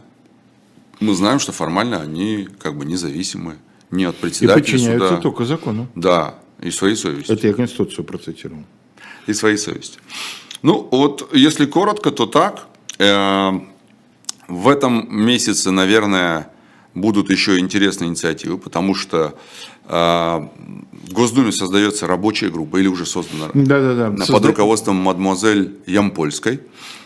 мы 1.04 1.14
знаем, 1.14 1.38
что 1.38 1.52
формально 1.52 2.00
они 2.00 2.48
как 2.58 2.76
бы 2.76 2.84
независимы 2.84 3.56
не 3.90 4.04
от 4.04 4.16
председателя 4.16 4.58
и 4.58 4.62
подчиняются 4.62 5.08
суда. 5.08 5.20
только 5.20 5.44
закону. 5.44 5.86
Да, 5.94 6.34
и 6.60 6.70
своей 6.70 6.96
совести. 6.96 7.30
Это 7.30 7.46
я 7.46 7.54
Конституцию 7.54 8.04
процитировал. 8.04 8.64
И 9.26 9.32
своей 9.32 9.56
совести. 9.56 9.98
Ну, 10.62 10.88
вот 10.90 11.28
если 11.32 11.66
коротко, 11.66 12.10
то 12.10 12.26
так. 12.26 12.66
Э, 12.98 13.52
в 14.48 14.68
этом 14.68 15.06
месяце, 15.10 15.70
наверное, 15.70 16.50
будут 16.94 17.30
еще 17.30 17.58
интересные 17.58 18.08
инициативы, 18.08 18.58
потому 18.58 18.94
что 18.94 19.34
э, 19.86 19.90
в 19.90 21.12
Госдуме 21.12 21.52
создается 21.52 22.06
рабочая 22.06 22.50
группа, 22.50 22.76
или 22.76 22.88
уже 22.88 23.06
создана, 23.06 23.50
да, 23.54 23.80
да, 23.80 23.94
да. 23.94 24.10
под 24.10 24.26
Созда... 24.26 24.48
руководством 24.48 24.96
мадемуазель 24.96 25.76
Ямпольской. 25.86 26.60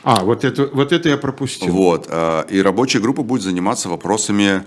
А, 0.04 0.22
вот 0.24 0.44
это, 0.44 0.68
вот 0.72 0.92
это 0.92 1.08
я 1.08 1.16
пропустил. 1.16 1.72
Вот, 1.72 2.06
э, 2.08 2.44
и 2.50 2.62
рабочая 2.62 3.00
группа 3.00 3.22
будет 3.22 3.42
заниматься 3.42 3.88
вопросами 3.88 4.64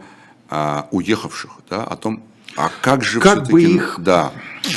э, 0.50 0.84
уехавших, 0.92 1.52
да, 1.70 1.84
о 1.84 1.96
том, 1.96 2.24
а 2.56 2.70
как 2.82 3.04
же 3.04 3.20
как 3.20 3.48
бы 3.48 3.64
их... 3.64 3.96
Да, 4.00 4.34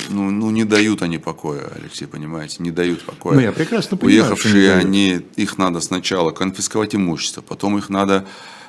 ну, 0.08 0.30
ну 0.30 0.50
не 0.50 0.64
дают 0.64 1.02
они 1.02 1.18
покоя, 1.18 1.70
Алексей, 1.76 2.06
понимаете, 2.06 2.56
не 2.60 2.70
дают 2.70 3.02
покоя. 3.02 3.34
Ну, 3.34 3.40
я 3.40 3.52
прекрасно 3.52 3.96
понимаю, 3.96 4.22
Уехавшие, 4.22 4.74
они, 4.74 5.22
их 5.36 5.58
надо 5.58 5.80
сначала 5.80 6.30
конфисковать 6.30 6.94
имущество, 6.94 7.42
потом 7.42 7.76
их 7.78 7.88
надо 7.88 8.26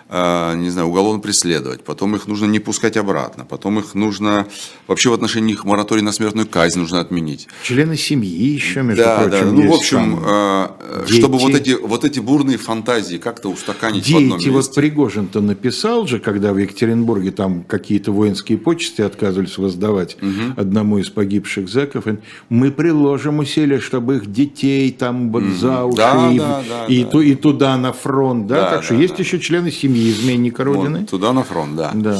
не 0.07 0.69
знаю, 0.69 0.87
уголовно 0.87 1.19
преследовать, 1.19 1.83
потом 1.83 2.15
их 2.15 2.27
нужно 2.27 2.45
не 2.45 2.59
пускать 2.59 2.95
обратно, 2.95 3.43
потом 3.43 3.79
их 3.79 3.95
нужно, 3.95 4.47
вообще 4.87 5.09
в 5.09 5.13
отношении 5.13 5.47
них 5.47 5.65
мораторий 5.65 6.03
на 6.03 6.11
смертную 6.11 6.47
казнь 6.47 6.79
нужно 6.79 6.99
отменить. 6.99 7.47
Члены 7.63 7.97
семьи 7.97 8.29
еще, 8.29 8.83
между 8.83 9.03
да, 9.03 9.17
прочим, 9.21 9.31
Да, 9.31 9.45
ну, 9.45 9.71
в 9.71 9.73
общем, 9.73 10.19
там, 10.23 11.07
чтобы 11.07 11.39
вот 11.39 11.55
эти, 11.55 11.71
вот 11.71 12.05
эти 12.05 12.19
бурные 12.19 12.57
фантазии 12.57 13.17
как-то 13.17 13.49
устаканить 13.49 14.03
дети, 14.03 14.13
в 14.13 14.17
одном 14.17 14.37
месте. 14.37 14.51
вот 14.51 14.75
Пригожин-то 14.75 15.41
написал 15.41 16.05
же, 16.05 16.19
когда 16.19 16.53
в 16.53 16.57
Екатеринбурге 16.57 17.31
там 17.31 17.63
какие-то 17.63 18.11
воинские 18.11 18.59
почести 18.59 19.01
отказывались 19.01 19.57
воздавать 19.57 20.17
угу. 20.21 20.53
одному 20.55 20.99
из 20.99 21.09
погибших 21.09 21.67
зэков, 21.67 22.05
мы 22.49 22.71
приложим 22.71 23.39
усилия, 23.39 23.79
чтобы 23.79 24.17
их 24.17 24.31
детей 24.31 24.91
там 24.91 25.31
вот 25.31 25.43
угу. 25.43 25.53
за 25.53 25.83
уши 25.83 25.97
да, 25.97 26.31
и, 26.31 26.37
да, 26.37 26.63
да, 26.69 26.85
и, 26.87 27.03
да. 27.03 27.23
И 27.23 27.35
туда 27.35 27.75
на 27.77 27.91
фронт, 27.91 28.45
да, 28.45 28.55
да 28.55 28.69
так 28.69 28.79
да, 28.79 28.83
что 28.83 28.93
да, 28.93 29.01
есть 29.01 29.17
еще 29.17 29.39
члены 29.39 29.71
семьи 29.71 29.94
семьи 29.95 30.11
изменника 30.11 30.63
Родины. 30.63 30.99
Вот, 30.99 31.09
туда 31.09 31.33
на 31.33 31.43
фронт, 31.43 31.75
да. 31.75 31.91
Да. 31.93 32.19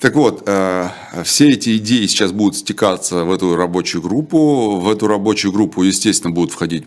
Так 0.00 0.14
вот, 0.16 0.42
э, 0.46 0.88
все 1.24 1.50
эти 1.50 1.76
идеи 1.78 2.06
сейчас 2.06 2.32
будут 2.32 2.56
стекаться 2.56 3.24
в 3.24 3.32
эту 3.32 3.56
рабочую 3.56 4.02
группу. 4.02 4.78
В 4.80 4.88
эту 4.90 5.06
рабочую 5.06 5.52
группу, 5.52 5.82
естественно, 5.82 6.32
будут 6.32 6.52
входить 6.52 6.84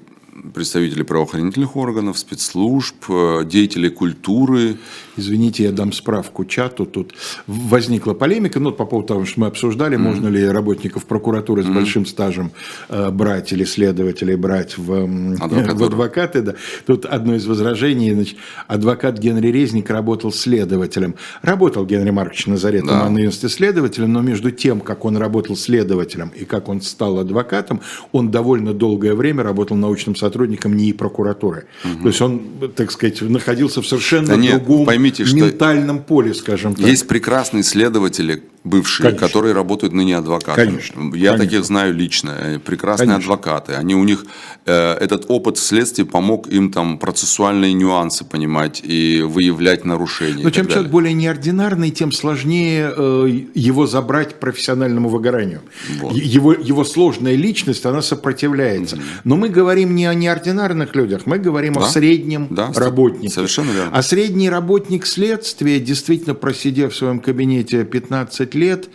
представители 0.53 1.03
правоохранительных 1.03 1.75
органов, 1.75 2.19
спецслужб, 2.19 2.95
э, 3.09 3.41
деятели 3.45 3.89
культуры. 3.89 4.77
Извините, 5.17 5.63
я 5.63 5.71
дам 5.71 5.91
справку 5.91 6.45
чату. 6.45 6.85
Тут 6.85 7.13
возникла 7.47 8.13
полемика, 8.13 8.59
ну, 8.59 8.71
по 8.71 8.85
поводу 8.85 9.07
того, 9.07 9.25
что 9.25 9.41
мы 9.41 9.47
обсуждали, 9.47 9.97
mm-hmm. 9.97 10.01
можно 10.01 10.27
ли 10.27 10.45
работников 10.47 11.05
прокуратуры 11.05 11.63
с 11.63 11.65
mm-hmm. 11.65 11.73
большим 11.73 12.05
стажем 12.05 12.51
э, 12.89 13.09
брать 13.11 13.51
или 13.51 13.63
следователей 13.63 14.35
брать 14.35 14.77
в, 14.77 15.07
в 15.07 15.83
адвокаты. 15.83 16.41
Да. 16.41 16.55
Тут 16.85 17.05
одно 17.05 17.35
из 17.35 17.45
возражений, 17.45 18.13
значит, 18.13 18.37
адвокат 18.67 19.17
Генри 19.19 19.47
Резник 19.47 19.89
работал 19.89 20.31
следователем. 20.31 21.15
Работал 21.41 21.85
Генри 21.85 22.11
Маркович 22.11 22.47
Назарет 22.47 22.85
да. 22.85 23.09
на 23.09 23.19
юности 23.19 23.47
следователем, 23.47 24.13
но 24.13 24.21
между 24.21 24.51
тем, 24.51 24.79
как 24.81 25.05
он 25.05 25.17
работал 25.17 25.55
следователем 25.55 26.31
и 26.35 26.45
как 26.45 26.69
он 26.69 26.81
стал 26.81 27.19
адвокатом, 27.19 27.81
он 28.11 28.31
довольно 28.31 28.73
долгое 28.73 29.13
время 29.13 29.43
работал 29.43 29.77
научным 29.77 30.15
сотрудником 30.15 30.75
НИИ 30.75 30.93
прокуратуры. 30.93 31.65
Угу. 31.83 32.01
То 32.03 32.07
есть 32.07 32.21
он, 32.21 32.41
так 32.75 32.91
сказать, 32.91 33.21
находился 33.21 33.81
в 33.81 33.87
совершенно 33.87 34.27
да 34.27 34.35
нет, 34.35 34.63
другом 34.63 34.85
поймите, 35.11 35.35
ментальном 35.35 35.99
поле, 35.99 36.33
скажем 36.33 36.75
так. 36.75 36.85
Есть 36.85 37.07
прекрасные 37.07 37.63
следователи, 37.63 38.43
бывшие, 38.67 39.05
конечно. 39.05 39.27
которые 39.27 39.53
работают 39.53 39.93
ныне 39.93 40.17
адвокатами. 40.17 40.65
Конечно. 40.65 40.99
Я 41.15 41.31
конечно. 41.31 41.37
таких 41.37 41.65
знаю 41.65 41.93
лично. 41.93 42.35
Э, 42.39 42.59
прекрасные 42.59 43.07
конечно. 43.07 43.33
адвокаты. 43.33 43.73
Они 43.73 43.95
у 43.95 44.03
них 44.03 44.25
э, 44.65 44.93
этот 44.93 45.25
опыт 45.29 45.57
следствия 45.57 46.05
помог 46.05 46.47
им 46.47 46.71
там 46.71 46.97
процессуальные 46.97 47.73
нюансы 47.73 48.25
понимать 48.25 48.81
и 48.83 49.21
выявлять 49.21 49.85
нарушения. 49.85 50.43
Но 50.43 50.49
чем 50.49 50.67
человек 50.67 50.91
более 50.91 51.13
неординарный, 51.13 51.91
тем 51.91 52.11
сложнее 52.11 52.93
э, 52.95 53.45
его 53.53 53.87
забрать 53.87 54.39
профессиональному 54.39 55.09
выгоранию. 55.09 55.61
Вот. 55.99 56.13
Его, 56.13 56.53
его 56.53 56.83
сложная 56.83 57.35
личность, 57.35 57.85
она 57.85 58.01
сопротивляется. 58.01 58.95
Угу. 58.95 59.03
Но 59.23 59.35
мы 59.37 59.49
говорим 59.49 59.95
не 59.95 60.05
о 60.05 60.13
неординарных 60.13 60.95
людях, 60.95 61.21
мы 61.25 61.37
говорим 61.39 61.73
да? 61.73 61.81
о 61.81 61.85
среднем 61.85 62.47
да, 62.49 62.71
работнике. 62.75 63.29
Совершенно 63.29 63.71
верно. 63.71 63.91
А 63.93 64.01
средний 64.01 64.49
работник 64.49 64.96
следствия, 65.05 65.79
действительно 65.79 66.33
просидев 66.33 66.93
в 66.93 66.95
своем 66.95 67.19
кабинете 67.19 67.83
15 67.83 68.55
лет, 68.55 68.89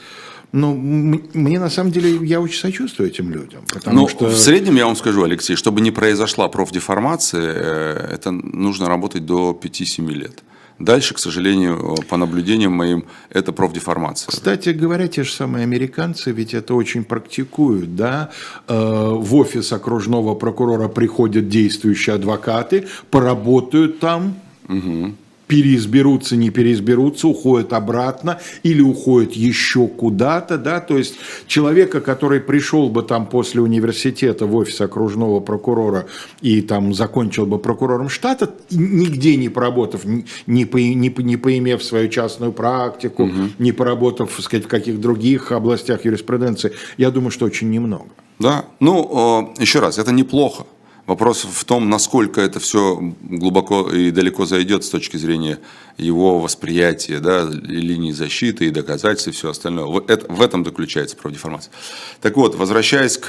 ну, 0.53 0.75
мне 0.75 1.59
на 1.59 1.71
самом 1.71 1.93
деле, 1.93 2.19
я 2.27 2.41
очень 2.41 2.61
сочувствую 2.61 3.09
этим 3.09 3.31
людям. 3.31 3.65
Потому 3.73 4.01
ну, 4.01 4.09
что... 4.09 4.27
в 4.27 4.37
среднем, 4.37 4.77
я 4.77 4.85
вам 4.87 4.97
скажу, 4.97 5.23
Алексей, 5.25 5.57
чтобы 5.57 5.81
не 5.81 5.91
произошла 5.91 6.49
профдеформация, 6.49 7.53
э, 7.55 8.15
это 8.15 8.31
нужно 8.31 8.87
работать 8.87 9.25
до 9.25 9.59
5-7 9.61 10.11
лет. 10.11 10.43
Дальше, 10.79 11.15
к 11.15 11.19
сожалению, 11.19 11.97
по 12.09 12.17
наблюдениям 12.17 12.73
моим, 12.73 13.05
это 13.31 13.53
профдеформация. 13.53 14.31
Кстати 14.31 14.71
говоря, 14.71 15.09
те 15.09 15.23
же 15.23 15.33
самые 15.33 15.63
американцы 15.63 16.33
ведь 16.33 16.55
это 16.55 16.75
очень 16.75 17.05
практикуют. 17.05 17.97
Да? 17.97 18.31
Э, 18.69 18.75
в 19.15 19.35
офис 19.35 19.73
окружного 19.73 20.35
прокурора 20.35 20.89
приходят 20.89 21.49
действующие 21.49 22.17
адвокаты, 22.17 22.89
поработают 23.11 24.01
там, 24.01 24.37
угу 24.69 25.15
переизберутся, 25.53 26.35
не 26.35 26.49
переизберутся, 26.49 27.29
уходят 27.29 27.75
обратно 27.75 28.41
или 28.63 28.81
уходят 28.81 29.33
еще 29.33 29.87
куда-то, 29.87 30.57
да, 30.57 30.81
то 30.81 30.97
есть 30.97 31.17
человека, 31.47 32.01
который 32.01 32.41
пришел 32.41 32.89
бы 32.89 33.03
там 33.03 33.27
после 33.27 33.61
университета 33.61 34.47
в 34.47 34.57
офис 34.57 34.81
окружного 34.81 35.41
прокурора 35.41 36.07
и 36.41 36.63
там 36.63 36.95
закончил 36.95 37.45
бы 37.45 37.59
прокурором 37.59 38.09
штата, 38.09 38.55
нигде 38.71 39.37
не 39.37 39.51
поработав, 39.51 40.07
не, 40.47 40.65
по, 40.65 40.79
не, 40.79 41.15
не 41.19 41.37
поимев 41.37 41.83
свою 41.83 42.09
частную 42.09 42.53
практику, 42.53 43.25
угу. 43.25 43.51
не 43.59 43.73
поработав, 43.73 44.35
так 44.35 44.45
сказать, 44.45 44.65
в 44.65 44.69
каких 44.69 45.01
других 45.01 45.53
областях 45.53 46.07
юриспруденции, 46.07 46.73
я 46.97 47.11
думаю, 47.11 47.31
что 47.31 47.45
очень 47.45 47.69
немного. 47.69 48.07
Да, 48.39 48.65
ну, 48.81 49.53
еще 49.61 49.81
раз, 49.81 49.99
это 49.99 50.13
неплохо. 50.13 50.65
Вопрос 51.07 51.45
в 51.45 51.65
том, 51.65 51.91
насколько 51.91 52.41
это 52.41 52.61
все 52.61 52.97
глубоко 53.23 53.91
и 53.91 54.13
далеко 54.13 54.47
зайдет 54.47 54.85
с 54.85 54.89
точки 54.89 55.17
зрения 55.17 55.59
его 55.99 56.39
восприятия, 56.39 57.19
да, 57.19 57.45
линии 57.51 58.13
защиты 58.13 58.67
и 58.67 58.71
доказательств 58.71 59.29
и 59.29 59.33
все 59.33 59.51
остальное. 59.51 59.87
В, 59.87 60.05
это, 60.09 60.33
в 60.33 60.41
этом 60.41 60.65
заключается 60.65 61.17
правдеформация. 61.17 61.73
Так 62.21 62.37
вот, 62.37 62.55
возвращаясь 62.55 63.19
к 63.19 63.29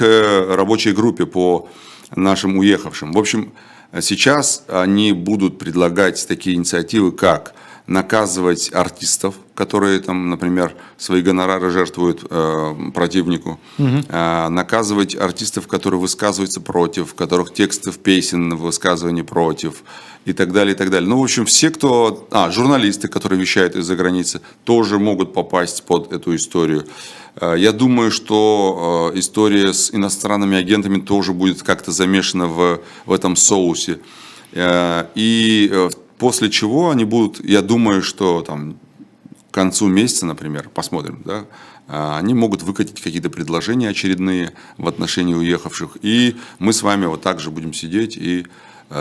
рабочей 0.50 0.92
группе 0.92 1.26
по 1.26 1.68
нашим 2.14 2.58
уехавшим. 2.58 3.12
В 3.12 3.18
общем, 3.18 3.52
сейчас 4.00 4.64
они 4.68 5.12
будут 5.12 5.58
предлагать 5.58 6.24
такие 6.28 6.54
инициативы, 6.54 7.10
как 7.10 7.54
наказывать 7.86 8.72
артистов, 8.72 9.34
которые 9.54 10.00
там, 10.00 10.30
например, 10.30 10.74
свои 10.96 11.20
гонорары 11.20 11.70
жертвуют 11.70 12.24
э, 12.28 12.74
противнику, 12.94 13.60
угу. 13.78 13.88
э, 14.08 14.48
наказывать 14.48 15.14
артистов, 15.14 15.68
которые 15.68 16.00
высказываются 16.00 16.60
против, 16.60 17.14
которых 17.14 17.52
текстов 17.52 17.98
песен 17.98 18.56
высказывания 18.56 19.22
против 19.22 19.82
и 20.24 20.32
так 20.32 20.52
далее, 20.52 20.74
и 20.74 20.76
так 20.76 20.90
далее. 20.90 21.08
Ну, 21.08 21.20
в 21.20 21.22
общем, 21.22 21.44
все, 21.44 21.70
кто... 21.70 22.26
А, 22.30 22.50
журналисты, 22.50 23.08
которые 23.08 23.38
вещают 23.38 23.76
из-за 23.76 23.96
границы, 23.96 24.40
тоже 24.64 24.98
могут 24.98 25.34
попасть 25.34 25.84
под 25.84 26.10
эту 26.10 26.34
историю. 26.34 26.86
Э, 27.36 27.54
я 27.58 27.72
думаю, 27.72 28.10
что 28.10 29.12
э, 29.14 29.18
история 29.18 29.74
с 29.74 29.92
иностранными 29.92 30.56
агентами 30.56 31.00
тоже 31.00 31.32
будет 31.32 31.62
как-то 31.62 31.92
замешана 31.92 32.46
в, 32.46 32.80
в 33.04 33.12
этом 33.12 33.36
соусе. 33.36 33.98
Э, 34.52 35.06
и 35.14 35.90
После 36.24 36.48
чего 36.48 36.88
они 36.88 37.04
будут, 37.04 37.44
я 37.44 37.60
думаю, 37.60 38.00
что 38.00 38.40
там 38.40 38.78
к 39.50 39.54
концу 39.54 39.88
месяца, 39.88 40.24
например, 40.24 40.70
посмотрим, 40.72 41.20
да, 41.22 41.44
а, 41.86 42.16
они 42.16 42.32
могут 42.32 42.62
выкатить 42.62 43.02
какие-то 43.02 43.28
предложения 43.28 43.90
очередные 43.90 44.54
в 44.78 44.88
отношении 44.88 45.34
уехавших. 45.34 45.98
И 46.00 46.36
мы 46.58 46.72
с 46.72 46.82
вами 46.82 47.04
вот 47.04 47.20
так 47.20 47.40
же 47.40 47.50
будем 47.50 47.74
сидеть 47.74 48.16
и 48.16 48.46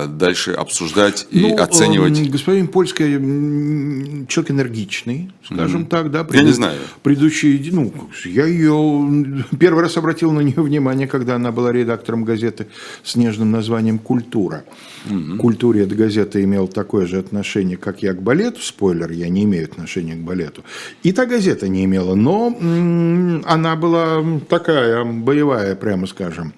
дальше 0.07 0.51
обсуждать 0.51 1.27
и 1.31 1.41
ну, 1.41 1.57
оценивать. 1.57 2.29
Господин 2.29 2.67
Польский 2.67 4.25
человек 4.27 4.51
энергичный, 4.51 5.31
скажем 5.45 5.83
mm-hmm. 5.83 5.87
так, 5.87 6.11
да. 6.11 6.23
Пред... 6.23 6.41
Я 6.41 6.47
не 6.47 6.53
знаю. 6.53 6.79
Предыдущий, 7.01 7.69
ну, 7.71 7.93
я 8.25 8.45
ее 8.45 9.45
первый 9.59 9.83
раз 9.83 9.97
обратил 9.97 10.31
на 10.31 10.41
нее 10.41 10.61
внимание, 10.61 11.07
когда 11.07 11.35
она 11.35 11.51
была 11.51 11.71
редактором 11.71 12.23
газеты 12.23 12.67
с 13.03 13.15
нежным 13.15 13.51
названием 13.51 13.99
«Культура». 13.99 14.63
Mm-hmm. 15.05 15.37
Культуре 15.37 15.83
эта 15.83 15.95
газета 15.95 16.43
имела 16.43 16.67
такое 16.67 17.05
же 17.05 17.17
отношение, 17.17 17.77
как 17.77 18.03
я 18.03 18.13
к 18.13 18.21
балету. 18.21 18.61
Спойлер, 18.61 19.11
я 19.11 19.27
не 19.29 19.43
имею 19.43 19.65
отношения 19.65 20.15
к 20.15 20.19
балету. 20.19 20.63
И 21.03 21.11
та 21.11 21.25
газета 21.25 21.67
не 21.67 21.83
имела, 21.85 22.15
но 22.15 22.47
м- 22.47 23.43
она 23.45 23.75
была 23.75 24.23
такая 24.49 25.03
боевая, 25.03 25.75
прямо 25.75 26.07
скажем, 26.07 26.53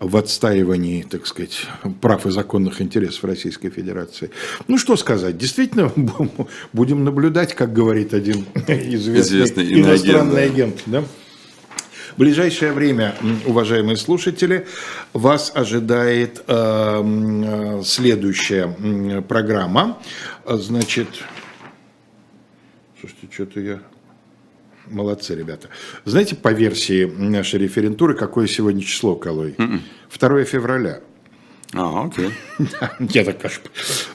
в 0.00 0.16
отстаивании, 0.16 1.02
так 1.02 1.26
сказать, 1.26 1.66
прав 2.00 2.26
и 2.26 2.30
законных 2.30 2.80
интересов 2.80 3.24
Российской 3.24 3.70
Федерации. 3.70 4.30
Ну, 4.68 4.78
что 4.78 4.96
сказать, 4.96 5.38
действительно, 5.38 5.92
будем 6.72 7.04
наблюдать, 7.04 7.54
как 7.54 7.72
говорит 7.72 8.14
один 8.14 8.44
известный, 8.66 9.20
известный 9.20 9.80
иностранный 9.80 10.44
агент. 10.44 10.82
Да? 10.86 11.04
В 12.14 12.18
ближайшее 12.18 12.72
время, 12.72 13.16
уважаемые 13.44 13.96
слушатели, 13.96 14.66
вас 15.12 15.50
ожидает 15.52 16.44
э, 16.46 17.82
следующая 17.84 19.22
программа. 19.22 19.98
Значит, 20.46 21.08
слушайте, 23.00 23.28
что-то 23.32 23.60
я... 23.60 23.80
Молодцы, 24.86 25.34
ребята. 25.34 25.68
Знаете, 26.04 26.36
по 26.36 26.52
версии 26.52 27.04
нашей 27.04 27.60
референтуры, 27.60 28.14
какое 28.14 28.46
сегодня 28.46 28.82
число, 28.82 29.16
Калой? 29.16 29.54
2 29.56 29.64
м-м. 29.64 30.44
февраля. 30.44 31.00
А, 31.76 32.04
окей. 32.04 32.30
Я 33.00 33.24
так 33.24 33.40
кажется. 33.40 33.68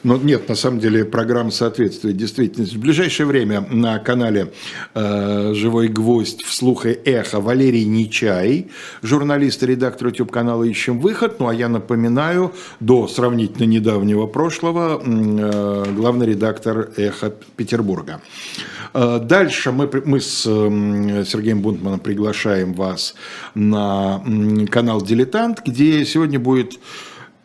Но 0.03 0.15
нет, 0.17 0.47
на 0.47 0.55
самом 0.55 0.79
деле 0.79 1.03
программа 1.03 1.51
соответствует 1.51 2.15
действительности. 2.15 2.75
В 2.75 2.79
ближайшее 2.79 3.27
время 3.27 3.61
на 3.69 3.99
канале 3.99 4.53
э, 4.93 5.53
«Живой 5.55 5.89
гвоздь» 5.89 6.43
вслух 6.43 6.85
и 6.85 6.91
эхо 6.91 7.41
Валерий 7.41 7.83
Нечай, 7.83 8.67
журналист 9.01 9.61
и 9.63 9.67
редактор 9.67 10.07
YouTube-канала 10.07 10.63
«Ищем 10.63 10.99
выход». 10.99 11.39
Ну, 11.39 11.49
а 11.49 11.53
я 11.53 11.67
напоминаю, 11.67 12.53
до 12.79 13.07
сравнительно 13.07 13.65
недавнего 13.65 14.25
прошлого 14.25 15.01
э, 15.03 15.93
главный 15.93 16.27
редактор 16.27 16.91
«Эхо 16.95 17.33
Петербурга». 17.57 18.21
Э, 18.93 19.19
дальше 19.21 19.73
мы, 19.73 19.89
мы 20.05 20.21
с 20.21 20.43
Сергеем 20.43 21.61
Бунтманом 21.61 21.99
приглашаем 21.99 22.73
вас 22.73 23.15
на 23.53 24.23
канал 24.71 25.01
«Дилетант», 25.01 25.61
где 25.65 26.05
сегодня 26.05 26.39
будет 26.39 26.79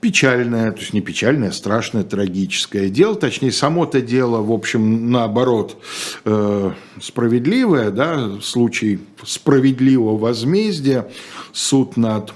печальное, 0.05 0.71
то 0.71 0.81
есть 0.81 0.93
не 0.93 1.01
печальное, 1.01 1.51
страшное, 1.51 2.05
трагическое 2.05 2.91
дело, 2.91 3.15
точнее, 3.15 3.53
само-то 3.53 4.03
дело, 4.03 4.43
в 4.43 4.53
общем, 4.53 5.11
наоборот, 5.11 5.83
э, 6.27 6.73
справедливое, 7.01 7.91
да, 7.91 8.39
случай 8.43 9.01
справедливого 9.25 10.19
возмездия, 10.19 11.09
суд 11.55 11.97
над 11.97 12.35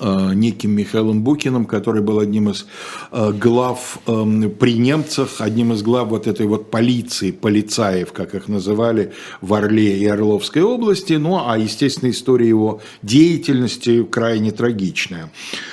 неким 0.00 0.72
Михаилом 0.72 1.22
Букиным, 1.22 1.64
который 1.66 2.02
был 2.02 2.18
одним 2.18 2.50
из 2.50 2.66
э, 3.12 3.32
глав 3.32 3.98
э, 4.06 4.50
при 4.58 4.74
немцах, 4.74 5.40
одним 5.40 5.72
из 5.72 5.82
глав 5.82 6.08
вот 6.08 6.26
этой 6.26 6.46
вот 6.46 6.70
полиции, 6.70 7.30
полицаев, 7.30 8.12
как 8.12 8.34
их 8.34 8.48
называли, 8.48 9.12
в 9.40 9.54
Орле 9.54 9.98
и 9.98 10.06
Орловской 10.06 10.62
области. 10.62 11.14
Ну, 11.14 11.40
а, 11.46 11.58
естественно, 11.58 12.10
история 12.10 12.48
его 12.48 12.80
деятельности 13.02 14.02
крайне 14.04 14.50
трагичная. 14.50 15.30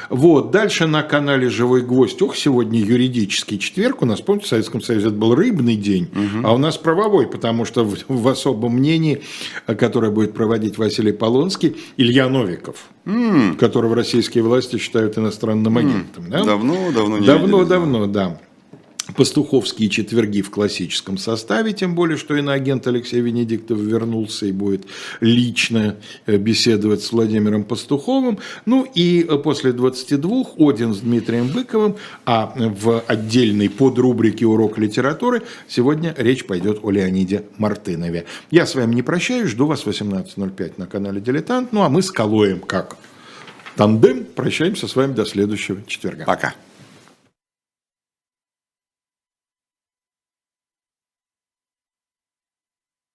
Вот, 0.10 0.52
дальше 0.52 0.88
на 0.88 1.04
канале 1.04 1.50
«Живой 1.50 1.82
гвоздь». 1.82 2.22
Ох, 2.22 2.36
сегодня 2.36 2.80
юридический 2.80 3.58
четверг. 3.58 4.02
У 4.02 4.06
нас, 4.06 4.22
помните, 4.22 4.46
в 4.46 4.50
Советском 4.50 4.82
Союзе 4.82 5.08
это 5.08 5.16
был 5.16 5.36
рыбный 5.36 5.76
день, 5.76 6.10
угу. 6.12 6.48
а 6.48 6.54
у 6.54 6.58
нас 6.58 6.78
правовой, 6.78 7.28
потому 7.28 7.66
что 7.66 7.84
в, 7.84 7.98
в 8.08 8.28
особом 8.28 8.74
мнении, 8.74 9.22
которое 9.66 10.12
будет 10.12 10.34
проводить 10.34 10.78
Василий 10.78 11.12
Полонский, 11.12 11.76
Илья 11.98 12.30
Новиков, 12.30 12.90
mm. 13.06 13.56
которого 13.56 13.96
российские 13.96 14.44
власти 14.44 14.78
считают 14.78 15.18
иностранным 15.18 15.78
агентом. 15.78 16.26
Mm. 16.26 16.30
Да? 16.30 16.44
Давно, 16.44 16.92
давно 16.92 17.18
не 17.18 17.26
Давно, 17.26 17.60
видели, 17.60 17.70
давно, 17.70 18.08
да 18.08 18.40
пастуховские 19.16 19.90
четверги 19.90 20.42
в 20.42 20.50
классическом 20.50 21.18
составе, 21.18 21.74
тем 21.74 21.96
более, 21.96 22.18
что 22.18 22.36
иноагент 22.36 22.88
Алексей 22.88 23.22
Венедиктов 23.22 23.80
вернулся 23.80 24.46
и 24.46 24.52
будет 24.52 24.86
лично 25.20 25.98
э, 26.26 26.38
беседовать 26.38 27.02
с 27.04 27.12
Владимиром 27.12 27.64
Пастуховым. 27.64 28.40
Ну 28.66 28.88
и 28.96 29.26
э, 29.28 29.38
после 29.38 29.74
22 29.74 30.46
Один 30.58 30.94
с 30.94 31.00
Дмитрием 31.00 31.48
Быковым, 31.48 31.96
а 32.26 32.54
в 32.56 33.04
отдельной 33.08 33.70
подрубрике 33.70 34.46
«Урок 34.46 34.78
литературы» 34.78 35.44
сегодня 35.68 36.14
речь 36.18 36.46
пойдет 36.46 36.80
о 36.84 36.92
Леониде 36.92 37.44
Мартынове. 37.58 38.26
Я 38.50 38.66
с 38.66 38.76
вами 38.76 38.96
не 38.96 39.04
прощаюсь, 39.04 39.50
жду 39.50 39.66
вас 39.66 39.82
в 39.82 39.88
18.05 39.88 40.74
на 40.78 40.88
канале 40.88 41.22
«Дилетант». 41.22 41.72
Ну 41.72 41.84
а 41.84 41.90
мы 41.90 42.02
с 42.02 42.12
Калоем 42.12 42.60
как 42.60 42.98
тандем 43.76 44.26
прощаемся 44.26 44.88
с 44.88 44.96
вами 44.96 45.14
до 45.14 45.26
следующего 45.26 45.82
четверга. 45.88 46.26
Пока. 46.26 46.54